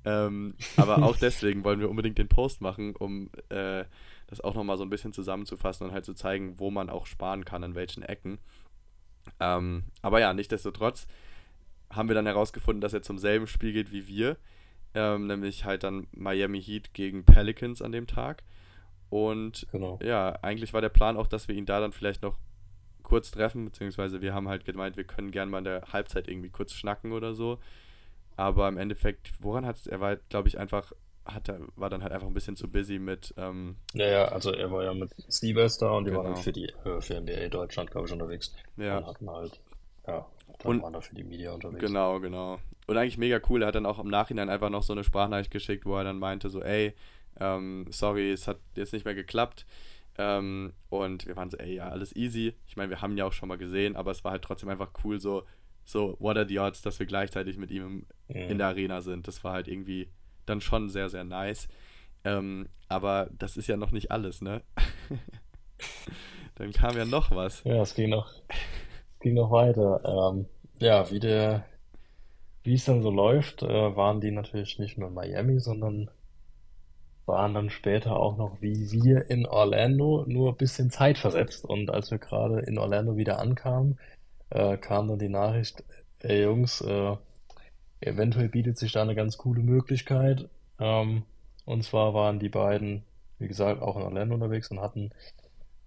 Ähm, 0.03 0.55
aber 0.77 1.03
auch 1.03 1.15
deswegen 1.15 1.63
wollen 1.63 1.79
wir 1.79 1.87
unbedingt 1.87 2.17
den 2.17 2.27
Post 2.27 2.59
machen, 2.59 2.95
um 2.95 3.29
äh, 3.49 3.85
das 4.25 4.41
auch 4.41 4.55
nochmal 4.55 4.77
so 4.77 4.83
ein 4.83 4.89
bisschen 4.89 5.13
zusammenzufassen 5.13 5.85
und 5.85 5.93
halt 5.93 6.05
zu 6.05 6.15
zeigen, 6.15 6.57
wo 6.59 6.71
man 6.71 6.89
auch 6.89 7.05
sparen 7.05 7.45
kann, 7.45 7.63
an 7.63 7.75
welchen 7.75 8.01
Ecken. 8.01 8.39
Ähm, 9.39 9.83
aber 10.01 10.19
ja, 10.19 10.33
nichtsdestotrotz 10.33 11.05
haben 11.91 12.07
wir 12.09 12.15
dann 12.15 12.25
herausgefunden, 12.25 12.81
dass 12.81 12.93
er 12.93 13.03
zum 13.03 13.19
selben 13.19 13.45
Spiel 13.45 13.73
geht 13.73 13.91
wie 13.91 14.07
wir, 14.07 14.37
ähm, 14.95 15.27
nämlich 15.27 15.65
halt 15.65 15.83
dann 15.83 16.07
Miami 16.11 16.61
Heat 16.61 16.93
gegen 16.93 17.23
Pelicans 17.25 17.81
an 17.81 17.91
dem 17.91 18.07
Tag. 18.07 18.43
Und 19.09 19.67
Genau. 19.71 19.99
ja, 20.01 20.37
eigentlich 20.41 20.73
war 20.73 20.81
der 20.81 20.89
Plan 20.89 21.17
auch, 21.17 21.27
dass 21.27 21.47
wir 21.47 21.55
ihn 21.55 21.65
da 21.65 21.79
dann 21.79 21.91
vielleicht 21.91 22.21
noch 22.23 22.37
kurz 23.03 23.31
treffen, 23.31 23.65
beziehungsweise 23.65 24.21
wir 24.21 24.33
haben 24.33 24.47
halt 24.47 24.65
gemeint, 24.65 24.97
wir 24.97 25.03
können 25.03 25.29
gerne 25.31 25.51
mal 25.51 25.59
in 25.59 25.65
der 25.65 25.81
Halbzeit 25.93 26.27
irgendwie 26.27 26.49
kurz 26.49 26.73
schnacken 26.73 27.11
oder 27.11 27.33
so. 27.35 27.59
Aber 28.35 28.67
im 28.67 28.77
Endeffekt, 28.77 29.31
woran 29.39 29.65
hat 29.65 29.75
es, 29.75 29.85
er 29.87 29.99
war, 29.99 30.15
glaube 30.15 30.47
ich, 30.47 30.57
einfach, 30.57 30.91
hat 31.25 31.47
er, 31.49 31.59
war 31.75 31.89
dann 31.91 32.01
halt 32.01 32.11
einfach 32.11 32.25
ein 32.27 32.33
bisschen 32.33 32.55
zu 32.55 32.67
busy 32.67 32.97
mit, 32.97 33.33
ähm, 33.37 33.75
Ja, 33.93 34.07
ja, 34.07 34.25
also 34.29 34.51
er 34.51 34.71
war 34.71 34.83
ja 34.83 34.93
mit 34.93 35.11
Siebers 35.27 35.77
da 35.77 35.91
und 35.91 36.05
die 36.05 36.11
waren 36.11 36.23
Genau. 36.23 36.33
dann 36.35 36.43
für 36.43 36.51
die 36.51 36.65
äh, 36.85 36.99
für 37.01 37.19
NBA 37.21 37.49
Deutschland, 37.49 37.91
glaube 37.91 38.07
ich, 38.07 38.13
unterwegs. 38.13 38.55
ja, 38.77 38.97
Und 38.97 39.05
hatten 39.05 39.29
halt, 39.29 39.59
ja, 40.07 40.25
dann 40.63 40.71
Und- 40.71 40.81
waren 40.83 40.93
da 40.93 41.01
für 41.01 41.15
die 41.15 41.23
Media 41.23 41.51
unterwegs. 41.53 41.79
Genau, 41.85 42.19
genau. 42.19 42.59
Und 42.87 42.97
eigentlich 42.97 43.17
mega 43.17 43.39
cool. 43.49 43.61
Er 43.61 43.67
hat 43.69 43.75
dann 43.75 43.85
auch 43.85 43.99
im 43.99 44.09
Nachhinein 44.09 44.49
einfach 44.49 44.69
noch 44.69 44.83
so 44.83 44.93
eine 44.93 45.03
Sprachnachricht 45.03 45.51
geschickt, 45.51 45.85
wo 45.85 45.95
er 45.95 46.03
dann 46.03 46.19
meinte, 46.19 46.49
so, 46.49 46.61
ey, 46.61 46.93
ähm, 47.39 47.85
sorry, 47.89 48.31
es 48.31 48.47
hat 48.47 48.59
jetzt 48.75 48.93
nicht 48.93 49.05
mehr 49.05 49.15
geklappt. 49.15 49.65
Ähm, 50.17 50.73
und 50.89 51.25
wir 51.25 51.35
waren 51.35 51.49
so, 51.49 51.57
ey, 51.57 51.75
ja, 51.75 51.89
alles 51.89 52.15
easy. 52.15 52.53
Ich 52.67 52.75
meine, 52.77 52.89
wir 52.89 53.01
haben 53.01 53.11
ihn 53.13 53.17
ja 53.17 53.25
auch 53.25 53.33
schon 53.33 53.49
mal 53.49 53.57
gesehen, 53.57 53.95
aber 53.95 54.11
es 54.11 54.23
war 54.23 54.31
halt 54.31 54.43
trotzdem 54.43 54.69
einfach 54.69 54.91
cool, 55.03 55.19
so, 55.19 55.43
so, 55.85 56.15
what 56.19 56.37
are 56.37 56.47
the 56.47 56.59
odds, 56.59 56.81
dass 56.81 56.99
wir 56.99 57.05
gleichzeitig 57.07 57.57
mit 57.57 57.71
ihm 57.71 58.05
Mhm. 58.27 58.35
in 58.35 58.57
der 58.57 58.67
Arena 58.67 59.01
sind. 59.01 59.27
Das 59.27 59.43
war 59.43 59.53
halt 59.53 59.67
irgendwie 59.67 60.07
dann 60.45 60.61
schon 60.61 60.89
sehr, 60.89 61.09
sehr 61.09 61.23
nice. 61.23 61.67
Ähm, 62.25 62.67
aber 62.89 63.29
das 63.37 63.57
ist 63.57 63.67
ja 63.67 63.75
noch 63.75 63.91
nicht 63.91 64.11
alles, 64.11 64.41
ne? 64.41 64.61
dann 66.55 66.71
kam 66.71 66.95
ja 66.95 67.05
noch 67.05 67.31
was. 67.31 67.63
Ja, 67.63 67.81
es 67.81 67.95
ging 67.95 68.09
noch, 68.11 68.29
ging 69.23 69.35
noch 69.35 69.51
weiter. 69.51 70.01
Ähm, 70.05 70.45
ja, 70.79 71.09
wie 71.09 71.19
der, 71.19 71.65
wie 72.63 72.75
es 72.75 72.85
dann 72.85 73.01
so 73.01 73.09
läuft, 73.09 73.63
äh, 73.63 73.95
waren 73.95 74.21
die 74.21 74.31
natürlich 74.31 74.77
nicht 74.77 74.97
nur 74.97 75.09
in 75.09 75.15
Miami, 75.15 75.59
sondern 75.59 76.11
waren 77.25 77.53
dann 77.53 77.69
später 77.69 78.17
auch 78.17 78.37
noch 78.37 78.61
wie 78.61 78.91
wir 78.91 79.29
in 79.29 79.45
Orlando, 79.45 80.25
nur 80.27 80.51
ein 80.51 80.57
bisschen 80.57 80.91
zeitversetzt. 80.91 81.65
Und 81.65 81.89
als 81.89 82.11
wir 82.11 82.17
gerade 82.19 82.59
in 82.59 82.77
Orlando 82.77 83.15
wieder 83.17 83.39
ankamen, 83.39 83.97
äh, 84.49 84.77
kam 84.77 85.07
dann 85.07 85.19
die 85.19 85.29
Nachricht, 85.29 85.83
ey 86.19 86.43
Jungs, 86.43 86.81
äh, 86.81 87.15
eventuell 88.01 88.49
bietet 88.49 88.77
sich 88.77 88.91
da 88.91 89.01
eine 89.01 89.15
ganz 89.15 89.37
coole 89.37 89.61
Möglichkeit. 89.63 90.49
Ähm, 90.79 91.23
und 91.65 91.83
zwar 91.83 92.13
waren 92.13 92.39
die 92.39 92.49
beiden, 92.49 93.03
wie 93.39 93.47
gesagt, 93.47 93.81
auch 93.81 93.95
in 93.95 94.03
Orlando 94.03 94.35
unterwegs 94.35 94.69
und 94.69 94.81
hatten 94.81 95.11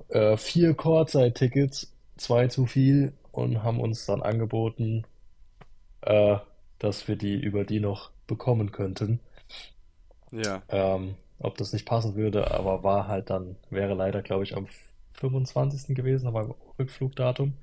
äh, 0.09 0.37
vier 0.37 0.75
Courtside-Tickets, 0.75 1.92
zwei 2.16 2.49
zu 2.49 2.66
viel 2.66 3.12
und 3.37 3.62
haben 3.62 3.81
uns 3.81 4.07
dann 4.07 4.22
angeboten, 4.22 5.07
äh, 6.03 6.38
dass 6.79 7.09
wir 7.09 7.16
die 7.16 7.35
über 7.37 7.64
die 7.64 7.81
noch 7.81 8.12
bekommen 8.27 8.72
könnten. 8.72 9.20
Ja, 10.31 10.62
Ähm, 10.68 11.16
ob 11.38 11.57
das 11.59 11.72
nicht 11.72 11.87
passen 11.87 12.14
würde, 12.16 12.51
aber 12.53 12.83
war 12.83 13.09
halt 13.09 13.31
dann, 13.31 13.57
wäre 13.70 13.94
leider, 13.94 14.22
glaube 14.22 14.44
ich, 14.44 14.57
am 14.57 14.68
25. 15.14 15.94
gewesen, 15.94 16.27
aber 16.27 16.55
Rückflugdatum. 16.79 17.55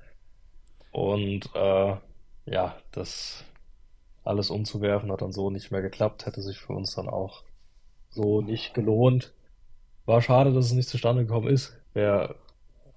Und 0.92 1.50
äh, 1.56 1.98
ja, 2.46 2.78
das 2.92 3.44
alles 4.24 4.50
umzuwerfen 4.52 5.12
hat 5.12 5.22
dann 5.22 5.34
so 5.34 5.50
nicht 5.52 5.72
mehr 5.72 5.82
geklappt, 5.82 6.26
hätte 6.26 6.42
sich 6.42 6.60
für 6.60 6.74
uns 6.74 6.96
dann 6.96 7.10
auch 7.10 7.44
so 8.10 8.42
nicht 8.42 8.74
gelohnt. 8.74 9.34
War 10.06 10.22
schade, 10.22 10.54
dass 10.54 10.68
es 10.68 10.74
nicht 10.74 10.90
zustande 10.90 11.26
gekommen 11.26 11.50
ist. 11.50 11.78
Wäre 11.94 12.36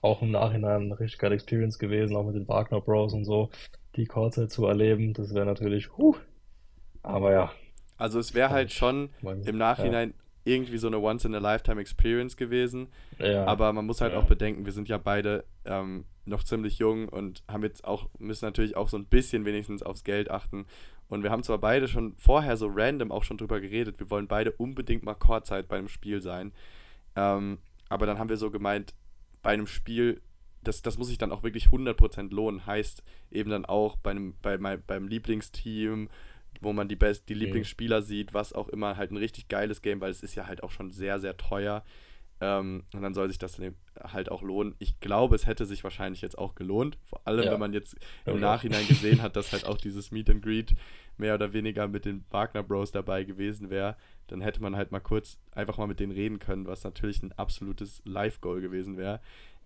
auch 0.06 0.22
im 0.22 0.30
Nachhinein 0.30 0.82
eine 0.82 0.98
richtig 0.98 1.18
geile 1.18 1.34
Experience 1.34 1.78
gewesen, 1.78 2.16
auch 2.16 2.24
mit 2.24 2.34
den 2.34 2.48
Wagner 2.48 2.80
Bros 2.80 3.12
und 3.12 3.24
so, 3.24 3.50
die 3.96 4.06
Kurzzeit 4.06 4.50
zu 4.50 4.64
erleben. 4.66 5.12
Das 5.12 5.34
wäre 5.34 5.46
natürlich, 5.46 5.90
huh. 5.96 6.14
Aber 7.02 7.32
ja, 7.32 7.52
also 7.98 8.18
es 8.18 8.34
wäre 8.34 8.50
halt 8.50 8.72
schon 8.72 9.10
man- 9.22 9.42
im 9.42 9.58
Nachhinein 9.58 10.14
irgendwie 10.44 10.78
so 10.78 10.86
eine 10.86 10.98
Once-in-a-Lifetime-Experience 10.98 12.36
gewesen. 12.36 12.88
ja, 13.18 13.26
ja, 13.26 13.44
Aber 13.46 13.72
man 13.72 13.84
muss 13.86 14.00
halt 14.00 14.12
Ja. 14.12 14.20
auch 14.20 14.24
bedenken, 14.26 14.64
wir 14.64 14.72
sind 14.72 14.88
ja 14.88 14.96
beide 14.98 15.44
ähm, 15.64 16.04
noch 16.24 16.44
ziemlich 16.44 16.78
jung 16.78 17.08
und 17.08 17.42
haben 17.48 17.62
jetzt 17.64 17.84
auch, 17.84 18.08
müssen 18.18 18.44
natürlich 18.44 18.76
auch 18.76 18.88
so 18.88 18.96
ein 18.96 19.06
bisschen 19.06 19.44
wenigstens 19.44 19.82
aufs 19.82 20.04
Geld 20.04 20.30
achten. 20.30 20.66
Und 21.08 21.22
wir 21.24 21.30
haben 21.30 21.42
zwar 21.42 21.58
beide 21.58 21.88
schon 21.88 22.14
vorher 22.16 22.56
so 22.56 22.68
random 22.72 23.10
auch 23.12 23.22
schon 23.24 23.38
drüber 23.38 23.60
geredet, 23.60 23.98
wir 23.98 24.10
wollen 24.10 24.26
beide 24.28 24.52
unbedingt 24.52 25.04
mal 25.04 25.14
Chorzeit 25.14 25.66
bei 25.68 25.78
einem 25.78 25.88
Spiel 25.88 26.20
sein. 26.20 26.52
Ähm, 27.16 27.58
aber 27.88 28.06
dann 28.06 28.18
haben 28.18 28.28
wir 28.28 28.36
so 28.36 28.50
gemeint, 28.50 28.94
bei 29.46 29.52
einem 29.52 29.68
Spiel, 29.68 30.22
das, 30.64 30.82
das 30.82 30.98
muss 30.98 31.06
sich 31.06 31.18
dann 31.18 31.30
auch 31.30 31.44
wirklich 31.44 31.66
100% 31.68 32.34
lohnen. 32.34 32.66
Heißt 32.66 33.04
eben 33.30 33.48
dann 33.48 33.64
auch 33.64 33.94
bei 33.94 34.10
einem, 34.10 34.34
bei, 34.42 34.58
mein, 34.58 34.82
beim 34.84 35.06
Lieblingsteam, 35.06 36.08
wo 36.60 36.72
man 36.72 36.88
die, 36.88 36.96
best, 36.96 37.28
die 37.28 37.36
Mhm. 37.36 37.40
Lieblingsspieler 37.42 38.02
sieht, 38.02 38.34
was 38.34 38.52
auch 38.52 38.68
immer, 38.68 38.96
halt 38.96 39.12
ein 39.12 39.16
richtig 39.18 39.46
geiles 39.46 39.82
Game, 39.82 40.00
weil 40.00 40.10
es 40.10 40.24
ist 40.24 40.34
ja 40.34 40.48
halt 40.48 40.64
auch 40.64 40.72
schon 40.72 40.90
sehr, 40.90 41.20
sehr 41.20 41.36
teuer. 41.36 41.84
Ähm, 42.40 42.82
und 42.92 43.02
dann 43.02 43.14
soll 43.14 43.28
sich 43.28 43.38
das 43.38 43.60
halt 44.02 44.32
auch 44.32 44.42
lohnen. 44.42 44.74
Ich 44.80 44.98
glaube, 44.98 45.36
es 45.36 45.46
hätte 45.46 45.64
sich 45.64 45.84
wahrscheinlich 45.84 46.22
jetzt 46.22 46.38
auch 46.38 46.56
gelohnt. 46.56 46.98
Vor 47.04 47.20
allem, 47.24 47.44
ja. 47.44 47.52
wenn 47.52 47.60
man 47.60 47.72
jetzt 47.72 47.94
im 48.24 48.34
ja. 48.34 48.40
Nachhinein 48.40 48.88
gesehen 48.88 49.22
hat, 49.22 49.36
dass 49.36 49.52
halt 49.52 49.64
auch 49.64 49.78
dieses 49.78 50.10
Meet 50.10 50.28
and 50.28 50.42
Greet 50.42 50.74
mehr 51.18 51.34
oder 51.34 51.52
weniger 51.52 51.88
mit 51.88 52.04
den 52.04 52.24
Wagner 52.30 52.62
Bros 52.62 52.92
dabei 52.92 53.24
gewesen 53.24 53.70
wäre. 53.70 53.96
Dann 54.26 54.40
hätte 54.40 54.62
man 54.62 54.76
halt 54.76 54.92
mal 54.92 55.00
kurz 55.00 55.38
einfach 55.52 55.78
mal 55.78 55.86
mit 55.86 56.00
denen 56.00 56.12
reden 56.12 56.38
können, 56.38 56.66
was 56.66 56.84
natürlich 56.84 57.22
ein 57.22 57.32
absolutes 57.32 58.02
Live-Goal 58.04 58.60
gewesen 58.60 58.96
wäre. 58.96 59.20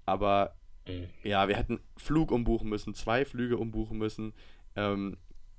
Aber 0.06 0.54
mhm. 0.86 1.08
ja, 1.22 1.48
wir 1.48 1.56
hätten 1.56 1.80
Flug 1.96 2.30
umbuchen 2.30 2.68
müssen, 2.68 2.94
zwei 2.94 3.24
Flüge 3.24 3.56
umbuchen 3.56 3.98
müssen. 3.98 4.32
Ähm, 4.76 5.16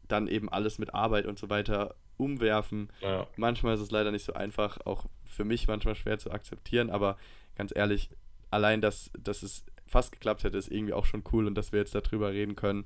dann 0.08 0.28
eben 0.28 0.50
alles 0.50 0.78
mit 0.78 0.94
Arbeit 0.94 1.26
und 1.26 1.40
so 1.40 1.50
weiter 1.50 1.96
umwerfen. 2.18 2.90
Ja. 3.02 3.28
Manchmal 3.38 3.76
ist 3.76 3.82
es 3.82 3.92
leider 3.92 4.12
nicht 4.12 4.26
so 4.26 4.34
einfach, 4.34 4.80
auch 4.86 5.06
für 5.24 5.44
mich 5.44 5.68
manchmal 5.68 5.96
schwer 5.96 6.20
zu 6.20 6.32
akzeptieren, 6.32 6.90
aber 6.90 7.18
ganz 7.56 7.74
ehrlich, 7.76 8.10
allein, 8.50 8.82
dass, 8.82 9.12
dass 9.18 9.44
es 9.44 9.66
fast 9.88 10.12
geklappt 10.12 10.44
hätte, 10.44 10.58
ist 10.58 10.72
irgendwie 10.72 10.94
auch 10.94 11.06
schon 11.06 11.24
cool 11.32 11.48
und 11.48 11.56
dass 11.56 11.72
wir 11.72 11.80
jetzt 11.80 11.96
darüber 11.96 12.32
reden 12.32 12.56
können. 12.56 12.86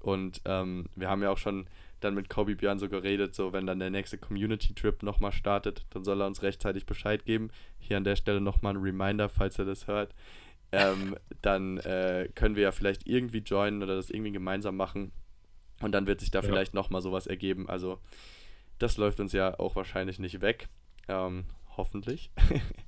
Und 0.00 0.40
ähm, 0.44 0.86
wir 0.94 1.10
haben 1.10 1.22
ja 1.22 1.30
auch 1.30 1.38
schon 1.38 1.66
dann 2.00 2.14
mit 2.14 2.28
Kobe 2.28 2.56
Björn 2.56 2.78
so 2.78 2.88
geredet, 2.88 3.34
so 3.34 3.52
wenn 3.52 3.66
dann 3.66 3.78
der 3.78 3.90
nächste 3.90 4.18
Community-Trip 4.18 5.02
nochmal 5.02 5.32
startet, 5.32 5.86
dann 5.90 6.04
soll 6.04 6.20
er 6.20 6.26
uns 6.26 6.42
rechtzeitig 6.42 6.86
Bescheid 6.86 7.24
geben. 7.24 7.50
Hier 7.78 7.96
an 7.96 8.04
der 8.04 8.16
Stelle 8.16 8.40
nochmal 8.40 8.74
ein 8.74 8.82
Reminder, 8.82 9.28
falls 9.28 9.58
er 9.58 9.64
das 9.64 9.86
hört. 9.86 10.14
Ähm, 10.72 11.16
dann 11.42 11.78
äh, 11.78 12.28
können 12.34 12.56
wir 12.56 12.64
ja 12.64 12.72
vielleicht 12.72 13.06
irgendwie 13.06 13.38
joinen 13.38 13.82
oder 13.82 13.96
das 13.96 14.10
irgendwie 14.10 14.32
gemeinsam 14.32 14.76
machen. 14.76 15.12
Und 15.80 15.92
dann 15.92 16.06
wird 16.06 16.20
sich 16.20 16.30
da 16.30 16.40
ja. 16.40 16.44
vielleicht 16.44 16.74
nochmal 16.74 17.02
sowas 17.02 17.26
ergeben. 17.26 17.68
Also 17.68 17.98
das 18.78 18.96
läuft 18.96 19.20
uns 19.20 19.32
ja 19.32 19.58
auch 19.58 19.76
wahrscheinlich 19.76 20.18
nicht 20.18 20.40
weg. 20.40 20.68
Ähm, 21.08 21.44
hoffentlich. 21.76 22.30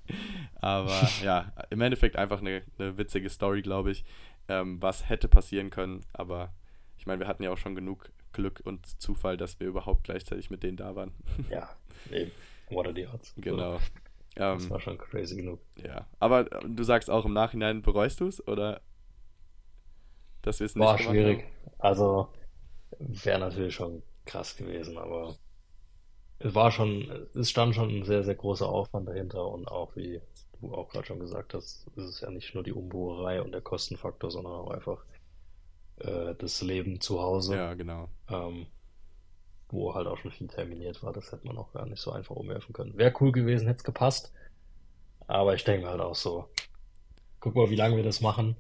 Aber 0.61 1.09
ja, 1.23 1.53
im 1.71 1.81
Endeffekt 1.81 2.17
einfach 2.17 2.41
eine, 2.41 2.63
eine 2.79 2.99
witzige 2.99 3.31
Story, 3.31 3.63
glaube 3.63 3.91
ich, 3.91 4.05
ähm, 4.49 4.81
was 4.83 5.09
hätte 5.09 5.29
passieren 5.29 5.71
können. 5.71 6.05
Aber 6.13 6.53
ich 6.99 7.07
meine, 7.07 7.21
wir 7.21 7.29
hatten 7.29 7.43
ja 7.43 7.51
auch 7.51 7.59
schon 7.59 7.75
genug 7.75 8.11
Glück 8.39 8.63
und 8.65 8.87
Zufall, 9.01 9.37
dass 9.37 9.59
wir 9.59 9.67
überhaupt 9.67 10.05
gleichzeitig 10.05 10.49
mit 10.49 10.63
denen 10.63 10.77
da 10.77 10.95
waren. 10.95 11.13
ja, 11.51 11.69
eben. 12.13 12.31
What 12.71 12.87
are 12.87 12.95
the 12.95 13.07
odds? 13.07 13.35
Genau. 13.37 13.81
das 14.37 14.65
ähm, 14.65 14.71
war 14.71 14.81
schon 14.81 14.97
crazy 14.97 15.35
genug. 15.35 15.59
Ja, 15.83 16.07
aber 16.21 16.45
du 16.45 16.85
sagst 16.85 17.11
auch 17.11 17.25
im 17.25 17.33
Nachhinein, 17.33 17.83
bereust 17.83 18.21
du 18.21 18.29
es 18.29 18.47
oder 18.47 18.81
dass 20.43 20.61
wir 20.61 20.67
es 20.67 20.77
nicht 20.77 20.85
War 20.85 20.99
schwierig. 20.99 21.43
Haben? 21.43 21.75
Also 21.81 22.29
wäre 22.99 23.41
natürlich 23.41 23.75
schon 23.75 24.03
krass 24.25 24.57
gewesen, 24.57 24.99
aber 24.99 25.35
es 26.39 26.55
war 26.55 26.71
schon, 26.71 27.29
es 27.35 27.51
stand 27.51 27.75
schon 27.75 27.91
ein 27.91 28.05
sehr, 28.05 28.23
sehr 28.23 28.37
großer 28.37 28.69
Aufwand 28.69 29.09
dahinter 29.09 29.45
und 29.49 29.67
auch, 29.67 29.97
wie 29.97 30.21
du 30.61 30.73
auch 30.73 30.89
gerade 30.91 31.07
schon 31.07 31.19
gesagt 31.19 31.55
hast, 31.55 31.89
ist 31.97 32.05
es 32.05 32.21
ja 32.21 32.31
nicht 32.31 32.55
nur 32.55 32.63
die 32.63 32.73
Umbucherei 32.73 33.43
und 33.43 33.51
der 33.51 33.63
Kostenfaktor, 33.63 34.31
sondern 34.31 34.53
auch 34.53 34.71
einfach 34.71 35.05
äh, 36.01 36.35
das 36.37 36.63
Leben 36.63 37.01
zu 37.01 37.21
Hause. 37.21 37.57
Ja, 37.57 37.75
genau. 37.75 38.09
Ähm, 38.29 38.67
wo 39.71 39.95
halt 39.95 40.07
auch 40.07 40.19
schon 40.19 40.31
viel 40.31 40.49
terminiert 40.49 41.03
war. 41.03 41.13
Das 41.13 41.31
hätte 41.33 41.47
man 41.47 41.59
auch 41.59 41.73
gar 41.73 41.87
nicht 41.87 42.01
so 42.01 42.11
einfach 42.13 42.37
umwerfen 42.37 42.73
können. 42.73 42.97
Wäre 42.97 43.15
cool 43.21 43.33
gewesen, 43.33 43.67
hätte 43.67 43.79
es 43.79 43.85
gepasst. 43.85 44.33
Aber 45.27 45.55
ich 45.55 45.65
denke 45.65 45.89
halt 45.89 46.01
auch 46.01 46.15
so, 46.15 46.49
guck 47.41 47.55
mal, 47.55 47.71
wie 47.71 47.77
lange 47.77 47.97
wir 47.97 48.03
das 48.03 48.21
machen. 48.21 48.57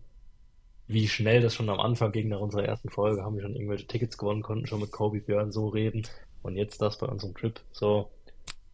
Wie 0.86 1.08
schnell 1.08 1.40
das 1.40 1.54
schon 1.54 1.68
am 1.68 1.80
Anfang 1.80 2.12
ging 2.12 2.28
nach 2.28 2.40
unserer 2.40 2.64
ersten 2.64 2.88
Folge, 2.88 3.22
haben 3.22 3.36
wir 3.36 3.42
schon 3.42 3.54
irgendwelche 3.54 3.86
Tickets 3.86 4.16
gewonnen, 4.16 4.42
konnten 4.42 4.66
schon 4.66 4.80
mit 4.80 4.90
Kobe 4.90 5.20
Björn 5.20 5.52
so 5.52 5.68
reden. 5.68 6.06
Und 6.42 6.56
jetzt 6.56 6.80
das 6.80 6.98
bei 6.98 7.06
unserem 7.06 7.34
Trip. 7.34 7.60
So, 7.72 8.10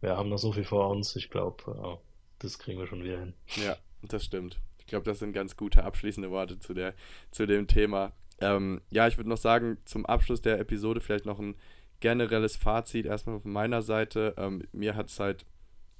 wir 0.01 0.15
haben 0.15 0.29
noch 0.29 0.37
so 0.37 0.51
viel 0.51 0.63
vor 0.63 0.89
uns. 0.89 1.15
Ich 1.15 1.29
glaube, 1.29 1.63
äh, 1.71 1.97
das 2.39 2.59
kriegen 2.59 2.79
wir 2.79 2.87
schon 2.87 3.03
wieder 3.03 3.19
hin. 3.19 3.33
Ja, 3.55 3.75
das 4.01 4.23
stimmt. 4.23 4.59
Ich 4.79 4.87
glaube, 4.87 5.05
das 5.05 5.19
sind 5.19 5.33
ganz 5.33 5.57
gute 5.57 5.83
abschließende 5.83 6.29
Worte 6.29 6.59
zu, 6.59 6.73
der, 6.73 6.93
zu 7.31 7.47
dem 7.47 7.67
Thema. 7.67 8.13
Ähm, 8.39 8.81
ja, 8.89 9.07
ich 9.07 9.17
würde 9.17 9.29
noch 9.29 9.37
sagen, 9.37 9.77
zum 9.85 10.05
Abschluss 10.05 10.41
der 10.41 10.59
Episode 10.59 10.99
vielleicht 10.99 11.25
noch 11.25 11.39
ein 11.39 11.55
generelles 11.99 12.55
Fazit 12.55 13.05
erstmal 13.05 13.39
von 13.39 13.51
meiner 13.51 13.81
Seite. 13.81 14.33
Ähm, 14.37 14.63
mir 14.71 14.95
hat 14.95 15.09
es 15.09 15.19
halt 15.19 15.45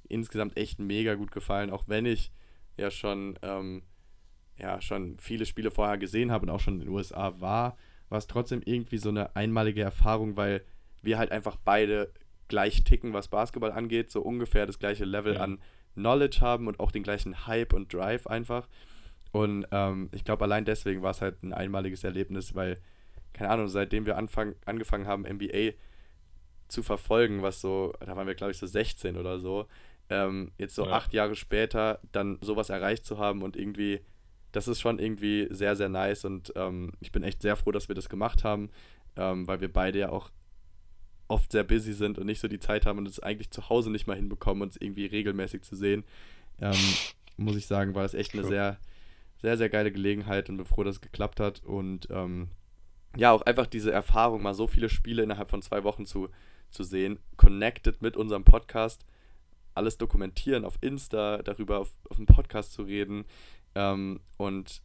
insgesamt 0.08 0.56
echt 0.56 0.78
mega 0.78 1.14
gut 1.14 1.32
gefallen, 1.32 1.70
auch 1.70 1.84
wenn 1.88 2.06
ich 2.06 2.30
ja 2.76 2.90
schon, 2.90 3.38
ähm, 3.42 3.82
ja, 4.58 4.80
schon 4.80 5.18
viele 5.18 5.46
Spiele 5.46 5.70
vorher 5.70 5.98
gesehen 5.98 6.30
habe 6.30 6.46
und 6.46 6.50
auch 6.50 6.60
schon 6.60 6.74
in 6.74 6.80
den 6.80 6.88
USA 6.88 7.40
war, 7.40 7.76
war 8.08 8.18
es 8.18 8.26
trotzdem 8.26 8.62
irgendwie 8.64 8.98
so 8.98 9.08
eine 9.08 9.34
einmalige 9.34 9.82
Erfahrung, 9.82 10.36
weil 10.36 10.62
wir 11.02 11.18
halt 11.18 11.32
einfach 11.32 11.56
beide 11.56 12.12
gleich 12.48 12.84
ticken, 12.84 13.12
was 13.12 13.28
Basketball 13.28 13.72
angeht, 13.72 14.10
so 14.10 14.22
ungefähr 14.22 14.66
das 14.66 14.78
gleiche 14.78 15.04
Level 15.04 15.34
ja. 15.34 15.40
an 15.40 15.58
Knowledge 15.94 16.40
haben 16.40 16.68
und 16.68 16.78
auch 16.78 16.92
den 16.92 17.02
gleichen 17.02 17.46
Hype 17.46 17.72
und 17.72 17.92
Drive 17.92 18.26
einfach. 18.26 18.68
Und 19.36 19.66
ähm, 19.70 20.08
ich 20.12 20.24
glaube, 20.24 20.44
allein 20.44 20.64
deswegen 20.64 21.02
war 21.02 21.10
es 21.10 21.20
halt 21.20 21.42
ein 21.42 21.52
einmaliges 21.52 22.04
Erlebnis, 22.04 22.54
weil, 22.54 22.78
keine 23.34 23.50
Ahnung, 23.50 23.68
seitdem 23.68 24.06
wir 24.06 24.16
anfang, 24.16 24.54
angefangen 24.64 25.06
haben, 25.06 25.24
NBA 25.24 25.72
zu 26.68 26.82
verfolgen, 26.82 27.42
was 27.42 27.60
so, 27.60 27.92
da 28.00 28.16
waren 28.16 28.26
wir, 28.26 28.34
glaube 28.34 28.52
ich, 28.52 28.58
so 28.58 28.66
16 28.66 29.18
oder 29.18 29.38
so, 29.38 29.66
ähm, 30.08 30.52
jetzt 30.56 30.74
so 30.74 30.86
ja. 30.86 30.92
acht 30.92 31.12
Jahre 31.12 31.36
später 31.36 32.00
dann 32.12 32.38
sowas 32.40 32.70
erreicht 32.70 33.04
zu 33.04 33.18
haben 33.18 33.42
und 33.42 33.58
irgendwie, 33.58 34.00
das 34.52 34.68
ist 34.68 34.80
schon 34.80 34.98
irgendwie 34.98 35.48
sehr, 35.50 35.76
sehr 35.76 35.90
nice 35.90 36.24
und 36.24 36.54
ähm, 36.56 36.92
ich 37.00 37.12
bin 37.12 37.22
echt 37.22 37.42
sehr 37.42 37.56
froh, 37.56 37.72
dass 37.72 37.88
wir 37.88 37.94
das 37.94 38.08
gemacht 38.08 38.42
haben, 38.42 38.70
ähm, 39.16 39.46
weil 39.46 39.60
wir 39.60 39.70
beide 39.70 39.98
ja 39.98 40.08
auch 40.08 40.30
oft 41.28 41.52
sehr 41.52 41.64
busy 41.64 41.92
sind 41.92 42.18
und 42.18 42.24
nicht 42.24 42.40
so 42.40 42.48
die 42.48 42.58
Zeit 42.58 42.86
haben 42.86 43.00
und 43.00 43.08
es 43.08 43.20
eigentlich 43.20 43.50
zu 43.50 43.68
Hause 43.68 43.90
nicht 43.90 44.06
mal 44.06 44.16
hinbekommen, 44.16 44.62
uns 44.62 44.78
irgendwie 44.78 45.04
regelmäßig 45.04 45.60
zu 45.60 45.76
sehen, 45.76 46.04
ähm, 46.58 46.74
muss 47.36 47.56
ich 47.56 47.66
sagen, 47.66 47.94
war 47.94 48.02
das 48.02 48.14
echt 48.14 48.32
eine 48.32 48.44
sehr, 48.44 48.78
sehr, 49.46 49.56
sehr 49.56 49.68
geile 49.68 49.92
Gelegenheit 49.92 50.48
und 50.48 50.56
bin 50.56 50.66
froh, 50.66 50.82
dass 50.82 50.96
es 50.96 51.00
geklappt 51.00 51.38
hat. 51.38 51.62
Und 51.62 52.08
ähm, 52.10 52.48
ja, 53.16 53.30
auch 53.30 53.42
einfach 53.42 53.68
diese 53.68 53.92
Erfahrung, 53.92 54.42
mal 54.42 54.54
so 54.54 54.66
viele 54.66 54.88
Spiele 54.88 55.22
innerhalb 55.22 55.50
von 55.50 55.62
zwei 55.62 55.84
Wochen 55.84 56.04
zu, 56.04 56.30
zu 56.72 56.82
sehen, 56.82 57.20
connected 57.36 58.02
mit 58.02 58.16
unserem 58.16 58.42
Podcast, 58.42 59.06
alles 59.72 59.98
dokumentieren 59.98 60.64
auf 60.64 60.78
Insta, 60.80 61.44
darüber 61.44 61.78
auf, 61.78 61.94
auf 62.10 62.16
dem 62.16 62.26
Podcast 62.26 62.72
zu 62.72 62.82
reden 62.82 63.24
ähm, 63.76 64.18
und 64.36 64.82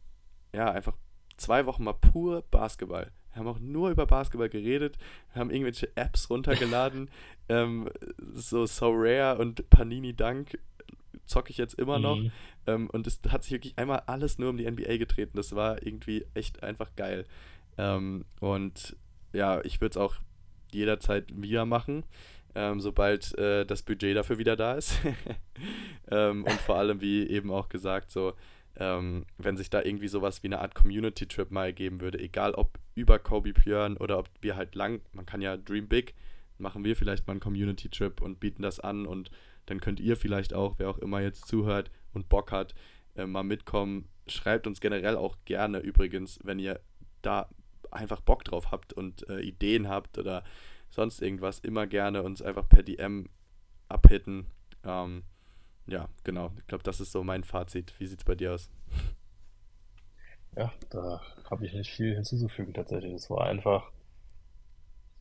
ja, 0.54 0.70
einfach 0.70 0.96
zwei 1.38 1.66
Wochen 1.66 1.82
mal 1.82 1.94
pur 1.94 2.44
Basketball. 2.52 3.10
Wir 3.32 3.40
haben 3.40 3.48
auch 3.48 3.58
nur 3.58 3.90
über 3.90 4.06
Basketball 4.06 4.48
geredet, 4.48 4.96
wir 5.32 5.40
haben 5.40 5.50
irgendwelche 5.50 5.90
Apps 5.96 6.30
runtergeladen, 6.30 7.10
ähm, 7.48 7.88
so 8.32 8.64
So 8.66 8.92
Rare 8.94 9.38
und 9.38 9.68
Panini 9.70 10.14
Dank 10.14 10.56
zocke 11.26 11.50
ich 11.50 11.58
jetzt 11.58 11.74
immer 11.74 11.98
noch. 11.98 12.16
Mhm. 12.16 12.32
Ähm, 12.66 12.90
und 12.90 13.06
es 13.06 13.20
hat 13.28 13.44
sich 13.44 13.52
wirklich 13.52 13.78
einmal 13.78 14.02
alles 14.06 14.38
nur 14.38 14.50
um 14.50 14.56
die 14.56 14.70
NBA 14.70 14.96
getreten. 14.96 15.36
Das 15.36 15.54
war 15.54 15.84
irgendwie 15.84 16.26
echt 16.34 16.62
einfach 16.62 16.94
geil. 16.96 17.26
Ähm, 17.78 18.24
und 18.40 18.96
ja, 19.32 19.62
ich 19.64 19.80
würde 19.80 19.92
es 19.92 19.96
auch 19.96 20.16
jederzeit 20.72 21.26
wieder 21.34 21.64
machen, 21.64 22.04
ähm, 22.54 22.80
sobald 22.80 23.36
äh, 23.38 23.64
das 23.64 23.82
Budget 23.82 24.16
dafür 24.16 24.38
wieder 24.38 24.56
da 24.56 24.74
ist. 24.74 24.98
Ähm, 26.10 26.44
und 26.44 26.60
vor 26.60 26.76
allem, 26.76 27.00
wie 27.00 27.26
eben 27.26 27.50
auch 27.50 27.70
gesagt, 27.70 28.10
so 28.10 28.34
ähm, 28.76 29.26
wenn 29.38 29.56
sich 29.56 29.70
da 29.70 29.82
irgendwie 29.82 30.08
sowas 30.08 30.42
wie 30.42 30.48
eine 30.48 30.60
Art 30.60 30.74
Community-Trip 30.74 31.50
mal 31.50 31.66
ergeben 31.66 32.00
würde, 32.00 32.18
egal 32.18 32.54
ob 32.54 32.78
über 32.94 33.18
Kobe 33.18 33.52
Björn 33.52 33.96
oder 33.96 34.18
ob 34.18 34.28
wir 34.40 34.56
halt 34.56 34.74
lang, 34.74 35.00
man 35.12 35.26
kann 35.26 35.42
ja 35.42 35.56
Dream 35.56 35.88
Big, 35.88 36.14
machen 36.58 36.84
wir 36.84 36.96
vielleicht 36.96 37.26
mal 37.26 37.32
einen 37.32 37.40
Community-Trip 37.40 38.20
und 38.20 38.40
bieten 38.40 38.62
das 38.62 38.80
an 38.80 39.06
und 39.06 39.30
dann 39.66 39.80
könnt 39.80 40.00
ihr 40.00 40.16
vielleicht 40.16 40.54
auch, 40.54 40.78
wer 40.78 40.90
auch 40.90 40.98
immer 40.98 41.20
jetzt 41.20 41.46
zuhört 41.46 41.90
und 42.12 42.28
Bock 42.28 42.52
hat, 42.52 42.74
äh, 43.16 43.26
mal 43.26 43.42
mitkommen. 43.42 44.08
Schreibt 44.26 44.66
uns 44.66 44.80
generell 44.80 45.16
auch 45.16 45.36
gerne 45.44 45.78
übrigens, 45.78 46.38
wenn 46.44 46.58
ihr 46.58 46.80
da 47.22 47.48
einfach 47.90 48.20
Bock 48.20 48.44
drauf 48.44 48.70
habt 48.70 48.92
und 48.92 49.28
äh, 49.28 49.40
Ideen 49.40 49.88
habt 49.88 50.18
oder 50.18 50.44
sonst 50.90 51.22
irgendwas, 51.22 51.58
immer 51.58 51.86
gerne 51.86 52.22
uns 52.22 52.42
einfach 52.42 52.68
per 52.68 52.82
DM 52.82 53.28
abhitten. 53.88 54.46
Ähm, 54.84 55.24
ja, 55.86 56.08
genau. 56.24 56.52
Ich 56.58 56.66
glaube, 56.66 56.84
das 56.84 57.00
ist 57.00 57.12
so 57.12 57.24
mein 57.24 57.44
Fazit. 57.44 57.94
Wie 57.98 58.06
sieht 58.06 58.20
es 58.20 58.24
bei 58.24 58.34
dir 58.34 58.54
aus? 58.54 58.70
Ja, 60.56 60.72
da 60.90 61.20
habe 61.50 61.66
ich 61.66 61.72
nicht 61.72 61.90
viel 61.90 62.14
hinzuzufügen 62.14 62.74
tatsächlich. 62.74 63.14
Es 63.14 63.30
war 63.30 63.46
einfach 63.46 63.90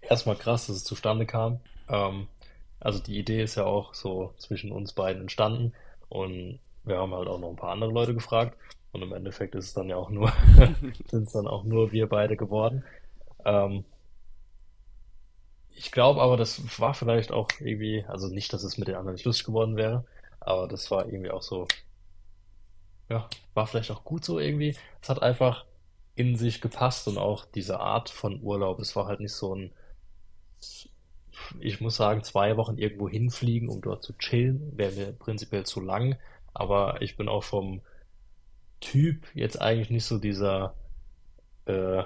erstmal 0.01 0.35
krass, 0.35 0.67
dass 0.67 0.75
es 0.77 0.83
zustande 0.83 1.25
kam. 1.25 1.59
Ähm, 1.87 2.27
also 2.81 2.99
die 2.99 3.17
Idee 3.17 3.41
ist 3.41 3.55
ja 3.55 3.63
auch 3.63 3.93
so 3.93 4.33
zwischen 4.37 4.71
uns 4.71 4.93
beiden 4.93 5.21
entstanden 5.21 5.73
und 6.09 6.59
wir 6.83 6.97
haben 6.97 7.13
halt 7.13 7.27
auch 7.27 7.39
noch 7.39 7.49
ein 7.49 7.55
paar 7.55 7.71
andere 7.71 7.91
Leute 7.91 8.13
gefragt 8.13 8.57
und 8.91 9.01
im 9.03 9.13
Endeffekt 9.13 9.55
ist 9.55 9.65
es 9.67 9.73
dann 9.73 9.87
ja 9.87 9.95
auch 9.95 10.09
nur, 10.09 10.33
sind 11.07 11.27
es 11.27 11.31
dann 11.33 11.47
auch 11.47 11.63
nur 11.63 11.91
wir 11.91 12.09
beide 12.09 12.35
geworden. 12.35 12.83
Ähm, 13.45 13.85
ich 15.69 15.91
glaube 15.91 16.21
aber, 16.21 16.37
das 16.37 16.79
war 16.79 16.93
vielleicht 16.93 17.31
auch 17.31 17.47
irgendwie, 17.59 18.03
also 18.07 18.27
nicht, 18.27 18.51
dass 18.51 18.63
es 18.63 18.77
mit 18.77 18.87
den 18.87 18.95
anderen 18.95 19.15
nicht 19.15 19.25
lustig 19.25 19.45
geworden 19.45 19.77
wäre, 19.77 20.05
aber 20.39 20.67
das 20.67 20.91
war 20.91 21.05
irgendwie 21.05 21.31
auch 21.31 21.41
so, 21.43 21.67
ja, 23.09 23.29
war 23.53 23.67
vielleicht 23.67 23.91
auch 23.91 24.03
gut 24.03 24.25
so 24.25 24.39
irgendwie. 24.39 24.75
Es 25.01 25.09
hat 25.09 25.21
einfach 25.21 25.65
in 26.15 26.35
sich 26.35 26.61
gepasst 26.61 27.07
und 27.07 27.17
auch 27.17 27.45
diese 27.45 27.79
Art 27.79 28.09
von 28.09 28.41
Urlaub. 28.41 28.79
Es 28.79 28.95
war 28.95 29.07
halt 29.07 29.19
nicht 29.19 29.33
so 29.33 29.55
ein, 29.55 29.71
ich 31.59 31.81
muss 31.81 31.95
sagen, 31.97 32.23
zwei 32.23 32.57
Wochen 32.57 32.77
irgendwo 32.77 33.09
hinfliegen, 33.09 33.69
um 33.69 33.81
dort 33.81 34.03
zu 34.03 34.13
chillen, 34.17 34.77
wäre 34.77 34.91
mir 34.93 35.13
prinzipiell 35.13 35.65
zu 35.65 35.81
lang. 35.81 36.17
aber 36.53 37.01
ich 37.01 37.15
bin 37.17 37.29
auch 37.29 37.43
vom 37.43 37.81
Typ 38.81 39.27
jetzt 39.35 39.61
eigentlich 39.61 39.89
nicht 39.89 40.05
so 40.05 40.17
dieser 40.19 40.75
äh, 41.65 42.03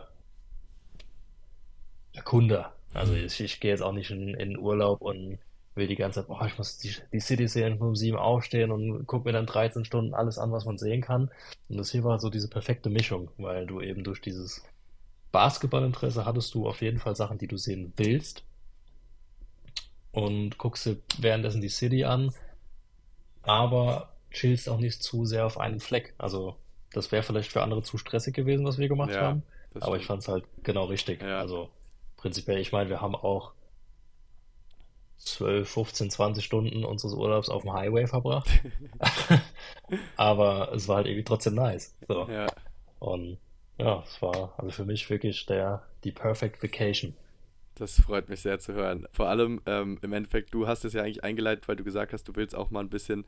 Erkunder. 2.14 2.76
Also 2.94 3.14
Mhm. 3.14 3.26
ich, 3.26 3.40
ich 3.42 3.60
gehe 3.60 3.72
jetzt 3.72 3.82
auch 3.82 3.92
nicht 3.92 4.10
in, 4.12 4.34
in 4.36 4.58
Urlaub 4.58 5.02
und 5.02 5.40
will 5.76 5.88
die 5.88 5.96
ganze 5.96 6.22
Zeit, 6.22 6.28
boah, 6.28 6.46
ich 6.48 6.58
muss 6.58 6.78
die, 6.78 6.96
die 7.12 7.20
City 7.20 7.48
sehen, 7.48 7.80
um 7.82 7.96
sieben 7.96 8.18
aufstehen 8.18 8.72
und 8.72 9.06
guck 9.08 9.26
mir 9.26 9.34
dann 9.34 9.46
13 9.46 9.84
Stunden 9.86 10.14
alles 10.14 10.38
an, 10.38 10.52
was 10.52 10.66
man 10.66 10.78
sehen 10.78 11.02
kann. 11.02 11.30
Und 11.68 11.78
das 11.78 11.92
hier 11.92 12.04
war 12.04 12.20
so 12.20 12.30
diese 12.30 12.50
perfekte 12.50 12.90
Mischung, 12.90 13.32
weil 13.38 13.66
du 13.68 13.82
eben 13.82 14.04
durch 14.04 14.22
dieses 14.22 14.64
Basketballinteresse 15.32 16.26
hattest 16.26 16.54
du 16.56 16.68
auf 16.68 16.82
jeden 16.82 17.00
Fall 17.00 17.16
Sachen, 17.16 17.38
die 17.40 17.48
du 17.48 17.58
sehen 17.58 17.94
willst 17.98 18.46
und 20.16 20.58
guckst 20.58 20.86
dir 20.86 20.98
währenddessen 21.20 21.62
die 21.62 21.70
City 21.70 22.06
an, 22.06 22.34
aber 23.44 24.14
chillst 24.32 24.70
auch 24.70 24.80
nicht 24.80 25.04
zu 25.04 25.26
sehr 25.26 25.46
auf 25.46 25.60
einen 25.60 25.80
Fleck. 25.80 26.14
Also 26.18 26.56
das 26.94 27.12
wäre 27.12 27.24
vielleicht 27.24 27.52
für 27.52 27.62
andere 27.62 27.84
zu 27.84 27.98
stressig 27.98 28.34
gewesen, 28.34 28.66
was 28.66 28.78
wir 28.78 28.88
gemacht 28.88 29.12
Ja, 29.12 29.22
haben, 29.22 29.44
aber 29.80 29.98
ich 29.98 30.06
fand 30.06 30.22
es 30.22 30.28
halt 30.28 30.46
genau 30.64 30.86
richtig. 30.86 31.22
Ja. 31.22 31.40
Also 31.40 31.70
prinzipiell, 32.18 32.60
ich 32.60 32.72
meine, 32.72 32.90
wir 32.90 33.02
haben 33.02 33.16
auch 33.16 33.52
12, 35.18 35.70
15, 35.70 36.10
20 36.12 36.46
Stunden 36.46 36.86
unseres 36.86 37.14
Urlaubs 37.14 37.50
auf 37.50 37.64
dem 37.64 37.74
Highway 37.74 38.08
verbracht, 38.08 38.50
aber 40.18 40.72
es 40.74 40.88
war 40.88 40.98
halt 40.98 41.08
irgendwie 41.08 41.24
trotzdem 41.24 41.56
nice. 41.56 41.94
So. 42.08 42.28
Ja, 42.30 42.48
Und 43.00 43.38
ja, 43.78 44.04
es 44.08 44.22
war 44.22 44.54
also 44.58 44.72
für 44.72 44.86
mich 44.86 45.10
wirklich 45.10 45.46
der, 45.46 45.84
die 46.04 46.12
Perfect 46.12 46.64
Vacation. 46.64 47.16
Das 47.76 48.00
freut 48.00 48.30
mich 48.30 48.42
sehr 48.42 48.60
zu 48.60 48.74
hören. 48.74 49.08
Vor 49.12 49.28
allem 49.30 49.62
ähm, 49.66 50.00
im 50.02 50.14
Endeffekt, 50.14 50.54
du 50.54 50.68
hast 50.68 50.86
es 50.86 50.94
ja 50.94 51.04
eigentlich 51.04 51.24
eingeleitet, 51.24 51.68
weil 51.68 51.76
du 51.76 51.84
gesagt 51.84 52.14
hast, 52.14 52.28
du 52.28 52.36
willst 52.36 52.56
auch 52.56 52.72
mal 52.72 52.80
ein 52.80 52.90
bisschen, 52.90 53.26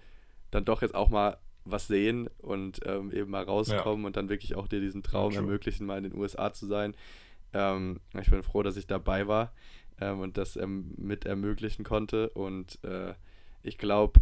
dann 0.51 0.65
doch 0.65 0.81
jetzt 0.81 0.95
auch 0.95 1.09
mal 1.09 1.37
was 1.65 1.87
sehen 1.87 2.29
und 2.37 2.79
ähm, 2.85 3.11
eben 3.11 3.29
mal 3.29 3.43
rauskommen 3.43 4.05
und 4.05 4.15
dann 4.15 4.29
wirklich 4.29 4.55
auch 4.55 4.67
dir 4.67 4.79
diesen 4.79 5.03
Traum 5.03 5.33
Ja, 5.33 5.39
ermöglichen, 5.39 5.85
mal 5.85 5.97
in 5.97 6.09
den 6.09 6.15
USA 6.15 6.53
zu 6.53 6.65
sein. 6.65 6.95
Ähm, 7.53 7.99
ich 8.19 8.31
bin 8.31 8.41
froh, 8.41 8.63
dass 8.63 8.77
ich 8.77 8.87
dabei 8.87 9.27
war 9.27 9.51
ähm, 9.99 10.21
und 10.21 10.37
das 10.37 10.55
ähm, 10.55 10.93
mit 10.97 11.25
ermöglichen 11.25 11.83
konnte. 11.83 12.29
Und 12.29 12.83
äh, 12.83 13.13
ich 13.63 13.77
glaube, 13.77 14.21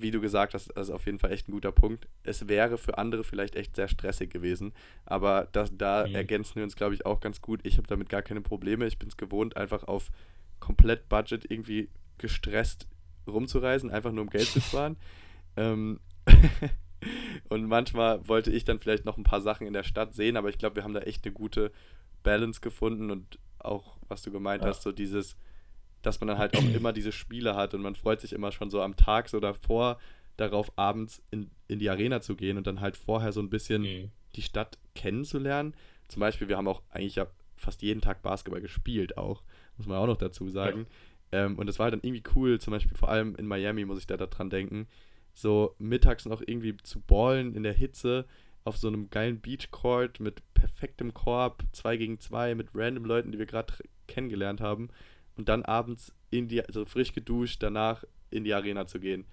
wie 0.00 0.10
du 0.10 0.20
gesagt 0.20 0.54
hast, 0.54 0.68
das 0.76 0.88
ist 0.88 0.94
auf 0.94 1.06
jeden 1.06 1.18
Fall 1.18 1.32
echt 1.32 1.48
ein 1.48 1.52
guter 1.52 1.72
Punkt. 1.72 2.06
Es 2.22 2.48
wäre 2.48 2.78
für 2.78 2.98
andere 2.98 3.24
vielleicht 3.24 3.56
echt 3.56 3.76
sehr 3.76 3.88
stressig 3.88 4.30
gewesen, 4.30 4.72
aber 5.06 5.48
das, 5.52 5.76
da 5.76 6.06
Mhm. 6.06 6.14
ergänzen 6.14 6.56
wir 6.56 6.64
uns, 6.64 6.76
glaube 6.76 6.94
ich, 6.94 7.06
auch 7.06 7.20
ganz 7.20 7.40
gut. 7.42 7.60
Ich 7.64 7.76
habe 7.78 7.86
damit 7.86 8.08
gar 8.08 8.22
keine 8.22 8.40
Probleme. 8.40 8.86
Ich 8.86 8.98
bin 8.98 9.08
es 9.08 9.16
gewohnt, 9.16 9.56
einfach 9.56 9.84
auf 9.84 10.10
komplett 10.60 11.08
Budget 11.08 11.50
irgendwie 11.50 11.88
gestresst 12.18 12.86
rumzureisen, 13.26 13.90
einfach 13.90 14.12
nur 14.12 14.22
um 14.22 14.30
Geld 14.30 14.46
zu 14.48 14.60
sparen. 14.60 14.96
ähm, 15.56 16.00
und 17.48 17.66
manchmal 17.66 18.26
wollte 18.28 18.50
ich 18.50 18.64
dann 18.64 18.78
vielleicht 18.80 19.04
noch 19.04 19.16
ein 19.18 19.24
paar 19.24 19.40
Sachen 19.40 19.66
in 19.66 19.72
der 19.72 19.82
Stadt 19.84 20.14
sehen, 20.14 20.36
aber 20.36 20.48
ich 20.48 20.58
glaube, 20.58 20.76
wir 20.76 20.84
haben 20.84 20.94
da 20.94 21.00
echt 21.00 21.24
eine 21.24 21.34
gute 21.34 21.70
Balance 22.22 22.60
gefunden 22.60 23.10
und 23.10 23.38
auch, 23.58 23.96
was 24.08 24.22
du 24.22 24.30
gemeint 24.30 24.62
Ja. 24.62 24.70
hast, 24.70 24.82
so 24.82 24.92
dieses, 24.92 25.36
dass 26.06 26.20
man 26.20 26.28
dann 26.28 26.38
halt 26.38 26.56
auch 26.56 26.64
immer 26.74 26.92
diese 26.92 27.12
Spiele 27.12 27.54
hat 27.56 27.74
und 27.74 27.82
man 27.82 27.94
freut 27.94 28.20
sich 28.20 28.32
immer 28.32 28.52
schon 28.52 28.70
so 28.70 28.80
am 28.82 28.96
Tag 28.96 29.28
so 29.28 29.40
davor 29.40 29.98
darauf, 30.36 30.76
abends 30.76 31.22
in, 31.30 31.50
in 31.68 31.78
die 31.78 31.88
Arena 31.90 32.20
zu 32.20 32.34
gehen 32.34 32.56
und 32.56 32.66
dann 32.66 32.80
halt 32.80 32.96
vorher 32.96 33.32
so 33.32 33.40
ein 33.40 33.50
bisschen 33.50 33.82
Mhm. 33.82 34.10
die 34.34 34.42
Stadt 34.42 34.78
kennenzulernen. 34.94 35.74
Zum 36.08 36.20
Beispiel, 36.20 36.48
wir 36.48 36.56
haben 36.56 36.66
auch 36.68 36.82
eigentlich 36.90 37.14
ja 37.16 37.26
fast 37.56 37.82
jeden 37.82 38.00
Tag 38.00 38.22
Basketball 38.22 38.60
gespielt, 38.60 39.16
auch, 39.16 39.42
muss 39.76 39.86
man 39.86 39.98
auch 39.98 40.06
noch 40.08 40.16
dazu 40.16 40.48
sagen. 40.48 40.86
Ähm, 41.30 41.56
und 41.56 41.66
das 41.66 41.78
war 41.78 41.84
halt 41.84 41.94
dann 41.94 42.00
irgendwie 42.02 42.24
cool, 42.34 42.60
zum 42.60 42.72
Beispiel 42.72 42.96
vor 42.96 43.08
allem 43.08 43.36
in 43.36 43.46
Miami 43.46 43.84
muss 43.84 43.98
ich 43.98 44.06
da 44.06 44.16
dran 44.16 44.50
denken, 44.50 44.88
so 45.32 45.74
mittags 45.78 46.26
noch 46.26 46.42
irgendwie 46.44 46.76
zu 46.78 47.00
ballen 47.00 47.54
in 47.54 47.62
der 47.62 47.72
Hitze 47.72 48.26
auf 48.64 48.76
so 48.76 48.88
einem 48.88 49.10
geilen 49.10 49.40
Beachcourt 49.40 50.20
mit 50.20 50.42
perfektem 50.54 51.12
Korb, 51.14 51.62
2 51.72 51.96
gegen 51.96 52.18
2 52.18 52.54
mit 52.54 52.68
random 52.74 53.04
Leuten, 53.04 53.30
die 53.32 53.38
wir 53.38 53.46
gerade 53.46 53.72
kennengelernt 54.08 54.60
haben 54.60 54.88
und 55.36 55.48
dann 55.48 55.64
abends 55.64 56.12
in 56.30 56.48
die, 56.48 56.64
also 56.64 56.84
frisch 56.84 57.12
geduscht, 57.12 57.62
danach 57.62 58.04
in 58.30 58.44
die 58.44 58.54
Arena 58.54 58.86
zu 58.86 59.00
gehen. 59.00 59.26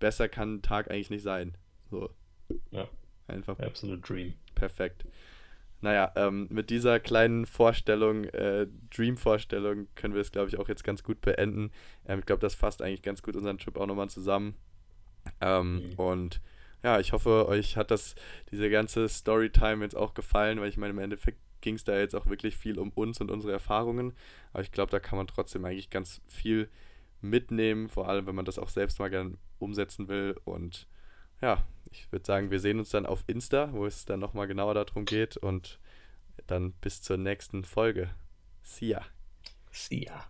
Besser 0.00 0.28
kann 0.28 0.54
ein 0.56 0.62
Tag 0.62 0.90
eigentlich 0.90 1.10
nicht 1.10 1.22
sein. 1.22 1.56
So. 1.90 2.10
Ja. 2.70 2.88
Einfach 3.26 3.58
Absolute 3.58 4.00
Dream. 4.00 4.34
perfekt. 4.54 5.04
Naja, 5.80 6.12
ähm, 6.16 6.48
mit 6.50 6.70
dieser 6.70 6.98
kleinen 6.98 7.46
Vorstellung, 7.46 8.24
äh, 8.24 8.66
Dream-Vorstellung, 8.90 9.86
können 9.94 10.14
wir 10.14 10.20
es, 10.22 10.32
glaube 10.32 10.48
ich, 10.48 10.58
auch 10.58 10.68
jetzt 10.68 10.82
ganz 10.82 11.04
gut 11.04 11.20
beenden. 11.20 11.70
Ähm, 12.06 12.18
ich 12.18 12.26
glaube, 12.26 12.40
das 12.40 12.54
fasst 12.56 12.82
eigentlich 12.82 13.02
ganz 13.02 13.22
gut 13.22 13.36
unseren 13.36 13.58
Trip 13.58 13.76
auch 13.76 13.86
nochmal 13.86 14.08
zusammen. 14.08 14.54
Ähm, 15.40 15.90
Mhm. 15.90 15.94
Und 15.94 16.40
ja, 16.82 16.98
ich 17.00 17.12
hoffe, 17.12 17.46
euch 17.48 17.76
hat 17.76 17.90
das, 17.90 18.14
diese 18.50 18.70
ganze 18.70 19.08
Storytime 19.08 19.84
jetzt 19.84 19.96
auch 19.96 20.14
gefallen, 20.14 20.60
weil 20.60 20.68
ich 20.68 20.76
meine, 20.78 20.92
im 20.92 20.98
Endeffekt 20.98 21.38
ging 21.60 21.74
es 21.74 21.84
da 21.84 21.98
jetzt 21.98 22.14
auch 22.14 22.26
wirklich 22.26 22.56
viel 22.56 22.78
um 22.78 22.90
uns 22.90 23.20
und 23.20 23.30
unsere 23.30 23.52
Erfahrungen. 23.52 24.12
Aber 24.52 24.62
ich 24.62 24.72
glaube, 24.72 24.90
da 24.90 25.00
kann 25.00 25.18
man 25.18 25.26
trotzdem 25.26 25.64
eigentlich 25.64 25.90
ganz 25.90 26.20
viel 26.26 26.68
mitnehmen, 27.20 27.88
vor 27.88 28.08
allem 28.08 28.26
wenn 28.26 28.34
man 28.34 28.44
das 28.44 28.58
auch 28.58 28.68
selbst 28.68 28.98
mal 28.98 29.10
gern 29.10 29.38
umsetzen 29.58 30.08
will. 30.08 30.36
Und 30.44 30.86
ja, 31.40 31.64
ich 31.90 32.10
würde 32.12 32.24
sagen, 32.24 32.50
wir 32.50 32.60
sehen 32.60 32.78
uns 32.78 32.90
dann 32.90 33.06
auf 33.06 33.24
Insta, 33.26 33.72
wo 33.72 33.86
es 33.86 34.04
dann 34.04 34.20
nochmal 34.20 34.46
genauer 34.46 34.74
darum 34.74 35.04
geht. 35.04 35.36
Und 35.36 35.78
dann 36.46 36.72
bis 36.72 37.02
zur 37.02 37.16
nächsten 37.16 37.64
Folge. 37.64 38.10
See 38.62 38.88
ya. 38.88 39.04
See 39.70 40.04
ya. 40.04 40.24